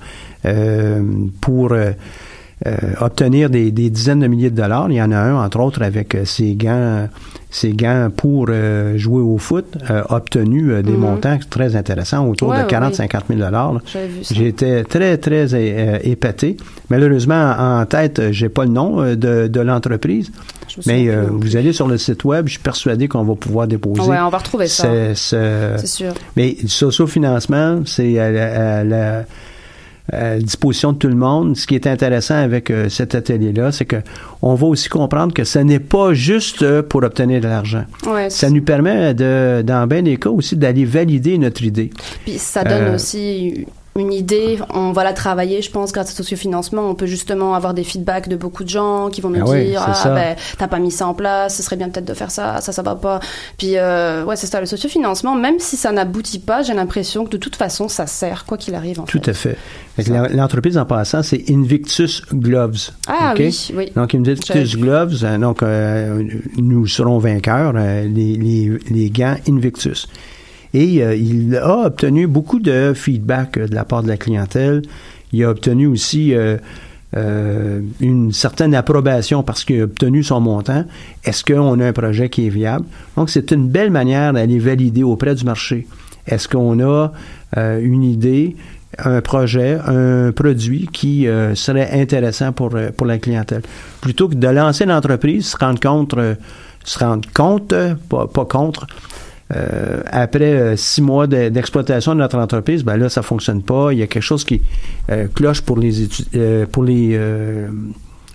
Euh, 0.46 1.02
pour 1.40 1.72
obtenir 3.00 3.50
des, 3.50 3.70
des 3.70 3.90
dizaines 3.90 4.20
de 4.20 4.26
milliers 4.26 4.50
de 4.50 4.56
dollars. 4.56 4.86
Il 4.90 4.94
y 4.96 5.02
en 5.02 5.12
a 5.12 5.18
un, 5.18 5.44
entre 5.44 5.60
autres, 5.60 5.82
avec 5.82 6.14
euh, 6.14 6.24
ses 6.24 6.54
gants, 6.54 7.08
ses 7.50 7.72
gants 7.72 8.08
pour 8.16 8.46
euh, 8.48 8.96
jouer 8.96 9.20
au 9.22 9.38
foot, 9.38 9.66
euh, 9.90 10.02
obtenu 10.08 10.70
euh, 10.72 10.82
des 10.82 10.92
Mhm. 10.92 10.98
montants 10.98 11.38
très 11.50 11.76
intéressants, 11.76 12.26
autour 12.26 12.48
Ouais, 12.50 12.58
de 12.58 12.62
ouais, 12.62 12.68
40-50 12.68 13.20
000 13.28 13.40
dollars. 13.40 13.80
J'étais 14.30 14.84
très, 14.84 15.16
très 15.18 15.46
euh, 15.54 15.98
épaté. 16.04 16.56
Malheureusement, 16.90 17.54
en 17.58 17.84
tête, 17.86 18.18
euh, 18.18 18.32
j'ai 18.32 18.48
pas 18.48 18.64
le 18.64 18.70
nom 18.70 19.00
euh, 19.02 19.14
de, 19.16 19.46
de 19.48 19.60
l'entreprise. 19.60 20.30
Mais 20.86 21.08
euh, 21.08 21.26
vous 21.30 21.56
allez 21.56 21.72
sur 21.72 21.86
le 21.86 21.98
site 21.98 22.24
web, 22.24 22.46
je 22.46 22.52
suis 22.52 22.60
persuadé 22.62 23.06
qu'on 23.08 23.22
va 23.24 23.34
pouvoir 23.34 23.66
déposer. 23.68 24.00
Ouais, 24.02 24.16
on 24.20 24.30
va 24.30 24.38
retrouver 24.38 24.66
ça. 24.66 24.84
ce- 24.84 25.14
ce- 25.14 25.74
C'est 25.78 25.86
sûr. 25.86 26.12
mais 26.36 26.56
le 26.62 26.68
socio-financement, 26.68 27.82
c'est 27.86 28.12
la- 28.14 29.24
à 30.12 30.34
la 30.34 30.38
disposition 30.38 30.92
de 30.92 30.98
tout 30.98 31.08
le 31.08 31.14
monde. 31.14 31.56
Ce 31.56 31.66
qui 31.66 31.74
est 31.74 31.86
intéressant 31.86 32.34
avec 32.36 32.70
euh, 32.70 32.88
cet 32.88 33.14
atelier-là, 33.14 33.72
c'est 33.72 33.86
que 33.86 33.96
on 34.42 34.54
va 34.54 34.66
aussi 34.66 34.88
comprendre 34.88 35.32
que 35.32 35.44
ce 35.44 35.58
n'est 35.58 35.78
pas 35.78 36.12
juste 36.12 36.62
euh, 36.62 36.82
pour 36.82 37.02
obtenir 37.02 37.40
de 37.40 37.48
l'argent. 37.48 37.84
Ouais, 38.06 38.28
Ça 38.30 38.50
nous 38.50 38.62
permet, 38.62 39.14
de, 39.14 39.62
dans 39.64 39.86
bien 39.86 40.02
des 40.02 40.16
cas 40.18 40.28
aussi, 40.30 40.56
d'aller 40.56 40.84
valider 40.84 41.38
notre 41.38 41.62
idée. 41.62 41.90
Puis 42.24 42.38
ça 42.38 42.64
donne 42.64 42.82
Euh, 42.84 42.94
aussi 42.96 43.66
une 43.96 44.12
idée, 44.12 44.58
on 44.72 44.92
va 44.92 45.04
la 45.04 45.12
travailler, 45.12 45.62
je 45.62 45.70
pense, 45.70 45.92
grâce 45.92 46.12
au 46.12 46.16
sociofinancement. 46.16 46.82
On 46.88 46.94
peut 46.94 47.06
justement 47.06 47.54
avoir 47.54 47.74
des 47.74 47.84
feedbacks 47.84 48.28
de 48.28 48.34
beaucoup 48.36 48.64
de 48.64 48.68
gens 48.68 49.08
qui 49.08 49.20
vont 49.20 49.30
nous 49.30 49.44
Ah 49.48 49.56
dire 49.56 49.82
Ah, 49.86 50.08
ben, 50.10 50.36
t'as 50.58 50.66
pas 50.66 50.78
mis 50.80 50.90
ça 50.90 51.06
en 51.06 51.14
place, 51.14 51.56
ce 51.56 51.62
serait 51.62 51.76
bien 51.76 51.88
peut-être 51.88 52.04
de 52.06 52.14
faire 52.14 52.30
ça, 52.30 52.60
ça, 52.60 52.72
ça 52.72 52.82
va 52.82 52.96
pas. 52.96 53.20
Puis, 53.56 53.76
euh, 53.76 54.24
ouais, 54.24 54.34
c'est 54.36 54.48
ça, 54.48 54.58
le 54.60 54.66
sociofinancement, 54.66 55.36
même 55.36 55.60
si 55.60 55.76
ça 55.76 55.92
n'aboutit 55.92 56.40
pas, 56.40 56.62
j'ai 56.62 56.74
l'impression 56.74 57.24
que 57.24 57.30
de 57.30 57.36
toute 57.36 57.54
façon, 57.56 57.88
ça 57.88 58.06
sert, 58.06 58.44
quoi 58.46 58.58
qu'il 58.58 58.74
arrive, 58.74 59.00
en 59.00 59.04
Tout 59.04 59.20
fait. 59.22 59.30
à 59.30 59.34
fait. 59.34 59.56
L'entreprise, 60.34 60.76
en 60.76 60.84
passant, 60.86 61.22
c'est 61.22 61.44
Invictus 61.48 62.22
Gloves. 62.32 62.90
Ah 63.06 63.32
OK? 63.34 63.38
oui, 63.38 63.70
oui. 63.76 63.92
Donc, 63.94 64.14
Invictus. 64.14 64.76
Gloves, 64.76 65.20
euh, 65.22 65.38
donc, 65.38 65.62
euh, 65.62 66.22
nous 66.56 66.86
serons 66.88 67.18
vainqueurs, 67.18 67.74
euh, 67.76 68.02
les, 68.02 68.34
les, 68.34 68.72
les 68.90 69.10
gants 69.10 69.36
Invictus. 69.48 70.08
Et 70.74 71.02
euh, 71.02 71.14
il 71.14 71.56
a 71.56 71.86
obtenu 71.86 72.26
beaucoup 72.26 72.58
de 72.58 72.92
feedback 72.94 73.56
euh, 73.56 73.68
de 73.68 73.74
la 73.74 73.84
part 73.84 74.02
de 74.02 74.08
la 74.08 74.16
clientèle. 74.16 74.82
Il 75.32 75.42
a 75.44 75.50
obtenu 75.50 75.86
aussi 75.86 76.34
euh, 76.34 76.56
euh, 77.16 77.80
une 78.00 78.32
certaine 78.32 78.74
approbation 78.74 79.44
parce 79.44 79.64
qu'il 79.64 79.80
a 79.80 79.84
obtenu 79.84 80.24
son 80.24 80.40
montant. 80.40 80.84
Est-ce 81.24 81.44
qu'on 81.44 81.78
a 81.78 81.86
un 81.86 81.92
projet 81.92 82.28
qui 82.28 82.46
est 82.46 82.50
viable? 82.50 82.86
Donc, 83.16 83.30
c'est 83.30 83.52
une 83.52 83.68
belle 83.68 83.92
manière 83.92 84.32
d'aller 84.32 84.58
valider 84.58 85.04
auprès 85.04 85.36
du 85.36 85.44
marché. 85.44 85.86
Est-ce 86.26 86.48
qu'on 86.48 86.80
a 86.80 87.12
euh, 87.56 87.80
une 87.80 88.02
idée, 88.02 88.56
un 88.98 89.20
projet, 89.20 89.78
un 89.86 90.32
produit 90.32 90.88
qui 90.92 91.28
euh, 91.28 91.54
serait 91.54 92.00
intéressant 92.00 92.50
pour, 92.50 92.70
pour 92.96 93.06
la 93.06 93.18
clientèle? 93.18 93.62
Plutôt 94.00 94.28
que 94.28 94.34
de 94.34 94.48
lancer 94.48 94.86
l'entreprise, 94.86 95.46
se 95.46 95.56
rendre 95.56 95.78
compte, 95.78 96.16
se 96.82 96.98
rendre 96.98 97.28
compte, 97.32 97.74
pas, 98.08 98.26
pas 98.26 98.44
contre, 98.44 98.88
euh, 99.54 100.00
après 100.06 100.52
euh, 100.54 100.76
six 100.76 101.02
mois 101.02 101.26
de- 101.26 101.48
d'exploitation 101.50 102.14
de 102.14 102.20
notre 102.20 102.38
entreprise, 102.38 102.82
ben 102.84 102.96
là, 102.96 103.08
ça 103.08 103.22
fonctionne 103.22 103.62
pas. 103.62 103.92
Il 103.92 103.98
y 103.98 104.02
a 104.02 104.06
quelque 104.06 104.22
chose 104.22 104.44
qui 104.44 104.62
euh, 105.10 105.26
cloche 105.34 105.60
pour 105.60 105.78
les 105.78 106.08
euh, 106.34 106.66
pour 106.70 106.82
les 106.84 107.10
euh, 107.14 107.68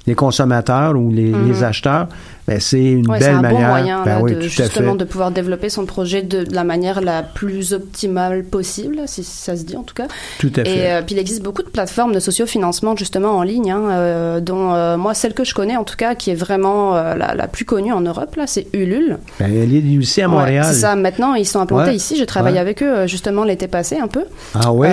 les 0.07 0.16
consommateurs 0.16 0.95
ou 0.95 1.12
les, 1.12 1.32
Mhm. 1.32 1.47
les 1.47 1.64
acheteurs. 1.64 2.07
Ben, 2.49 2.59
c'est 2.59 2.83
une 2.83 3.09
Ouais, 3.09 3.19
belle 3.19 3.35
un 3.35 3.41
manière. 3.41 3.59
bon 3.61 3.67
moyen 3.67 4.03
Ben 4.03 4.15
là, 4.17 4.21
oui, 4.23 4.35
de, 4.35 4.41
justement 4.41 4.95
de 4.95 5.05
pouvoir 5.05 5.31
développer 5.31 5.69
son 5.69 5.85
projet 5.85 6.21
de, 6.23 6.43
de 6.43 6.53
la 6.55 6.63
manière 6.63 6.99
la 7.01 7.21
plus 7.21 7.73
optimale 7.73 8.43
possible, 8.43 9.01
si 9.05 9.23
ça 9.23 9.55
se 9.55 9.63
dit 9.63 9.77
en 9.77 9.83
tout 9.83 9.93
cas. 9.93 10.07
Tout 10.39 10.51
à 10.55 10.63
fait. 10.63 10.69
Et 10.77 10.91
euh, 10.91 11.01
puis 11.03 11.15
il 11.15 11.19
existe 11.19 11.43
beaucoup 11.43 11.61
de 11.63 11.69
plateformes 11.69 12.11
de 12.13 12.19
sociofinancement 12.19 12.95
justement 12.95 13.37
en 13.37 13.43
ligne, 13.43 13.71
hein, 13.71 13.83
euh, 13.91 14.39
dont 14.39 14.73
euh, 14.73 14.97
moi 14.97 15.13
celle 15.13 15.33
que 15.33 15.43
je 15.43 15.53
connais 15.53 15.77
en 15.77 15.83
tout 15.83 15.95
cas, 15.95 16.15
qui 16.15 16.31
est 16.31 16.35
vraiment 16.35 16.93
la, 16.95 17.35
la 17.35 17.47
plus 17.47 17.65
connue 17.65 17.93
en 17.93 18.01
Europe 18.01 18.35
là, 18.35 18.45
c'est 18.47 18.65
Ulule. 18.73 19.19
Ben, 19.39 19.51
elle 19.53 19.75
est 19.75 19.97
aussi 19.97 20.21
à 20.21 20.27
Montréal. 20.27 20.65
Ouais, 20.65 20.73
c'est 20.73 20.79
ça. 20.79 20.95
Maintenant 20.95 21.35
ils 21.35 21.45
sont 21.45 21.59
implantés 21.59 21.89
Ouais. 21.91 21.95
ici. 21.95 22.15
J'ai 22.17 22.25
travaillé 22.25 22.57
avec 22.57 22.81
eux 22.81 23.05
justement 23.07 23.43
l'été 23.43 23.67
passé 23.67 23.97
un 23.97 24.07
peu. 24.07 24.23
Ah 24.55 24.71
ouais. 24.73 24.91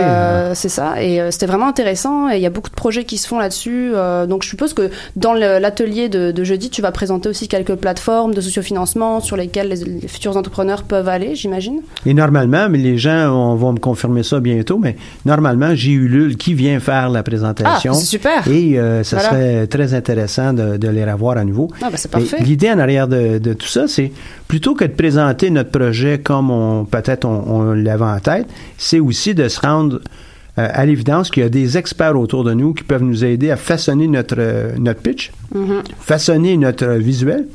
C'est 0.54 0.68
ça. 0.68 1.02
Et 1.02 1.20
c'était 1.30 1.46
vraiment 1.46 1.68
intéressant. 1.68 2.28
Et 2.30 2.36
il 2.36 2.42
y 2.42 2.46
a 2.46 2.50
beaucoup 2.50 2.70
de 2.70 2.74
projets 2.74 3.04
qui 3.04 3.16
se 3.18 3.26
font 3.26 3.38
là-dessus. 3.38 3.92
Donc 4.28 4.42
je 4.42 4.48
suppose 4.48 4.74
que 4.74 4.90
dans 5.16 5.32
l'atelier 5.32 6.08
de, 6.08 6.30
de 6.32 6.44
jeudi, 6.44 6.68
tu 6.70 6.82
vas 6.82 6.92
présenter 6.92 7.28
aussi 7.28 7.45
quelques 7.48 7.74
plateformes 7.76 8.34
de 8.34 8.40
sociofinancement 8.40 9.20
sur 9.20 9.36
lesquelles 9.36 9.68
les, 9.68 9.84
les 10.02 10.08
futurs 10.08 10.36
entrepreneurs 10.36 10.82
peuvent 10.82 11.08
aller, 11.08 11.34
j'imagine. 11.34 11.80
Et 12.04 12.14
normalement, 12.14 12.68
mais 12.68 12.78
les 12.78 12.98
gens 12.98 13.30
on 13.32 13.54
va 13.56 13.72
me 13.72 13.78
confirmer 13.78 14.22
ça 14.22 14.40
bientôt, 14.40 14.78
mais 14.78 14.96
normalement, 15.24 15.74
j'ai 15.74 15.92
eu 15.92 16.08
Lul 16.08 16.36
qui 16.36 16.54
vient 16.54 16.80
faire 16.80 17.08
la 17.10 17.22
présentation. 17.22 17.92
Ah, 17.94 17.96
c'est 17.98 18.06
super. 18.06 18.46
Et 18.48 18.78
euh, 18.78 19.02
ça 19.04 19.16
Voilà. 19.16 19.30
serait 19.30 19.66
très 19.66 19.94
intéressant 19.94 20.52
de, 20.52 20.76
de 20.76 20.88
les 20.88 21.04
revoir 21.04 21.36
à 21.38 21.44
nouveau. 21.44 21.70
Ah, 21.82 21.88
ben, 21.90 21.96
c'est 21.96 22.10
parfait. 22.10 22.38
L'idée 22.40 22.70
en 22.70 22.78
arrière 22.78 23.08
de, 23.08 23.38
de 23.38 23.52
tout 23.52 23.66
ça, 23.68 23.88
c'est 23.88 24.12
plutôt 24.48 24.74
que 24.74 24.84
de 24.84 24.92
présenter 24.92 25.50
notre 25.50 25.70
projet 25.70 26.18
comme 26.18 26.50
on 26.50 26.84
peut-être 26.84 27.24
on, 27.24 27.44
on 27.48 27.72
l'avait 27.72 28.04
en 28.04 28.18
tête, 28.20 28.46
c'est 28.78 29.00
aussi 29.00 29.34
de 29.34 29.48
se 29.48 29.60
rendre 29.60 30.00
à 30.56 30.84
l'évidence 30.86 31.30
qu'il 31.30 31.42
y 31.42 31.46
a 31.46 31.48
des 31.50 31.76
experts 31.76 32.18
autour 32.18 32.44
de 32.44 32.54
nous 32.54 32.72
qui 32.74 32.84
peuvent 32.84 33.02
nous 33.02 33.24
aider 33.24 33.50
à 33.50 33.56
façonner 33.56 34.06
notre, 34.08 34.36
euh, 34.38 34.70
notre 34.78 35.00
pitch, 35.00 35.32
Mhm. 35.54 35.82
façonner 36.00 36.56
notre 36.56 36.86
visuel, 36.86 37.46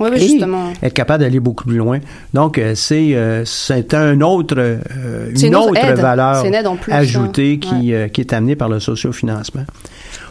Oui, 0.00 0.08
oui, 0.12 0.16
et 0.18 0.28
justement. 0.28 0.72
être 0.82 0.92
capable 0.94 1.22
d'aller 1.22 1.38
beaucoup 1.40 1.64
plus 1.64 1.76
loin. 1.76 2.00
Donc, 2.34 2.58
euh, 2.58 2.74
c'est 2.74 3.14
euh, 3.14 3.44
c'est 3.44 3.94
un 3.94 4.20
autre, 4.22 4.56
euh, 4.58 4.78
une 5.34 5.46
une 5.46 5.54
autre 5.56 5.94
valeur 5.94 6.44
une 6.44 6.78
plus, 6.78 6.92
ajoutée 6.92 7.60
hein. 7.62 7.78
qui, 7.78 7.94
euh, 7.94 8.08
qui 8.08 8.20
est 8.22 8.32
amenée 8.32 8.56
par 8.56 8.68
le 8.68 8.80
sociofinancement. 8.80 9.64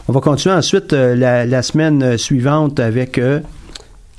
On 0.07 0.14
va 0.14 0.20
continuer 0.20 0.55
ensuite 0.55 0.93
euh, 0.93 1.16
la, 1.16 1.45
la 1.45 1.62
semaine 1.62 2.01
euh, 2.03 2.18
suivante 2.18 2.80
avec 2.80 3.18
euh, 3.18 3.39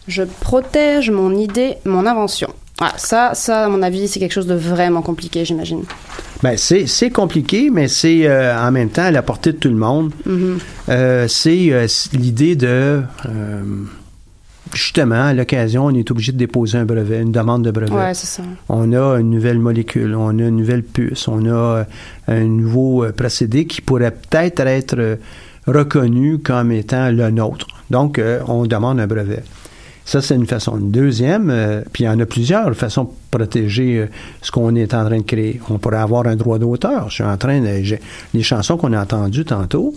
Je 0.08 0.22
protège 0.22 1.10
mon 1.10 1.34
idée, 1.36 1.74
mon 1.84 2.06
invention. 2.06 2.48
Ah, 2.84 2.94
ça, 2.96 3.30
ça, 3.34 3.66
à 3.66 3.68
mon 3.68 3.80
avis, 3.80 4.08
c'est 4.08 4.18
quelque 4.18 4.32
chose 4.32 4.48
de 4.48 4.56
vraiment 4.56 5.02
compliqué, 5.02 5.44
j'imagine. 5.44 5.84
ben, 6.42 6.56
c'est 6.56 7.10
compliqué, 7.10 7.70
mais 7.70 7.86
c'est 7.86 8.26
euh, 8.26 8.58
en 8.58 8.72
même 8.72 8.88
temps 8.88 9.04
à 9.04 9.12
la 9.12 9.22
portée 9.22 9.52
de 9.52 9.58
tout 9.58 9.68
le 9.68 9.76
monde. 9.76 10.12
Mhm. 10.26 10.58
Euh, 10.88 11.28
c'est 11.28 11.68
euh, 11.70 11.86
l'idée 12.12 12.56
de 12.56 13.02
justement 14.74 15.26
à 15.26 15.32
l'occasion, 15.32 15.84
on 15.84 15.94
est 15.94 16.10
obligé 16.10 16.32
de 16.32 16.38
déposer 16.38 16.78
un 16.78 16.84
brevet, 16.84 17.20
une 17.20 17.30
demande 17.30 17.62
de 17.62 17.70
brevet. 17.70 17.92
Ouais, 17.92 18.14
c'est 18.14 18.26
ça. 18.26 18.42
On 18.68 18.92
a 18.92 19.20
une 19.20 19.30
nouvelle 19.30 19.60
molécule, 19.60 20.16
on 20.16 20.30
a 20.30 20.32
une 20.32 20.56
nouvelle 20.56 20.82
puce, 20.82 21.28
on 21.28 21.48
a 21.48 21.84
un 22.26 22.44
nouveau 22.44 23.04
procédé 23.16 23.66
qui 23.66 23.80
pourrait 23.80 24.10
peut-être 24.10 24.60
être 24.60 25.18
reconnu 25.68 26.38
comme 26.38 26.72
étant 26.72 27.10
le 27.10 27.30
nôtre. 27.30 27.68
Donc, 27.90 28.20
on 28.48 28.66
demande 28.66 28.98
un 28.98 29.06
brevet. 29.06 29.44
Ça, 30.04 30.20
c'est 30.20 30.34
une 30.34 30.46
façon. 30.46 30.78
Une 30.78 30.90
deuxième, 30.90 31.48
euh, 31.50 31.82
puis 31.92 32.02
il 32.04 32.06
y 32.06 32.10
en 32.10 32.18
a 32.18 32.26
plusieurs 32.26 32.74
façons 32.74 33.04
de 33.04 33.10
protéger 33.30 33.98
euh, 33.98 34.06
ce 34.40 34.50
qu'on 34.50 34.74
est 34.74 34.94
en 34.94 35.04
train 35.04 35.18
de 35.18 35.22
créer. 35.22 35.60
On 35.70 35.78
pourrait 35.78 35.98
avoir 35.98 36.26
un 36.26 36.34
droit 36.34 36.58
d'auteur. 36.58 37.08
Je 37.08 37.14
suis 37.14 37.24
en 37.24 37.36
train 37.36 37.60
de... 37.60 37.68
Les 38.34 38.42
chansons 38.42 38.76
qu'on 38.76 38.92
a 38.94 39.00
entendues 39.00 39.44
tantôt, 39.44 39.94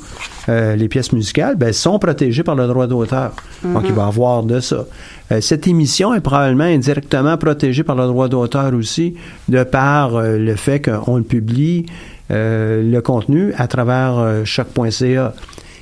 euh, 0.47 0.76
les 0.76 0.88
pièces 0.88 1.12
musicales, 1.12 1.56
ben, 1.56 1.74
sont 1.74 1.97
protégées 1.97 2.43
par 2.43 2.56
le 2.56 2.68
droit 2.68 2.86
d'auteur. 2.86 3.32
Donc, 3.64 3.84
il 3.86 3.93
va 3.93 4.03
y 4.03 4.08
avoir 4.08 4.43
de 4.43 4.60
ça. 4.60 4.86
Euh, 5.32 5.41
cette 5.41 5.68
émission 5.68 6.14
est 6.14 6.22
probablement 6.22 6.66
indirectement 6.66 7.36
protégée 7.38 7.84
par 7.84 7.95
le 7.95 8.06
droit 8.06 8.28
d'auteur 8.28 8.74
aussi, 8.76 9.16
de 9.49 9.64
par 9.64 10.16
euh, 10.16 10.38
le 10.38 10.56
fait 10.56 10.80
qu'on 10.82 11.18
le 11.18 11.24
publie, 11.24 11.88
euh, 12.30 12.84
le 12.84 13.01
contenu, 13.01 13.53
à 13.58 13.68
travers 13.68 14.41
choc.ca. 14.45 15.34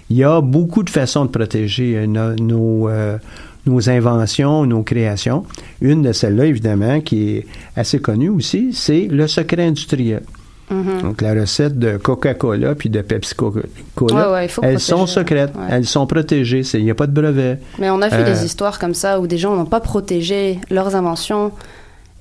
Il 0.10 0.18
y 0.18 0.24
a 0.24 0.42
beaucoup 0.42 0.84
de 0.84 0.90
façons 0.90 1.26
de 1.26 1.30
protéger 1.30 2.06
no- 2.08 2.36
nos, 2.36 2.88
euh, 2.90 3.18
nos 3.66 3.89
inventions, 3.89 4.66
nos 4.66 4.84
créations. 4.84 5.45
Une 5.82 6.01
de 6.01 6.11
celles-là, 6.11 6.45
évidemment, 6.45 6.99
qui 7.01 7.30
est 7.38 7.45
assez 7.76 7.99
connue 7.99 8.30
aussi, 8.30 8.74
c'est 8.74 9.07
le 9.09 9.28
secret 9.28 9.64
industriel. 9.66 10.24
Mhm. 10.72 11.01
Donc, 11.01 11.22
la 11.22 11.34
recette 11.34 11.78
de 11.78 11.97
Coca-Cola 11.97 12.74
puis 12.76 12.89
de 12.89 13.01
Pepsi-Cola, 13.01 13.64
Ouais, 14.01 14.14
ouais, 14.34 14.43
elles 14.45 14.49
protéger. 14.49 14.78
sont 14.80 15.05
secrètes, 15.07 15.53
Ouais. 15.55 15.68
elles 15.70 15.86
sont 15.86 16.07
protégées, 16.07 16.61
il 16.74 16.84
n'y 16.86 16.91
a 16.91 16.95
pas 16.95 17.05
de 17.07 17.11
brevet. 17.11 17.59
Mais 17.80 17.89
on 17.89 18.01
a 18.01 18.07
vu 18.07 18.16
Euh, 18.16 18.24
des 18.34 18.45
histoires 18.45 18.80
comme 18.80 18.93
ça 18.93 19.20
où 19.20 19.28
des 19.28 19.38
gens 19.38 19.55
n'ont 19.55 19.66
pas 19.66 19.82
protégé 19.82 20.59
leurs 20.72 20.95
inventions 20.95 21.51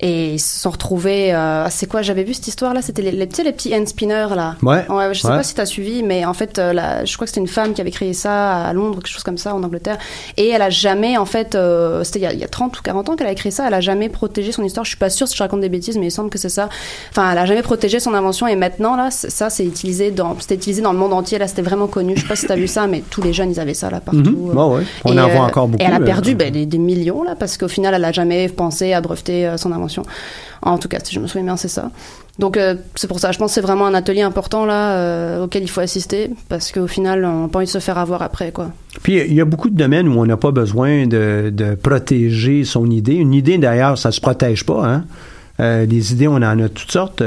et 0.02 0.34
ils 0.34 0.38
se 0.40 0.58
sont 0.60 0.70
retrouvés. 0.70 1.32
euh, 1.32 1.66
c'est 1.70 1.86
quoi 1.86 2.02
J'avais 2.02 2.24
vu 2.24 2.34
cette 2.34 2.48
histoire-là. 2.48 2.82
C'était 2.82 3.02
les, 3.02 3.12
les, 3.12 3.28
tu 3.28 3.36
sais, 3.36 3.44
les 3.44 3.52
petits 3.52 3.74
hand 3.74 3.86
spinners 3.86 4.26
là. 4.34 4.56
Ouais. 4.62 4.84
Ouais, 4.90 5.14
je 5.14 5.20
sais 5.20 5.28
Ouais. 5.28 5.36
pas 5.36 5.42
si 5.42 5.54
tu 5.54 5.60
as 5.60 5.66
suivi, 5.66 6.02
mais 6.02 6.24
en 6.24 6.34
fait, 6.34 6.58
euh, 6.58 6.72
la- 6.72 7.04
je 7.04 7.14
crois 7.14 7.24
que 7.26 7.30
c'était 7.30 7.40
une 7.40 7.46
femme 7.48 7.72
qui 7.72 7.80
avait 7.80 7.90
créé 7.92 8.12
ça 8.12 8.66
à 8.66 8.72
Londres, 8.72 8.96
quelque 8.96 9.06
chose 9.08 9.22
comme 9.22 9.38
ça, 9.38 9.54
en 9.54 9.62
Angleterre. 9.62 9.98
Et 10.36 10.48
elle 10.48 10.62
a 10.62 10.70
jamais, 10.70 11.16
en 11.16 11.24
fait, 11.24 11.54
euh, 11.54 12.02
c'était 12.04 12.18
il 12.18 12.22
y, 12.22 12.26
a, 12.26 12.32
il 12.32 12.38
y 12.40 12.44
a 12.44 12.48
30 12.48 12.78
ou 12.78 12.82
40 12.82 13.08
ans 13.08 13.16
qu'elle 13.16 13.26
a 13.28 13.34
créé 13.34 13.52
ça, 13.52 13.66
elle 13.68 13.74
a 13.74 13.80
jamais 13.80 14.08
protégé 14.08 14.52
son 14.52 14.62
histoire. 14.64 14.84
Je 14.84 14.90
suis 14.90 14.98
pas 14.98 15.10
sûre 15.10 15.28
si 15.28 15.36
je 15.36 15.42
raconte 15.42 15.60
des 15.60 15.68
bêtises, 15.68 15.96
mais 15.98 16.06
il 16.08 16.10
semble 16.10 16.30
que 16.30 16.38
c'est 16.38 16.48
ça. 16.48 16.68
Enfin, 17.10 17.30
elle 17.30 17.38
a 17.38 17.46
jamais 17.46 17.62
protégé 17.62 18.00
son 18.00 18.12
invention 18.14 18.46
et 18.48 18.56
maintenant, 18.56 18.96
là, 18.96 19.10
ça, 19.10 19.50
c'est 19.50 19.64
utilisé 19.64 20.10
dans, 20.10 20.36
c'était 20.40 20.56
utilisé 20.56 20.82
dans 20.82 20.92
le 20.92 20.98
monde 20.98 21.12
entier. 21.12 21.38
Là, 21.38 21.46
c'était 21.46 21.62
vraiment 21.62 21.86
connu. 21.86 22.14
Je 22.16 22.22
sais 22.22 22.28
pas 22.28 22.36
si 22.36 22.46
tu 22.46 22.52
as 22.52 22.56
vu 22.56 22.66
ça, 22.66 22.86
mais 22.86 23.02
tous 23.08 23.22
les 23.22 23.32
jeunes, 23.32 23.50
ils 23.52 23.60
avaient 23.60 23.74
ça 23.74 23.88
là 23.90 24.00
partout. 24.00 24.18
Mhm. 24.20 24.50
euh. 24.50 24.54
Ouais, 24.54 24.76
ouais. 24.78 24.82
On 25.04 25.16
Et, 25.16 25.20
en 25.20 25.28
voit 25.28 25.42
euh, 25.44 25.46
encore 25.46 25.68
beaucoup. 25.68 25.82
Et 25.82 25.86
elle 25.86 25.94
a 25.94 26.00
perdu 26.00 26.34
ben, 26.34 26.50
des, 26.50 26.66
des 26.66 26.78
millions, 26.78 27.22
là, 27.22 27.36
parce 27.38 27.56
qu'au 27.56 27.68
final, 27.68 27.94
elle 27.94 28.04
a 28.04 28.12
jamais 28.12 28.48
pensé 28.48 28.92
à 28.92 29.00
breveter 29.00 29.46
euh, 29.46 29.56
son 29.56 29.70
invention. 29.72 29.91
En 30.62 30.78
tout 30.78 30.88
cas, 30.88 30.98
si 31.02 31.14
je 31.14 31.20
me 31.20 31.26
souviens 31.26 31.44
bien, 31.44 31.56
c'est 31.56 31.68
ça. 31.68 31.90
Donc, 32.38 32.56
euh, 32.56 32.74
c'est 32.94 33.08
pour 33.08 33.20
ça. 33.20 33.30
Je 33.30 33.38
pense 33.38 33.50
que 33.50 33.54
c'est 33.54 33.60
vraiment 33.60 33.86
un 33.86 33.94
atelier 33.94 34.22
important, 34.22 34.64
là, 34.64 34.92
euh, 34.92 35.44
auquel 35.44 35.62
il 35.62 35.68
faut 35.68 35.80
assister, 35.80 36.30
parce 36.48 36.72
qu'au 36.72 36.86
final, 36.86 37.24
on 37.24 37.42
n'a 37.42 37.48
pas 37.48 37.58
envie 37.58 37.66
de 37.66 37.70
se 37.70 37.78
faire 37.78 37.98
avoir 37.98 38.22
après, 38.22 38.52
quoi. 38.52 38.70
Puis 39.02 39.18
il 39.18 39.34
y 39.34 39.40
a 39.40 39.44
beaucoup 39.44 39.68
de 39.68 39.76
domaines 39.76 40.08
où 40.08 40.18
on 40.18 40.26
n'a 40.26 40.36
pas 40.36 40.50
besoin 40.50 41.06
de, 41.06 41.52
de 41.52 41.74
protéger 41.74 42.64
son 42.64 42.90
idée. 42.90 43.14
Une 43.14 43.34
idée, 43.34 43.58
d'ailleurs, 43.58 43.98
ça 43.98 44.12
se 44.12 44.20
protège 44.20 44.64
pas. 44.64 44.86
Hein? 44.86 45.04
Euh, 45.60 45.86
idées, 45.90 46.28
on 46.28 46.36
en 46.36 46.58
a 46.58 46.68
toutes 46.68 46.90
sortes. 46.90 47.22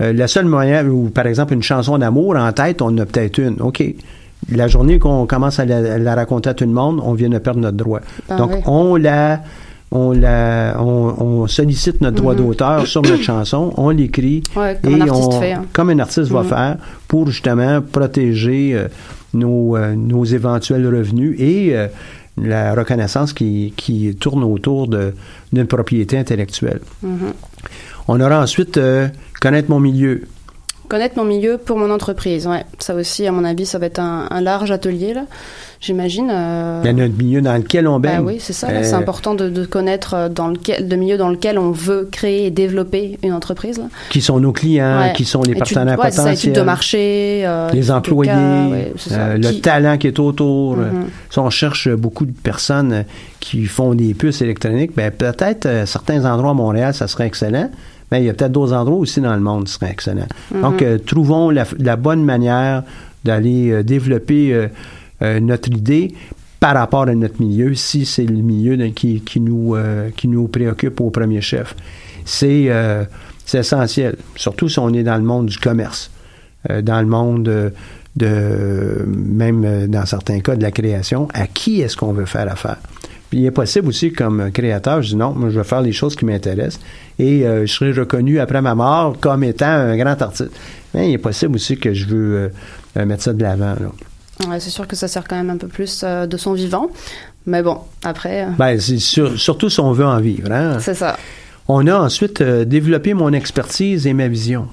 La 0.00 0.26
seule 0.26 0.46
moyen, 0.46 0.86
où, 0.86 1.08
par 1.08 1.26
exemple, 1.26 1.54
une 1.54 1.62
chanson 1.62 1.96
d'amour 1.96 2.36
en 2.36 2.52
tête, 2.52 2.82
on 2.82 2.86
en 2.86 2.98
a 2.98 3.06
peut-être 3.06 3.38
une. 3.38 3.62
OK. 3.62 3.82
La 4.50 4.68
journée 4.68 4.98
qu'on 4.98 5.26
commence 5.26 5.58
à 5.58 5.64
la, 5.64 6.14
raconter 6.14 6.50
à 6.50 6.54
tout 6.54 6.64
le 6.64 6.72
monde, 6.72 7.00
on 7.02 7.14
vient 7.14 7.30
de 7.30 7.38
perdre 7.38 7.60
notre 7.60 7.76
droit. 7.76 8.00
Ben 8.28 8.36
Donc, 8.36 8.50
oui. 8.52 8.60
on 8.66 8.96
la... 8.96 9.40
On, 9.90 10.10
la, 10.12 10.76
on, 10.80 11.14
on 11.42 11.46
sollicite 11.46 12.00
notre 12.00 12.16
droit 12.16 12.34
Mhm. 12.34 12.38
d'auteur 12.46 12.86
sur 12.86 13.02
notre 13.02 13.22
chanson, 13.32 13.72
on 13.76 13.90
l'écrit 13.90 14.42
Ouais, 14.56 14.76
comme 14.82 14.94
un 14.94 15.00
artiste 15.02 15.28
on- 15.32 15.40
fait, 15.40 15.52
hein. 15.52 15.64
comme 15.72 15.90
un 15.90 15.98
artiste 16.00 16.30
va 16.32 16.42
Mhm. 16.42 16.48
faire 16.48 16.76
pour 17.06 17.26
justement 17.28 17.80
protéger 17.80 18.74
euh, 18.74 18.88
nos, 19.34 19.76
euh, 19.76 19.94
nos 19.94 20.24
éventuels 20.24 20.86
revenus 20.86 21.36
et 21.38 21.76
euh, 21.76 21.86
la 22.42 22.74
reconnaissance 22.74 23.32
qui, 23.32 23.72
qui 23.76 24.16
tourne 24.16 24.42
autour 24.42 24.88
de- 24.88 25.14
d'une 25.52 25.66
propriété 25.66 26.18
intellectuelle. 26.18 26.80
Mhm. 27.02 27.32
On 28.08 28.20
aura 28.20 28.42
ensuite 28.42 28.78
connaître 29.40 29.70
mon 29.70 29.78
milieu. 29.80 30.22
Connaître 30.88 31.16
mon 31.16 31.24
milieu 31.24 31.56
pour 31.58 31.78
mon 31.78 31.90
entreprise, 31.90 32.46
ouais. 32.46 32.64
Ça 32.78 32.94
aussi, 32.94 33.26
à 33.26 33.32
mon 33.32 33.44
avis, 33.44 33.64
ça 33.66 33.78
va 33.78 33.86
être 33.86 33.98
un, 34.00 34.26
un 34.30 34.40
large 34.42 34.70
atelier, 34.70 35.14
là, 35.14 35.22
j'imagine. 35.80 36.28
euh, 36.30 36.80
Il 36.84 36.86
y 36.86 36.90
a 36.90 36.92
notre 36.92 37.16
milieu 37.16 37.40
dans 37.40 37.56
lequel 37.56 37.88
on 37.88 37.98
baigne. 37.98 38.18
Bah 38.18 38.22
oui, 38.26 38.36
c'est 38.38 38.52
ça. 38.52 38.68
Euh, 38.68 38.80
C'est 38.82 38.92
important 38.92 39.34
de, 39.34 39.48
de 39.48 39.64
connaître 39.64 40.12
euh, 40.14 40.28
dans 40.28 40.48
lequel, 40.48 40.86
le 40.88 40.96
milieu 40.96 41.16
dans 41.16 41.30
lequel 41.30 41.58
on 41.58 41.70
veut 41.70 42.06
créer 42.12 42.46
et 42.46 42.50
développer 42.50 43.18
une 43.22 43.32
entreprise. 43.32 43.78
Là. 43.78 43.84
Qui 44.10 44.20
sont 44.20 44.38
nos 44.40 44.52
clients, 44.52 44.98
Ouais. 45.00 45.12
qui 45.16 45.24
sont 45.24 45.40
les 45.42 45.52
Études- 45.52 45.58
partenaires 45.60 45.98
ouais, 45.98 46.10
potentiels. 46.10 46.34
études 46.34 46.52
de 46.54 46.60
marché, 46.60 47.42
euh, 47.46 47.70
les 47.72 47.90
employés, 47.90 48.30
cas, 48.30 48.66
ouais, 48.68 48.92
c'est 48.98 49.10
ça. 49.10 49.36
le 49.38 49.48
Qui- 49.48 49.60
talent 49.62 49.96
qui 49.96 50.06
est 50.08 50.18
autour. 50.18 50.76
Mhm. 50.76 51.06
Si 51.30 51.38
on 51.38 51.48
cherche 51.50 51.88
beaucoup 51.88 52.26
de 52.26 52.32
personnes 52.32 53.04
qui 53.40 53.64
font 53.64 53.94
des 53.94 54.12
puces 54.12 54.42
électroniques, 54.42 54.92
ben 54.94 55.10
peut-être 55.10 55.66
certains 55.86 56.24
endroits 56.30 56.50
à 56.50 56.54
Montréal, 56.54 56.92
ça 56.92 57.08
serait 57.08 57.26
excellent. 57.26 57.70
Mais 58.12 58.22
il 58.22 58.26
y 58.26 58.28
a 58.30 58.34
peut-être 58.34 58.52
d'autres 58.52 58.72
endroits 58.74 58.98
aussi 58.98 59.20
dans 59.20 59.34
le 59.34 59.40
monde 59.40 59.64
qui 59.64 59.72
seraient 59.72 59.90
excellents. 59.90 60.28
Mhm. 60.54 60.60
Donc, 60.60 60.82
euh, 60.82 60.98
trouvons 60.98 61.50
la, 61.50 61.64
la 61.78 61.96
bonne 61.96 62.24
manière 62.24 62.82
d'aller 63.24 63.70
euh, 63.70 63.82
développer 63.82 64.68
euh, 65.22 65.40
notre 65.40 65.68
idée 65.68 66.14
par 66.60 66.74
rapport 66.74 67.02
à 67.08 67.14
notre 67.14 67.40
milieu, 67.40 67.74
si 67.74 68.04
c'est 68.06 68.24
le 68.26 68.36
milieu 68.42 68.76
de- 68.76 68.86
qui, 68.88 69.20
qui 69.20 69.40
nous, 69.40 69.74
qui 70.16 70.28
nous 70.28 70.48
préoccupe 70.48 71.00
au 71.00 71.10
premier 71.10 71.40
chef. 71.40 71.74
C'est 72.24 72.70
essentiel, 73.52 74.16
surtout 74.34 74.68
si 74.68 74.78
on 74.78 74.88
est 74.94 75.02
dans 75.02 75.16
le 75.16 75.22
monde 75.24 75.46
du 75.46 75.58
commerce, 75.58 76.10
dans 76.82 77.00
le 77.00 77.06
monde 77.06 77.72
de, 78.16 79.04
même 79.06 79.86
dans 79.88 80.06
certains 80.06 80.40
cas, 80.40 80.56
de 80.56 80.62
la 80.62 80.70
création. 80.70 81.28
À 81.34 81.46
qui 81.46 81.82
est-ce 81.82 81.96
qu'on 81.98 82.12
veut 82.14 82.24
faire 82.24 82.50
affaire? 82.50 82.78
Puis 83.34 83.42
il 83.42 83.46
est 83.46 83.50
possible 83.50 83.88
aussi, 83.88 84.12
comme 84.12 84.52
créateur, 84.52 85.02
je 85.02 85.08
dis 85.08 85.16
non, 85.16 85.32
moi 85.34 85.50
je 85.50 85.56
veux 85.58 85.64
faire 85.64 85.80
les 85.82 85.90
choses 85.90 86.14
qui 86.14 86.24
m'intéressent 86.24 86.78
et 87.18 87.44
euh, 87.44 87.66
je 87.66 87.72
serai 87.72 87.90
reconnu 87.90 88.38
après 88.38 88.62
ma 88.62 88.76
mort 88.76 89.16
comme 89.20 89.42
étant 89.42 89.66
un 89.66 89.96
grand 89.96 90.22
artiste. 90.22 90.52
Mais 90.94 91.10
il 91.10 91.14
est 91.14 91.18
possible 91.18 91.56
aussi 91.56 91.76
que 91.76 91.92
je 91.92 92.06
veux 92.06 92.36
euh, 92.36 92.48
euh, 92.96 93.04
mettre 93.04 93.24
ça 93.24 93.32
de 93.32 93.42
l'avant. 93.42 93.74
Ouais, 94.48 94.60
c'est 94.60 94.70
sûr 94.70 94.86
que 94.86 94.94
ça 94.94 95.08
sert 95.08 95.26
quand 95.26 95.34
même 95.34 95.50
un 95.50 95.56
peu 95.56 95.66
plus 95.66 96.02
euh, 96.04 96.26
de 96.26 96.36
son 96.36 96.52
vivant. 96.52 96.90
Mais 97.44 97.60
bon, 97.64 97.78
après, 98.04 98.46
Ben, 98.56 98.78
sur- 98.78 99.36
surtout 99.36 99.68
si 99.68 99.80
on 99.80 99.90
veut 99.90 100.06
en 100.06 100.20
vivre. 100.20 100.52
Hein? 100.52 100.78
c'est 100.78 100.94
ça. 100.94 101.16
On 101.66 101.84
a 101.88 101.96
ensuite 101.98 102.40
développé 102.40 103.14
mon 103.14 103.32
expertise 103.32 104.06
et 104.06 104.12
ma 104.12 104.28
vision. 104.28 104.68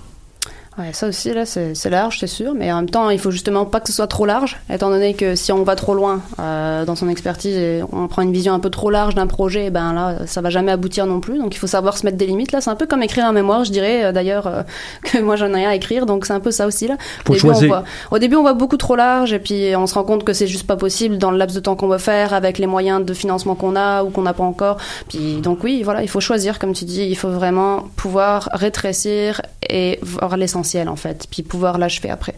Ouais, 0.78 0.94
ça 0.94 1.10
aussi, 1.10 1.34
là, 1.34 1.46
c'est 1.46 1.90
large, 1.90 2.20
c'est 2.20 2.28
sûr, 2.28 2.54
mais 2.54 2.72
en 2.72 2.78
même 2.78 2.90
temps, 2.90 3.10
il 3.10 3.20
faut 3.20 3.30
justement 3.30 3.66
pas 3.66 3.82
que 3.82 3.90
ce 3.90 3.94
soit 3.94 4.08
trop 4.08 4.26
large, 4.26 4.58
étant 4.70 4.90
donné 4.90 5.14
que 5.16 5.36
si 5.36 5.52
on 5.52 5.64
va 5.64 5.76
trop 5.76 5.94
loin 5.94 6.22
euh, 6.40 6.86
dans 6.86 6.96
son 6.96 7.10
expertise 7.10 7.58
et 7.58 7.82
on 7.92 8.08
prend 8.08 8.22
une 8.22 8.32
vision 8.32 8.54
un 8.54 8.60
peu 8.60 8.70
trop 8.70 8.90
large 8.90 9.14
d'un 9.14 9.28
projet, 9.28 9.70
ben 9.70 9.92
là, 9.92 10.26
ça 10.28 10.40
va 10.40 10.50
jamais 10.50 10.72
aboutir 10.72 11.08
non 11.08 11.20
plus. 11.20 11.40
Donc, 11.40 11.54
il 11.54 11.58
faut 11.58 11.68
savoir 11.68 11.98
se 11.98 12.06
mettre 12.06 12.16
des 12.16 12.26
limites. 12.26 12.54
Là, 12.54 12.62
c'est 12.62 12.70
un 12.70 12.78
peu 12.78 12.88
comme 12.88 13.04
écrire 13.04 13.26
un 13.26 13.34
mémoire, 13.34 13.66
je 13.66 13.72
dirais, 13.72 14.06
euh, 14.06 14.12
d'ailleurs, 14.14 14.48
euh, 14.48 14.64
que 15.04 15.18
moi, 15.18 15.36
j'en 15.36 15.48
ai 15.50 15.56
rien 15.56 15.70
à 15.72 15.76
écrire, 15.76 16.06
donc 16.06 16.26
c'est 16.26 16.34
un 16.34 16.40
peu 16.40 16.52
ça 16.52 16.68
aussi, 16.68 16.88
là. 16.88 16.96
Au, 17.28 17.34
début, 17.34 17.50
on 17.50 17.68
voit, 17.68 17.84
au 18.12 18.20
début, 18.20 18.36
on 18.38 18.42
voit 18.42 18.54
beaucoup 18.54 18.78
trop 18.78 18.96
large, 18.96 19.34
et 19.34 19.40
puis 19.40 19.76
on 19.76 19.88
se 19.88 19.94
rend 19.96 20.06
compte 20.06 20.24
que 20.24 20.32
c'est 20.32 20.48
juste 20.48 20.68
pas 20.68 20.78
possible 20.78 21.18
dans 21.18 21.32
le 21.32 21.38
laps 21.38 21.54
de 21.54 21.60
temps 21.60 21.76
qu'on 21.76 21.90
veut 21.90 21.98
faire, 21.98 22.34
avec 22.34 22.60
les 22.60 22.68
moyens 22.68 23.06
de 23.06 23.14
financement 23.14 23.56
qu'on 23.56 23.76
a 23.76 24.06
ou 24.06 24.10
qu'on 24.10 24.22
n'a 24.22 24.34
pas 24.34 24.46
encore. 24.46 24.78
Puis, 25.10 25.42
donc 25.42 25.66
oui, 25.66 25.84
voilà, 25.84 26.02
il 26.02 26.08
faut 26.08 26.22
choisir, 26.22 26.60
comme 26.60 26.72
tu 26.72 26.86
dis, 26.86 27.04
il 27.04 27.18
faut 27.18 27.30
vraiment 27.30 27.84
pouvoir 27.98 28.48
rétrécir 28.54 29.42
et 29.72 30.00
voir 30.04 30.36
l'essentiel, 30.38 30.90
en 30.90 30.96
fait, 30.96 31.26
puis 31.32 31.44
pouvoir 31.44 31.78
l'achever 31.78 32.10
après. 32.10 32.36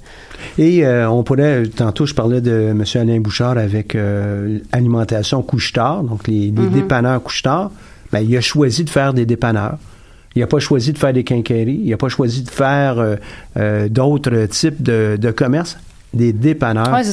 Et 0.57 0.85
euh, 0.85 1.09
on 1.09 1.23
pourrait, 1.23 1.63
tantôt 1.75 2.05
je 2.05 2.13
parlais 2.13 2.41
de 2.41 2.69
M. 2.71 2.83
Alain 2.95 3.19
Bouchard 3.19 3.57
avec 3.57 3.95
euh, 3.95 4.59
alimentation 4.71 5.41
couche-tard, 5.41 6.03
donc 6.03 6.27
les, 6.27 6.45
les 6.45 6.51
Mhm. 6.51 6.69
dépanneurs 6.69 7.21
couche-tard. 7.23 7.71
Ben, 8.11 8.19
il 8.19 8.37
a 8.37 8.41
choisi 8.41 8.83
de 8.83 8.89
faire 8.89 9.13
des 9.13 9.25
dépanneurs. 9.25 9.77
Il 10.35 10.39
n'a 10.41 10.47
pas 10.47 10.59
choisi 10.59 10.93
de 10.93 10.97
faire 10.97 11.13
des 11.13 11.23
quincailleries. 11.23 11.81
Il 11.83 11.89
n'a 11.89 11.97
pas 11.97 12.09
choisi 12.09 12.43
de 12.43 12.49
faire 12.49 12.97
euh, 12.99 13.15
euh, 13.57 13.87
d'autres 13.89 14.45
types 14.47 14.81
de, 14.81 15.17
de 15.19 15.31
commerce. 15.31 15.77
Des 16.13 16.31
dépanneurs. 16.31 16.93
Ouais, 16.93 17.03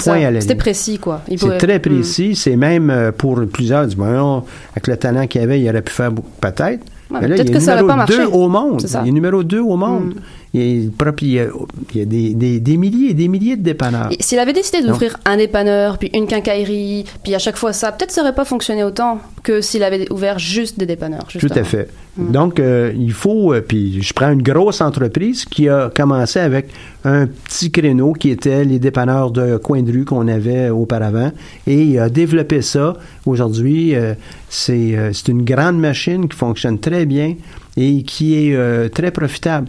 C'était 0.41 0.55
précis, 0.57 0.99
quoi. 0.99 1.23
C'est 1.35 1.57
très 1.59 1.79
Mm. 1.79 1.81
précis. 1.81 2.37
C'est 2.37 2.57
même 2.57 3.13
pour 3.17 3.41
plusieurs. 3.51 3.87
du 3.87 3.97
bon, 3.97 4.43
avec 4.73 4.87
le 4.89 4.97
talent 4.99 5.27
qu'il 5.27 5.41
avait, 5.41 5.59
il 5.59 5.67
aurait 5.71 5.81
pu 5.81 5.93
faire 5.93 6.13
beaucoup- 6.13 6.29
peut-être. 6.41 6.85
Ouais, 7.11 7.21
peut-être 7.21 7.45
il 7.45 7.51
est 7.51 7.53
que 7.53 7.61
ça 7.61 7.75
numéro 7.77 7.89
pas 7.89 7.95
2 8.07 8.17
marché. 8.19 8.25
au 8.33 8.49
monde. 8.49 8.83
Il 9.03 9.09
est 9.09 9.13
numéro 9.13 9.43
2 9.43 9.61
au 9.61 9.77
monde. 9.77 10.15
Mm. 10.15 10.21
Il, 10.53 10.61
est 10.61 10.91
propre- 10.97 11.23
il 11.23 11.31
y 11.33 11.39
a, 11.41 11.47
il 11.95 11.99
y 11.99 12.03
a 12.03 12.05
des, 12.05 12.35
des- 12.35 12.59
des 12.61 12.77
milliers 12.77 13.11
et 13.11 13.15
des 13.15 13.29
milliers 13.29 13.57
de 13.57 13.63
dépanneurs. 13.63 14.11
S'il 14.19 14.39
avait 14.41 14.53
décidé 14.53 14.83
d'ouvrir 14.83 15.17
un 15.25 15.37
dépanneur, 15.37 15.97
puis 15.99 16.11
une 16.13 16.27
quincaillerie, 16.27 17.05
puis 17.23 17.35
à 17.37 17.39
chaque 17.39 17.57
fois 17.57 17.73
ça, 17.73 17.93
peut-être 17.93 18.11
ça 18.11 18.23
aurait 18.23 18.35
pas 18.35 18.45
fonctionné 18.45 18.83
autant 18.83 19.21
que 19.45 19.61
s'il 19.61 19.83
avait 19.85 20.11
ouvert 20.11 20.39
juste 20.41 20.79
des 20.79 20.87
dépanneurs. 20.87 21.27
Tout 21.39 21.47
à 21.55 21.63
fait. 21.63 21.89
Mm. 22.17 22.33
Donc, 22.33 22.59
euh, 22.59 22.93
il 22.99 23.13
faut, 23.13 23.55
euh, 23.55 23.61
puis 23.61 24.03
je 24.03 24.13
prends 24.13 24.33
une 24.33 24.43
grosse 24.43 24.81
entreprise 24.81 25.45
qui 25.45 25.69
a 25.69 25.89
commencé 25.95 26.41
avec 26.41 26.67
un 27.05 27.29
petit 27.29 27.71
créneau 27.71 28.13
qui 28.13 28.31
était 28.31 28.65
les 28.65 28.81
dépanneurs 28.81 29.31
de 29.31 29.57
coin 29.57 29.83
de 29.83 29.93
rue 29.93 30.05
qu'on 30.05 30.27
avait 30.27 30.69
auparavant 30.71 31.31
et 31.69 31.81
il 31.83 31.99
a 32.01 32.09
développé 32.09 32.61
ça. 32.61 32.95
Aujourd'hui, 33.25 33.95
euh, 33.95 34.15
c'est 34.49 34.97
euh, 34.97 35.13
une 35.29 35.45
grande 35.45 35.79
machine 35.79 36.29
qui 36.29 36.37
fonctionne 36.37 36.81
très 36.81 37.07
bien 37.07 37.37
et 37.77 38.03
qui 38.03 38.35
est 38.35 38.89
très 38.93 39.13
profitable. 39.13 39.69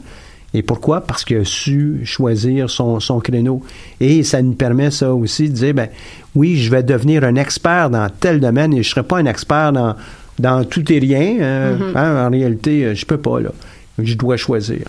Et 0.54 0.62
pourquoi? 0.62 1.02
Parce 1.02 1.24
qu'il 1.24 1.38
a 1.38 1.46
su 1.46 2.02
choisir 2.04 2.70
son, 2.70 3.00
son 3.00 3.20
créneau. 3.20 3.64
Et 4.00 4.24
ça 4.24 4.42
nous 4.42 4.54
permet 4.54 4.92
ça 4.92 5.14
aussi 5.14 5.50
de 5.50 5.54
dire, 5.54 5.74
ben 5.74 5.88
oui, 6.36 6.58
je 6.58 6.70
vais 6.70 6.84
devenir 6.84 7.24
un 7.24 7.36
expert 7.36 7.90
dans 7.90 8.10
tel 8.10 8.40
domaine 8.40 8.74
et 8.74 8.84
je 8.84 8.90
ne 8.90 8.92
serai 8.92 9.04
pas 9.04 9.20
un 9.20 9.26
expert 9.26 9.72
dans, 9.72 9.96
dans 10.40 10.66
tout 10.66 10.92
et 10.92 11.00
rien. 11.00 11.38
Hein, 11.96 12.28
en 12.28 12.30
réalité, 12.30 12.86
euh, 12.86 12.96
je 12.96 13.06
peux 13.06 13.18
pas, 13.18 13.40
là. 13.40 13.52
Je 13.98 14.16
dois 14.16 14.36
choisir. 14.38 14.86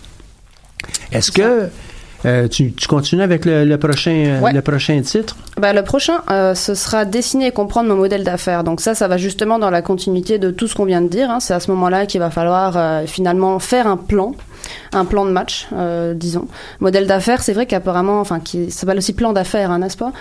Est-ce 1.13 1.31
que 1.31 1.69
euh, 2.25 2.49
tu, 2.49 2.73
tu 2.73 2.87
continues 2.89 3.23
avec 3.23 3.45
le, 3.45 3.65
le 3.65 3.77
prochain, 3.79 4.11
euh, 4.27 4.41
Ouais. 4.41 4.53
le 4.53 4.63
prochain 4.63 5.01
titre? 5.03 5.37
Ben, 5.61 5.73
le 5.75 5.83
prochain, 5.83 6.19
euh, 6.31 6.55
ce 6.55 6.75
sera 6.75 7.05
dessiner 7.05 7.49
et 7.49 7.51
comprendre 7.53 7.89
mon 7.89 7.97
modèle 7.97 8.25
d'affaires. 8.25 8.65
Donc 8.65 8.81
ça, 8.81 8.95
ça 8.95 9.09
va 9.09 9.17
justement 9.17 9.59
dans 9.59 9.71
la 9.71 9.83
continuité 9.83 10.39
de 10.39 10.51
tout 10.51 10.67
ce 10.69 10.75
qu'on 10.75 10.85
vient 10.85 11.03
de 11.03 11.09
dire. 11.09 11.31
hein. 11.31 11.41
C'est 11.41 11.55
à 11.55 11.61
ce 11.61 11.71
moment-là 11.73 12.07
qu'il 12.07 12.21
va 12.21 12.31
falloir 12.31 12.75
euh, 12.77 13.03
finalement 13.07 13.59
faire 13.59 13.87
un 13.87 13.97
plan, 13.97 14.33
un 14.93 15.05
plan 15.05 15.25
de 15.27 15.31
match, 15.31 15.67
euh, 15.77 16.15
disons. 16.15 16.47
Modèle 16.81 17.07
d'affaires, 17.07 17.43
c'est 17.43 17.53
vrai 17.53 17.67
qu'apparemment, 17.67 18.21
enfin, 18.21 18.41
qui 18.41 18.71
ça 18.71 18.81
s'appelle 18.81 18.99
aussi 18.99 19.13
plan 19.13 19.33
d'affaires, 19.33 19.71
hein, 19.71 19.81
n'est-ce 19.81 19.97
pas? 19.97 20.13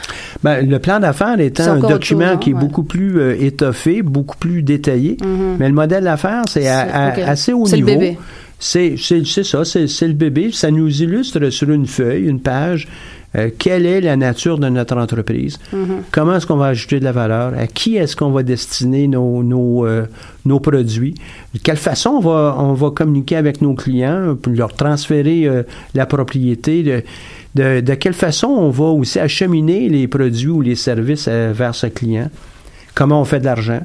Ben, 0.43 0.67
le 0.67 0.79
plan 0.79 0.99
d'affaires 0.99 1.35
C'est 1.37 1.45
étant 1.45 1.63
un 1.73 1.77
document 1.79 2.21
chose, 2.21 2.31
hein, 2.33 2.37
qui 2.37 2.49
est 2.49 2.53
ouais. 2.53 2.59
beaucoup 2.59 2.83
plus 2.83 3.19
euh, 3.19 3.35
étoffé, 3.39 4.01
beaucoup 4.01 4.37
plus 4.37 4.63
détaillé, 4.63 5.17
Mhm. 5.21 5.57
mais 5.59 5.67
le 5.67 5.73
modèle 5.75 6.03
d'affaires, 6.03 6.41
c'est 6.49 6.67
assez 6.67 7.53
haut 7.53 7.65
C'est 7.67 7.77
le 7.77 7.85
niveau. 7.85 7.99
bébé. 7.99 8.17
C'est 8.63 8.93
c'est- 8.95 9.25
c'est 9.25 9.43
ça, 9.43 9.65
c'est 9.65 9.87
c'est 9.87 10.07
le 10.07 10.13
bébé. 10.13 10.51
Ça 10.53 10.69
nous 10.69 11.01
illustre 11.01 11.49
sur 11.49 11.69
une 11.71 11.87
feuille, 11.87 12.25
une 12.27 12.39
page, 12.39 12.87
euh, 13.35 13.49
quelle 13.57 13.87
est 13.87 14.01
la 14.01 14.15
nature 14.17 14.59
de 14.59 14.69
notre 14.69 14.95
entreprise, 14.97 15.57
Mhm. 15.73 16.03
comment 16.11 16.35
est-ce 16.35 16.45
qu'on 16.45 16.57
va 16.57 16.67
ajouter 16.67 16.99
de 16.99 17.03
la 17.05 17.11
valeur, 17.11 17.53
à 17.57 17.65
qui 17.65 17.95
est-ce 17.95 18.15
qu'on 18.15 18.29
va 18.29 18.43
destiner 18.43 19.07
nos, 19.07 19.41
nos, 19.41 19.87
euh, 19.87 20.05
nos 20.45 20.59
produits, 20.59 21.15
de 21.55 21.59
quelle 21.59 21.77
façon 21.77 22.09
on 22.11 22.19
va, 22.19 22.55
on 22.59 22.73
va 22.73 22.91
communiquer 22.91 23.37
avec 23.37 23.61
nos 23.63 23.73
clients, 23.73 24.35
pour 24.39 24.53
leur 24.53 24.73
transférer 24.75 25.47
euh, 25.47 25.63
la 25.95 26.05
propriété, 26.05 26.83
de, 26.83 27.01
de, 27.55 27.79
de 27.81 27.93
quelle 27.95 28.13
façon 28.13 28.47
on 28.47 28.69
va 28.69 28.85
aussi 28.85 29.17
acheminer 29.17 29.89
les 29.89 30.07
produits 30.07 30.49
ou 30.49 30.61
les 30.61 30.75
services 30.75 31.25
euh, 31.27 31.51
vers 31.51 31.73
ce 31.73 31.87
client, 31.87 32.29
comment 32.93 33.19
on 33.21 33.25
fait 33.25 33.39
de 33.39 33.45
l'argent? 33.45 33.81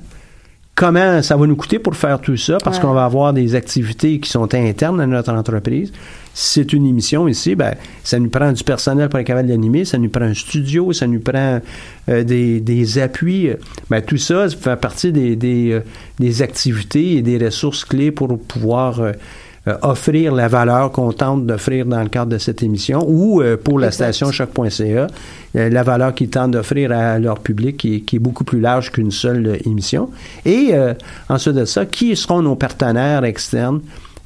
Comment 0.76 1.22
ça 1.22 1.38
va 1.38 1.46
nous 1.46 1.56
coûter 1.56 1.78
pour 1.78 1.96
faire 1.96 2.20
tout 2.20 2.36
ça? 2.36 2.58
Parce 2.62 2.76
Ouais. 2.76 2.82
qu'on 2.82 2.92
va 2.92 3.06
avoir 3.06 3.32
des 3.32 3.54
activités 3.54 4.20
qui 4.20 4.28
sont 4.28 4.54
internes 4.54 5.00
à 5.00 5.06
notre 5.06 5.32
entreprise. 5.32 5.90
C'est 6.34 6.74
une 6.74 6.84
émission 6.86 7.26
ici, 7.28 7.54
ben, 7.54 7.74
ça 8.04 8.18
nous 8.18 8.28
prend 8.28 8.52
du 8.52 8.62
personnel 8.62 9.08
pour 9.08 9.18
être 9.18 9.26
capable 9.26 9.48
d'animer, 9.48 9.86
ça 9.86 9.96
nous 9.96 10.10
prend 10.10 10.26
un 10.26 10.34
studio, 10.34 10.92
ça 10.92 11.06
nous 11.06 11.20
prend 11.20 11.60
euh, 12.10 12.24
des, 12.24 12.60
des 12.60 12.98
appuis. 12.98 13.48
Ben, 13.88 14.02
tout 14.02 14.18
ça, 14.18 14.50
ça 14.50 14.54
fait 14.56 14.76
partie 14.76 15.12
des, 15.12 15.34
des, 15.34 15.70
euh, 15.72 15.80
des 16.20 16.42
activités 16.42 17.14
et 17.16 17.22
des 17.22 17.38
ressources 17.42 17.86
clés 17.86 18.10
pour 18.10 18.38
pouvoir 18.38 19.00
euh, 19.00 19.12
offrir 19.82 20.32
la 20.32 20.48
valeur 20.48 20.92
qu'on 20.92 21.12
tente 21.12 21.46
d'offrir 21.46 21.86
dans 21.86 22.02
le 22.02 22.08
cadre 22.08 22.30
de 22.30 22.38
cette 22.38 22.62
émission 22.62 23.04
ou 23.06 23.42
euh, 23.42 23.56
pour 23.56 23.78
la 23.78 23.90
station 23.90 24.30
choc.ca, 24.30 25.08
euh, 25.56 25.68
la 25.70 25.82
valeur 25.82 26.14
qu'ils 26.14 26.30
tentent 26.30 26.52
d'offrir 26.52 26.92
à 26.92 27.18
leur 27.18 27.40
public 27.40 27.76
qui 27.76 27.96
est, 27.96 28.00
qui 28.00 28.16
est 28.16 28.20
beaucoup 28.20 28.44
plus 28.44 28.60
large 28.60 28.92
qu'une 28.92 29.10
seule 29.10 29.46
euh, 29.46 29.56
émission. 29.68 30.10
Et 30.44 30.70
euh, 30.72 30.94
ensuite 31.28 31.54
de 31.54 31.64
ça, 31.64 31.84
qui 31.86 32.14
seront 32.14 32.42
nos 32.42 32.54
partenaires 32.54 33.24
externes 33.24 33.80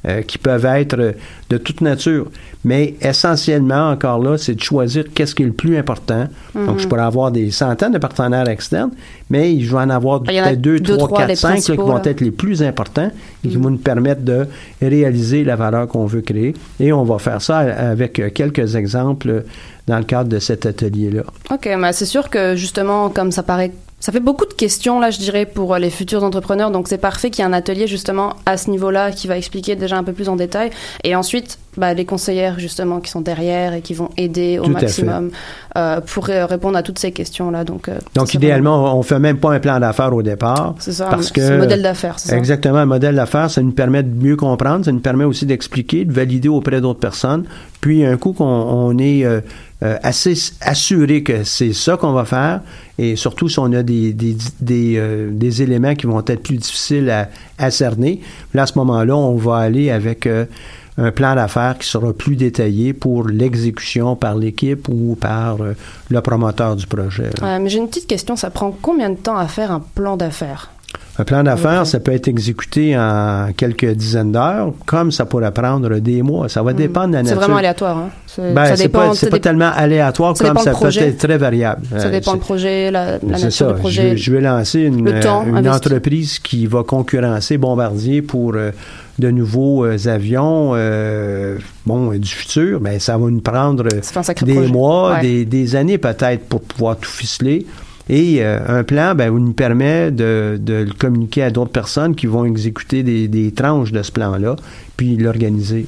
euh, 0.07 0.23
qui 0.23 0.37
peuvent 0.37 0.65
être 0.65 0.99
euh, 0.99 1.11
de 1.49 1.57
toute 1.57 1.81
nature. 1.81 2.27
Mais 2.63 2.95
essentiellement, 3.01 3.89
encore 3.89 4.19
là, 4.19 4.37
c'est 4.37 4.55
de 4.55 4.61
choisir 4.61 5.05
qu'est-ce 5.13 5.35
qui 5.35 5.43
est 5.43 5.47
le 5.47 5.51
plus 5.51 5.77
important. 5.77 6.27
Donc, 6.53 6.79
je 6.79 6.87
pourrais 6.87 7.01
avoir 7.01 7.31
des 7.31 7.49
centaines 7.49 7.91
de 7.91 7.97
partenaires 7.97 8.47
externes, 8.47 8.91
mais 9.29 9.59
je 9.59 9.71
vais 9.71 9.81
en 9.81 9.89
avoir 9.89 10.21
peut-être 10.21 10.61
deux, 10.61 10.79
deux, 10.79 10.97
trois, 10.97 11.07
trois, 11.07 11.25
quatre, 11.25 11.37
cinq 11.37 11.67
là, 11.67 11.75
qui 11.75 11.81
vont 11.81 11.95
là. 11.95 12.01
être 12.03 12.21
les 12.21 12.31
plus 12.31 12.61
importants 12.61 13.11
et 13.43 13.47
qui 13.47 13.57
vont 13.57 13.71
nous 13.71 13.77
permettre 13.77 14.21
de 14.21 14.47
réaliser 14.81 15.43
la 15.43 15.55
valeur 15.55 15.87
qu'on 15.87 16.05
veut 16.05 16.21
créer. 16.21 16.53
Et 16.79 16.93
on 16.93 17.03
va 17.03 17.17
faire 17.17 17.41
ça 17.41 17.59
avec 17.59 18.19
euh, 18.19 18.29
quelques 18.29 18.75
exemples 18.75 19.43
dans 19.87 19.97
le 19.97 20.03
cadre 20.03 20.29
de 20.29 20.39
cet 20.39 20.65
atelier-là. 20.65 21.23
Ok, 21.51 21.69
mais 21.77 21.93
c'est 21.93 22.05
sûr 22.05 22.29
que 22.29 22.55
justement, 22.55 23.09
comme 23.09 23.31
ça 23.31 23.43
paraît, 23.43 23.71
ça 24.01 24.11
fait 24.11 24.19
beaucoup 24.19 24.45
de 24.47 24.53
questions 24.53 24.99
là, 24.99 25.11
je 25.11 25.19
dirais, 25.19 25.45
pour 25.45 25.75
euh, 25.75 25.79
les 25.79 25.91
futurs 25.91 26.23
entrepreneurs. 26.23 26.71
Donc 26.71 26.87
c'est 26.87 26.97
parfait 26.97 27.29
qu'il 27.29 27.43
y 27.43 27.47
ait 27.47 27.49
un 27.49 27.53
atelier 27.53 27.87
justement 27.87 28.35
à 28.45 28.57
ce 28.57 28.69
niveau-là 28.71 29.11
qui 29.11 29.27
va 29.27 29.37
expliquer 29.37 29.75
déjà 29.75 29.95
un 29.95 30.03
peu 30.03 30.11
plus 30.11 30.27
en 30.27 30.35
détail. 30.35 30.71
Et 31.03 31.15
ensuite, 31.15 31.59
bah, 31.77 31.93
les 31.93 32.03
conseillères 32.05 32.59
justement 32.59 32.99
qui 32.99 33.09
sont 33.09 33.21
derrière 33.21 33.73
et 33.73 33.81
qui 33.81 33.93
vont 33.93 34.09
aider 34.17 34.59
au 34.59 34.63
Tout 34.65 34.71
maximum 34.71 35.29
euh, 35.77 36.01
pour 36.01 36.29
euh, 36.29 36.45
répondre 36.45 36.77
à 36.77 36.83
toutes 36.83 36.99
ces 36.99 37.11
questions-là. 37.13 37.63
Donc, 37.63 37.87
euh, 37.87 37.97
Donc, 38.13 38.33
idéalement, 38.33 38.97
on 38.97 39.03
fait 39.03 39.19
même 39.19 39.37
pas 39.37 39.53
un 39.53 39.59
plan 39.59 39.79
d'affaires 39.79 40.13
au 40.13 40.21
départ. 40.21 40.75
c'est 40.79 40.91
ça, 40.91 41.05
parce 41.05 41.27
c'est 41.27 41.33
que- 41.35 41.41
le 41.51 41.57
modèle 41.59 41.81
d'affaires, 41.81 42.19
c'est 42.19 42.29
ça? 42.29 42.37
Exactement, 42.37 42.79
un 42.79 42.85
modèle 42.85 43.15
d'affaires, 43.15 43.49
ça 43.49 43.61
nous 43.61 43.71
permet 43.71 44.03
de 44.03 44.13
mieux 44.13 44.35
comprendre, 44.35 44.83
ça 44.83 44.91
nous 44.91 44.99
permet 44.99 45.23
aussi 45.23 45.45
d'expliquer, 45.45 46.03
de 46.03 46.11
valider 46.11 46.49
auprès 46.49 46.81
d'autres 46.81 46.99
personnes. 46.99 47.45
Puis, 47.79 48.03
un 48.05 48.17
coup 48.17 48.33
qu'on 48.33 48.45
on 48.45 48.97
est 48.97 49.23
euh, 49.25 49.39
assez 49.81 50.33
assuré 50.61 51.23
que 51.23 51.43
c'est 51.43 51.73
ça 51.73 51.97
qu'on 51.97 52.11
va 52.11 52.25
faire, 52.25 52.61
et 52.99 53.15
surtout 53.15 53.47
si 53.49 53.57
on 53.59 53.71
a 53.73 53.81
des, 53.81 54.13
des, 54.13 54.35
des, 54.59 55.01
des 55.31 55.61
éléments 55.63 55.95
qui 55.95 56.05
vont 56.05 56.19
être 56.19 56.43
plus 56.43 56.57
difficiles 56.57 57.09
à, 57.09 57.29
à 57.57 57.71
cerner, 57.71 58.21
là, 58.53 58.63
à 58.63 58.65
ce 58.67 58.77
moment-là, 58.77 59.15
on 59.15 59.35
va 59.37 59.55
aller 59.57 59.89
avec 59.89 60.27
un 60.97 61.11
plan 61.11 61.35
d'affaires 61.35 61.77
qui 61.77 61.87
sera 61.87 62.13
plus 62.13 62.35
détaillé 62.35 62.93
pour 62.93 63.27
l'exécution 63.27 64.15
par 64.15 64.35
l'équipe 64.35 64.87
ou 64.89 65.15
par 65.19 65.61
euh, 65.61 65.75
le 66.09 66.21
promoteur 66.21 66.75
du 66.75 66.85
projet. 66.85 67.29
Mais 67.41 67.69
j'ai 67.69 67.79
une 67.79 67.87
petite 67.87 68.07
question, 68.07 68.35
ça 68.35 68.49
prend 68.49 68.75
combien 68.81 69.09
de 69.09 69.15
temps 69.15 69.37
à 69.37 69.47
faire 69.47 69.71
un 69.71 69.79
plan 69.79 70.17
d'affaires? 70.17 70.71
Un 71.19 71.23
plan 71.25 71.43
d'affaires, 71.43 71.85
ça 71.85 71.99
peut 71.99 72.13
être 72.13 72.29
exécuté 72.29 72.97
en 72.97 73.49
quelques 73.55 73.85
dizaines 73.91 74.31
d'heures, 74.31 74.71
comme 74.85 75.11
ça 75.11 75.25
pourrait 75.25 75.51
prendre 75.51 75.99
des 75.99 76.21
mois. 76.21 76.47
Ça 76.47 76.63
va 76.63 76.71
dépendre 76.73 77.09
de 77.09 77.13
la 77.15 77.21
Hmm. 77.21 77.25
C'est 77.25 77.31
nature. 77.31 77.41
vraiment 77.41 77.57
aléatoire. 77.57 77.97
Hein? 77.97 78.09
C'est- 78.25 78.53
Ben, 78.53 78.89
pas, 79.29 79.39
tellement 79.39 79.71
aléatoire 79.75 80.37
ça 80.37 80.47
comme 80.47 80.57
ça 80.57 80.71
peut 80.73 80.87
être 80.87 81.17
très 81.17 81.37
variable. 81.37 81.85
ça 81.91 82.07
Euh, 82.07 82.11
dépend 82.11 82.33
le 82.33 82.39
projet, 82.39 82.89
la, 82.91 83.17
la 83.17 83.19
nature 83.23 83.51
ça. 83.51 83.65
du 83.67 83.73
Je, 83.73 83.77
projet. 83.79 84.09
vais- 84.11 84.17
je 84.17 84.31
vais 84.31 84.41
lancer 84.41 84.79
une, 84.79 85.07
euh, 85.07 85.43
une 85.59 85.67
entreprise 85.69 86.39
qui 86.39 86.65
va 86.65 86.83
concurrencer 86.83 87.57
Bombardier 87.57 88.21
pour 88.21 88.53
euh, 88.55 88.71
de 89.19 89.29
nouveaux 89.31 89.83
euh, 89.85 89.97
avions 90.07 90.71
euh, 90.75 91.57
bon, 91.85 92.11
du 92.17 92.29
futur. 92.29 92.79
Ben, 92.79 92.99
ça 93.01 93.17
va 93.17 93.29
nous 93.29 93.41
prendre 93.41 93.83
des 93.83 93.99
projet. 94.53 94.67
mois, 94.71 95.11
Ouais. 95.15 95.21
des, 95.21 95.45
des 95.45 95.75
années 95.75 95.97
peut-être 95.97 96.45
pour 96.47 96.61
pouvoir 96.61 96.95
tout 96.95 97.09
ficeler. 97.11 97.65
Et 98.11 98.43
euh, 98.43 98.59
un 98.67 98.83
plan 98.83 99.15
ben, 99.15 99.33
nous 99.33 99.53
permet 99.53 100.11
de, 100.11 100.59
de 100.61 100.73
le 100.73 100.93
communiquer 100.93 101.43
à 101.43 101.49
d'autres 101.49 101.71
personnes 101.71 102.13
qui 102.13 102.27
vont 102.27 102.43
exécuter 102.43 103.03
des, 103.03 103.29
des 103.29 103.53
tranches 103.53 103.93
de 103.93 104.03
ce 104.03 104.11
plan-là, 104.11 104.57
puis 104.97 105.15
l'organiser. 105.15 105.87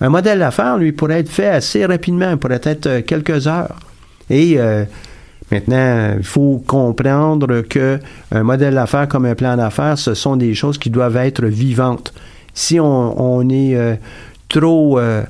Un 0.00 0.08
modèle 0.08 0.40
d'affaires, 0.40 0.76
lui, 0.76 0.90
pourrait 0.90 1.20
être 1.20 1.28
fait 1.28 1.46
assez 1.46 1.86
rapidement, 1.86 2.36
pourrait 2.36 2.60
être 2.64 2.86
euh, 2.86 3.00
quelques 3.02 3.46
heures. 3.46 3.76
Et 4.28 4.54
euh, 4.58 4.84
maintenant, 5.52 6.14
il 6.18 6.24
faut 6.24 6.60
comprendre 6.66 7.60
que 7.60 8.00
un 8.32 8.42
modèle 8.42 8.74
d'affaires 8.74 9.06
comme 9.06 9.26
un 9.26 9.36
plan 9.36 9.56
d'affaires, 9.56 9.96
ce 9.98 10.14
sont 10.14 10.36
des 10.36 10.54
choses 10.54 10.78
qui 10.78 10.90
doivent 10.90 11.16
être 11.16 11.44
vivantes. 11.44 12.12
Si 12.54 12.80
on, 12.80 13.22
on 13.22 13.48
est 13.48 13.76
euh, 13.76 13.94
trop, 14.48 14.98
euh, 14.98 15.22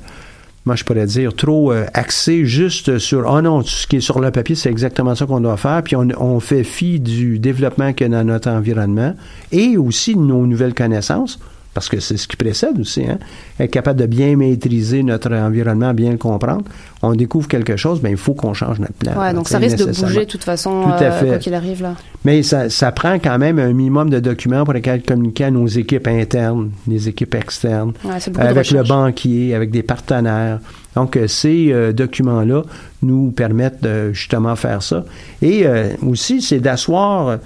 moi 0.65 0.75
je 0.75 0.83
pourrais 0.83 1.05
dire, 1.05 1.33
trop 1.35 1.71
euh, 1.71 1.85
axé 1.93 2.45
juste 2.45 2.97
sur, 2.97 3.29
oh 3.29 3.41
non, 3.41 3.63
ce 3.63 3.87
qui 3.87 3.97
est 3.97 4.01
sur 4.01 4.19
le 4.19 4.31
papier, 4.31 4.55
c'est 4.55 4.69
exactement 4.69 5.15
ça 5.15 5.25
qu'on 5.25 5.41
doit 5.41 5.57
faire, 5.57 5.81
puis 5.83 5.95
on, 5.95 6.07
on 6.17 6.39
fait 6.39 6.63
fi 6.63 6.99
du 6.99 7.39
développement 7.39 7.93
qu'il 7.93 8.11
y 8.11 8.13
a 8.13 8.17
dans 8.17 8.23
notre 8.23 8.49
environnement 8.49 9.15
et 9.51 9.77
aussi 9.77 10.15
de 10.15 10.21
nos 10.21 10.45
nouvelles 10.45 10.73
connaissances, 10.73 11.39
parce 11.73 11.89
que 11.89 11.99
c'est 11.99 12.17
ce 12.17 12.27
qui 12.27 12.35
précède 12.35 12.79
aussi, 12.79 13.03
hein, 13.05 13.17
être 13.59 13.71
capable 13.71 13.99
de 13.99 14.05
bien 14.05 14.35
maîtriser 14.35 15.03
notre 15.03 15.33
environnement, 15.33 15.93
bien 15.93 16.11
le 16.11 16.17
comprendre. 16.17 16.63
On 17.01 17.15
découvre 17.15 17.47
quelque 17.47 17.75
chose, 17.75 17.99
ben 18.01 18.09
il 18.09 18.17
faut 18.17 18.33
qu'on 18.33 18.53
change 18.53 18.79
notre 18.79 18.93
plan. 18.93 19.19
Ouais, 19.19 19.33
donc 19.33 19.47
ça 19.47 19.57
risque 19.57 19.77
de 19.77 19.85
bouger 19.85 20.21
de 20.21 20.29
toute 20.29 20.43
façon, 20.43 20.83
Tout 20.83 21.03
à 21.03 21.07
euh, 21.07 21.19
fait. 21.19 21.27
quoi 21.27 21.37
qu'il 21.37 21.53
arrive 21.53 21.81
là. 21.81 21.95
Mais 22.25 22.43
ça, 22.43 22.69
ça 22.69 22.91
prend 22.91 23.15
quand 23.15 23.37
même 23.37 23.59
un 23.59 23.73
minimum 23.73 24.09
de 24.09 24.19
documents 24.19 24.63
pour 24.63 24.73
lesquels 24.73 25.03
communiquer 25.03 25.45
à 25.45 25.51
nos 25.51 25.67
équipes 25.67 26.07
internes, 26.07 26.71
les 26.87 27.09
équipes 27.09 27.35
externes, 27.35 27.93
Ouais, 28.03 28.19
avec 28.37 28.71
le 28.71 28.83
banquier, 28.83 29.53
avec 29.53 29.71
des 29.71 29.83
partenaires. 29.83 30.59
Donc, 30.95 31.17
euh, 31.17 31.27
ces 31.27 31.71
euh, 31.71 31.91
documents-là 31.91 32.63
nous 33.01 33.31
permettent 33.31 33.83
de 33.83 34.13
justement 34.13 34.55
faire 34.55 34.81
ça. 34.83 35.05
Et 35.41 35.65
euh, 35.65 35.89
aussi, 36.05 36.41
c'est 36.41 36.59
d'asseoir 36.59 37.39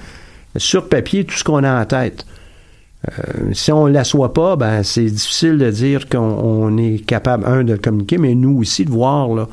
sur 0.56 0.90
papier 0.90 1.24
tout 1.24 1.36
ce 1.36 1.44
qu'on 1.44 1.64
a 1.64 1.82
en 1.82 1.86
tête. 1.86 2.26
Euh, 3.10 3.54
si 3.54 3.72
on 3.72 3.88
ne 3.88 3.94
l'assoit 3.94 4.34
pas, 4.34 4.56
ben 4.56 4.84
c'est 4.84 5.06
difficile 5.06 5.58
de 5.58 5.72
dire 5.72 6.10
qu'on 6.10 6.20
on 6.20 6.78
est 6.78 7.06
capable, 7.06 7.46
un, 7.46 7.64
de 7.64 7.74
le 7.74 7.80
communiquer, 7.80 8.18
mais 8.18 8.36
nous 8.36 8.60
aussi 8.60 8.86
de 8.86 8.92
voir, 8.92 9.30
là, 9.30 9.48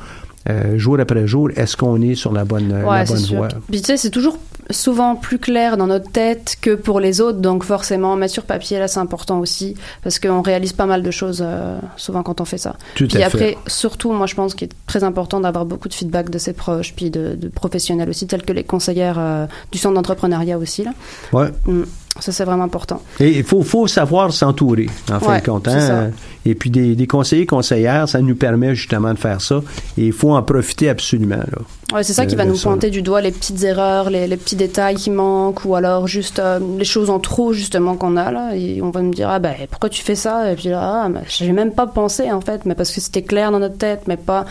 euh, 0.49 0.77
jour 0.77 0.99
après 0.99 1.25
jour, 1.25 1.49
est-ce 1.55 1.77
qu'on 1.77 2.01
est 2.01 2.15
sur 2.15 2.31
la 2.33 2.45
bonne, 2.45 2.71
Ouais, 2.71 3.03
voie? 3.03 3.47
Puis 3.69 3.81
tu 3.81 3.87
sais, 3.87 3.97
c'est 3.97 4.09
toujours 4.09 4.37
souvent 4.69 5.15
plus 5.15 5.39
clair 5.39 5.77
dans 5.77 5.87
notre 5.87 6.11
tête 6.11 6.57
que 6.61 6.75
pour 6.75 6.99
les 6.99 7.21
autres, 7.21 7.39
donc 7.39 7.63
forcément, 7.63 8.15
mettre 8.15 8.33
sur 8.33 8.43
papier, 8.43 8.79
là, 8.79 8.87
c'est 8.87 8.99
important 8.99 9.39
aussi, 9.39 9.75
parce 10.03 10.19
qu'on 10.19 10.41
réalise 10.41 10.73
pas 10.73 10.85
mal 10.85 11.03
de 11.03 11.11
choses 11.11 11.43
euh, 11.45 11.77
souvent 11.97 12.23
quand 12.23 12.41
on 12.41 12.45
fait 12.45 12.57
ça. 12.57 12.75
Tout 12.95 13.07
Puis 13.07 13.21
après, 13.23 13.39
fait. 13.39 13.57
surtout, 13.67 14.11
moi, 14.11 14.27
je 14.27 14.35
pense 14.35 14.55
qu'il 14.55 14.67
est 14.67 14.71
très 14.87 15.03
important 15.03 15.39
d'avoir 15.39 15.65
beaucoup 15.65 15.87
de 15.89 15.93
feedback 15.93 16.29
de 16.29 16.37
ses 16.37 16.53
proches, 16.53 16.93
puis 16.95 17.09
de, 17.09 17.35
de 17.35 17.47
professionnels 17.47 18.09
aussi, 18.09 18.27
tels 18.27 18.43
que 18.43 18.53
les 18.53 18.63
conseillères 18.63 19.17
euh, 19.19 19.45
du 19.71 19.77
centre 19.77 19.95
d'entrepreneuriat 19.95 20.57
aussi, 20.57 20.83
là. 20.83 20.91
Ouais. 21.33 21.49
Mm. 21.65 21.83
Ça, 22.17 22.31
c'est 22.31 22.45
vraiment 22.45 22.63
important. 22.63 23.01
Et 23.19 23.39
il 23.39 23.43
faut, 23.43 23.61
faut 23.61 23.87
savoir 23.87 24.31
s'entourer, 24.31 24.87
en 25.11 25.19
fin 25.19 25.33
Ouais, 25.33 25.41
de 25.41 25.45
compte. 25.47 25.67
hein. 25.67 26.11
Et 26.45 26.55
puis 26.55 26.69
des, 26.69 26.95
des 26.95 27.07
conseillers, 27.07 27.45
conseillères, 27.45 28.07
ça 28.07 28.21
nous 28.21 28.35
permet 28.35 28.73
justement 28.73 29.13
de 29.13 29.19
faire 29.19 29.41
ça. 29.41 29.61
Et 29.97 30.05
il 30.07 30.13
faut 30.13 30.33
en 30.33 30.41
profiter 30.41 30.87
absolument. 30.87 31.35
Là. 31.35 31.57
Ouais, 31.93 32.03
c'est 32.03 32.13
ça 32.13 32.25
qui 32.25 32.35
va 32.35 32.45
de 32.45 32.49
nous 32.49 32.57
pointer 32.57 32.89
du 32.89 33.01
doigt 33.03 33.21
les 33.21 33.31
petites 33.31 33.63
erreurs, 33.63 34.09
les, 34.09 34.25
les 34.27 34.37
petits 34.37 34.55
détails 34.55 34.95
qui 34.95 35.11
manquent, 35.11 35.65
ou 35.65 35.75
alors 35.75 36.07
juste 36.07 36.39
euh, 36.39 36.59
les 36.79 36.83
choses 36.83 37.11
en 37.11 37.19
trop 37.19 37.53
justement 37.53 37.95
qu'on 37.95 38.17
a 38.17 38.31
là, 38.31 38.55
et 38.55 38.81
on 38.81 38.89
va 38.89 39.01
me 39.03 39.13
dire 39.13 39.29
ah 39.29 39.37
ben 39.37 39.53
pourquoi 39.69 39.89
tu 39.89 40.01
fais 40.01 40.15
ça? 40.15 40.51
Et 40.51 40.55
puis 40.55 40.69
là 40.69 41.05
ah 41.05 41.09
j'ai 41.27 41.51
même 41.51 41.71
pas 41.71 41.85
pensé 41.85 42.31
en 42.31 42.41
fait, 42.41 42.65
mais 42.65 42.73
parce 42.73 42.91
que 42.91 42.99
c'était 43.01 43.21
clair 43.21 43.51
dans 43.51 43.59
notre 43.59 43.77
tête, 43.77 44.07
mais 44.07 44.17
pas 44.17 44.45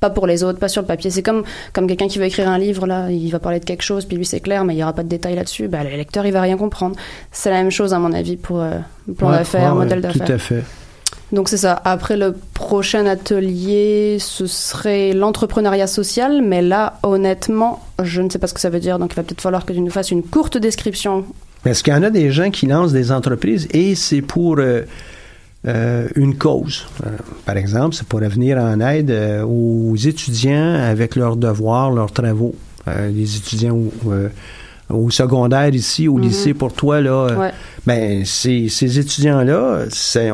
pas 0.00 0.10
pour 0.10 0.26
les 0.26 0.44
autres, 0.44 0.58
pas 0.60 0.68
sur 0.68 0.80
le 0.80 0.86
papier. 0.86 1.10
C'est 1.10 1.22
comme 1.22 1.42
comme 1.74 1.86
quelqu'un 1.88 2.08
qui 2.08 2.18
veut 2.18 2.24
écrire 2.24 2.48
un 2.48 2.58
livre 2.58 2.86
là, 2.86 3.10
il 3.10 3.30
va 3.30 3.38
parler 3.38 3.60
de 3.60 3.64
quelque 3.66 3.82
chose, 3.82 4.06
puis 4.06 4.16
lui 4.16 4.24
c'est 4.24 4.40
clair, 4.40 4.64
mais 4.64 4.74
il 4.74 4.78
y 4.78 4.82
aura 4.82 4.94
pas 4.94 5.02
de 5.02 5.08
détails 5.08 5.34
là-dessus. 5.34 5.68
Ben 5.68 5.84
le 5.84 5.90
lecteur 5.94 6.24
il 6.24 6.32
va 6.32 6.40
rien 6.40 6.56
comprendre. 6.56 6.96
C'est 7.32 7.50
la 7.50 7.56
même 7.56 7.70
chose 7.70 7.92
à 7.92 7.98
mon 7.98 8.12
avis 8.14 8.36
pour 8.36 8.60
euh, 8.62 8.78
plan 9.18 9.28
Ouais, 9.30 9.38
d'affaires, 9.38 9.72
ouais, 9.74 9.84
modèle 9.84 10.00
d'affaires. 10.00 10.24
Tout 10.24 10.32
à 10.32 10.38
fait. 10.38 10.64
Donc 11.32 11.48
c'est 11.48 11.58
ça. 11.58 11.80
Après 11.84 12.16
le 12.16 12.34
prochain 12.54 13.06
atelier, 13.06 14.16
ce 14.18 14.46
serait 14.46 15.12
l'entrepreneuriat 15.12 15.86
social, 15.86 16.42
mais 16.42 16.62
là, 16.62 16.98
honnêtement, 17.02 17.84
je 18.02 18.22
ne 18.22 18.30
sais 18.30 18.38
pas 18.38 18.46
ce 18.46 18.54
que 18.54 18.60
ça 18.60 18.70
veut 18.70 18.80
dire, 18.80 18.98
donc 18.98 19.12
il 19.12 19.16
va 19.16 19.22
peut-être 19.22 19.40
falloir 19.40 19.66
que 19.66 19.72
tu 19.72 19.80
nous 19.80 19.90
fasses 19.90 20.10
une 20.10 20.22
courte 20.22 20.56
description. 20.56 21.24
Parce 21.62 21.82
qu'il 21.82 21.92
y 21.92 21.96
en 21.96 22.02
a 22.02 22.10
des 22.10 22.30
gens 22.30 22.50
qui 22.50 22.66
lancent 22.66 22.92
des 22.92 23.12
entreprises 23.12 23.68
et 23.72 23.94
c'est 23.94 24.22
pour 24.22 24.58
euh, 24.58 24.82
euh, 25.66 26.08
une 26.14 26.38
cause? 26.38 26.86
Euh, 27.04 27.10
par 27.44 27.56
exemple, 27.56 27.94
c'est 27.94 28.06
pour 28.06 28.20
venir 28.20 28.56
en 28.58 28.80
aide 28.80 29.10
aux 29.46 29.96
étudiants 29.96 30.74
avec 30.74 31.14
leurs 31.14 31.36
devoirs, 31.36 31.90
leurs 31.90 32.12
travaux. 32.12 32.54
Les 32.86 33.36
étudiants 33.36 33.76
au, 34.90 35.10
secondaire 35.10 35.74
ici, 35.74 36.08
au 36.08 36.14
Mhm. 36.14 36.22
lycée 36.22 36.54
pour 36.54 36.72
toi, 36.72 37.00
là, 37.00 37.10
euh, 37.30 37.36
Ouais. 37.36 37.50
ben, 37.86 38.24
ces, 38.24 38.68
ces 38.68 38.98
étudiants-là, 38.98 39.84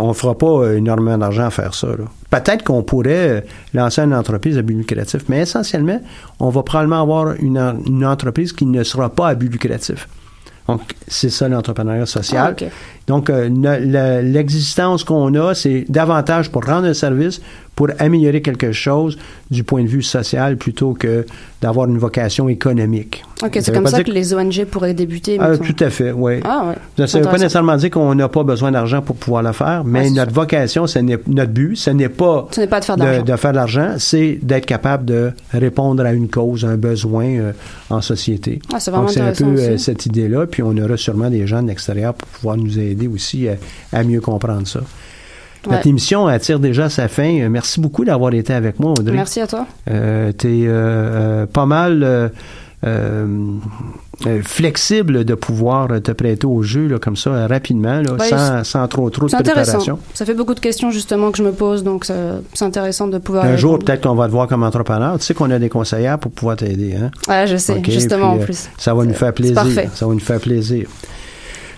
on 0.01 0.09
ne 0.09 0.13
fera 0.13 0.37
pas 0.37 0.47
euh, 0.47 0.77
énormément 0.77 1.19
d'argent 1.19 1.47
à 1.47 1.51
faire 1.51 1.75
ça. 1.75 1.89
Peut-être 2.31 2.65
qu'on 2.65 2.83
pourrait 2.83 3.29
euh, 3.29 3.41
lancer 3.75 4.01
une 4.03 4.15
entreprise 4.15 4.57
à 4.59 4.63
but 4.63 4.75
lucratif, 4.75 5.23
mais 5.29 5.41
essentiellement, 5.41 6.01
on 6.41 6.51
va 6.51 6.63
probablement 6.63 7.03
avoir 7.03 7.35
une, 7.41 7.77
une 7.87 8.05
entreprise 8.05 8.53
qui 8.53 8.67
ne 8.67 8.83
sera 8.85 9.09
pas 9.11 9.29
à 9.29 9.35
but 9.35 9.51
lucratif. 9.53 10.09
Donc, 10.67 10.81
c'est 11.07 11.29
ça 11.29 11.47
l'entrepreneuriat 11.47 12.07
social. 12.07 12.57
Ah. 12.59 12.65
Donc, 13.07 13.29
euh, 13.29 13.51
l'existence 14.23 15.05
qu'on 15.05 15.35
a, 15.35 15.55
c'est 15.55 15.85
davantage 15.91 16.51
pour 16.51 16.65
rendre 16.65 16.87
un 16.87 16.95
service, 16.95 17.41
pour 17.75 17.89
améliorer 17.99 18.41
quelque 18.43 18.73
chose 18.73 19.19
du 19.51 19.65
point 19.65 19.83
de 19.83 19.89
vue 19.89 20.03
social 20.03 20.57
plutôt 20.57 20.95
que 20.95 21.27
d'avoir 21.61 21.89
une 21.89 21.99
vocation 21.99 22.49
économique. 22.49 23.25
Ok, 23.43 23.59
c'est 23.61 23.73
comme 23.73 23.87
ça 23.87 24.03
que 24.03 24.11
les 24.11 24.35
ONG 24.35 24.65
pourraient 24.67 24.95
débuter. 24.95 25.39
Ah, 25.41 25.57
tout 25.57 25.77
à 25.81 25.91
fait, 25.91 26.13
oui. 26.13 26.41
Ah, 26.45 26.69
ouais. 26.99 27.07
Ça 27.07 27.19
ne 27.19 27.25
veut 27.25 27.31
pas 27.31 27.37
nécessairement 27.39 27.77
dire 27.77 27.91
qu'on 27.91 28.15
n'a 28.15 28.29
pas 28.29 28.43
besoin 28.43 28.71
d'argent 28.71 29.03
pour 29.03 29.17
pouvoir 29.17 29.43
le 29.43 29.53
faire, 29.53 29.83
mais 29.85 30.11
notre 30.11 30.33
vocation, 30.33 30.87
ce 30.87 30.99
notre 30.99 31.53
but, 31.53 31.77
ce 31.77 31.91
n'est 31.91 32.09
pas 32.09 32.49
Ce 32.51 32.61
n'est 32.61 32.67
pas 32.67 32.81
de 32.81 32.85
faire 32.85 32.97
de 32.97 33.03
de, 33.03 33.07
l'argent. 33.07 33.23
de 33.25 33.37
faire 33.37 33.51
de 33.53 33.57
l'argent, 33.57 33.95
c'est 33.99 34.39
d'être 34.43 34.67
capable 34.67 35.05
de 35.05 35.33
répondre 35.53 36.05
à 36.05 36.13
une 36.13 36.29
cause, 36.29 36.65
à 36.65 36.69
un 36.69 36.77
besoin 36.77 37.25
euh, 37.27 37.53
en 37.91 38.01
société. 38.01 38.61
Ah, 38.73 38.81
c'est 38.81 38.91
vraiment 38.91 39.07
Donc, 39.07 39.15
c'est 39.15 39.21
un 39.21 39.33
peu 39.33 39.45
euh, 39.45 39.75
aussi. 39.75 39.85
cette 39.85 40.07
idée-là, 40.07 40.47
puis 40.47 40.63
on 40.63 40.77
aura 40.77 40.97
sûrement 40.97 41.31
des 41.31 41.47
gens 41.47 41.63
de 41.63 41.69
l'extérieur 41.69 42.15
pour 42.15 42.29
pouvoir 42.29 42.57
nous 42.57 42.79
aider 42.79 43.09
aussi 43.09 43.49
à, 43.49 43.57
à 43.93 44.05
mieux 44.05 44.21
comprendre 44.21 44.67
ça. 44.67 44.81
Notre 45.67 45.85
Ouais. 45.85 45.91
émission 45.91 46.27
attire 46.27 46.59
déjà 46.61 46.89
sa 46.91 47.09
fin. 47.09 47.41
Euh, 47.41 47.49
Merci 47.49 47.81
beaucoup 47.81 48.05
d'avoir 48.05 48.33
été 48.35 48.53
avec 48.53 48.79
moi, 48.81 48.93
Audrey. 48.99 49.15
Merci 49.15 49.41
à 49.41 49.47
toi. 49.47 49.67
Euh, 49.91 50.33
T'es 50.33 50.49
euh, 50.67 51.43
euh, 51.43 51.47
pas 51.47 51.67
mal 51.67 52.31
euh, 52.85 53.27
flexible 54.43 55.25
de 55.25 55.35
pouvoir 55.35 55.89
te 56.03 56.13
prêter 56.13 56.47
au 56.47 56.63
jeu 56.63 56.87
là, 56.87 56.99
comme 56.99 57.17
ça 57.17 57.47
rapidement, 57.47 58.01
là, 58.01 58.17
sans, 58.29 58.65
sans 58.65 58.89
trop 58.89 59.11
trop 59.11 59.27
de 59.27 59.31
C'est 59.31 59.37
intéressant. 59.37 59.79
préparation. 59.79 59.99
Ça 60.13 60.25
fait 60.25 60.35
beaucoup 60.35 60.55
de 60.55 60.61
questions 60.61 60.91
justement 60.91 61.31
que 61.31 61.39
je 61.39 61.43
me 61.43 61.53
pose, 61.53 61.83
donc 61.83 62.05
c'est 62.05 62.65
intéressant 62.65 63.07
de 63.09 63.19
pouvoir. 63.19 63.45
Un 63.47 63.57
jour, 63.57 63.79
peut-être 63.79 64.03
qu'on 64.07 64.15
va 64.15 64.27
te 64.27 64.33
voir 64.33 64.47
comme 64.49 64.63
entrepreneur. 64.63 65.19
Tu 65.19 65.25
sais 65.25 65.35
qu'on 65.35 65.51
a 65.51 65.59
des 65.59 65.69
conseillères 65.69 66.19
pour 66.19 66.31
pouvoir 66.31 66.57
t'aider. 66.57 66.95
Hein? 66.95 67.11
Ouais, 67.29 67.47
je 67.47 67.57
sais, 67.57 67.83
justement 67.89 68.33
puis, 68.35 68.43
en 68.43 68.45
plus. 68.45 68.69
Ça 68.79 68.95
va 68.95 69.05
nous 69.05 69.15
faire 69.15 69.33
plaisir. 69.33 69.55
parfait. 69.55 69.89
Ça 69.95 70.07
va 70.07 70.13
nous 70.13 70.21
faire 70.21 70.41
plaisir. 70.41 70.87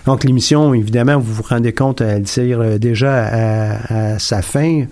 Donc, 0.07 0.23
l'émission, 0.23 0.73
évidemment, 0.73 1.19
vous 1.19 1.33
vous 1.33 1.43
rendez 1.43 1.73
compte, 1.73 1.99
elle 1.99 2.23
tire 2.23 2.61
euh, 2.61 2.77
déjà 2.77 3.25
à, 3.25 4.13
à 4.13 4.19
sa 4.19 4.41
fin. 4.41 4.85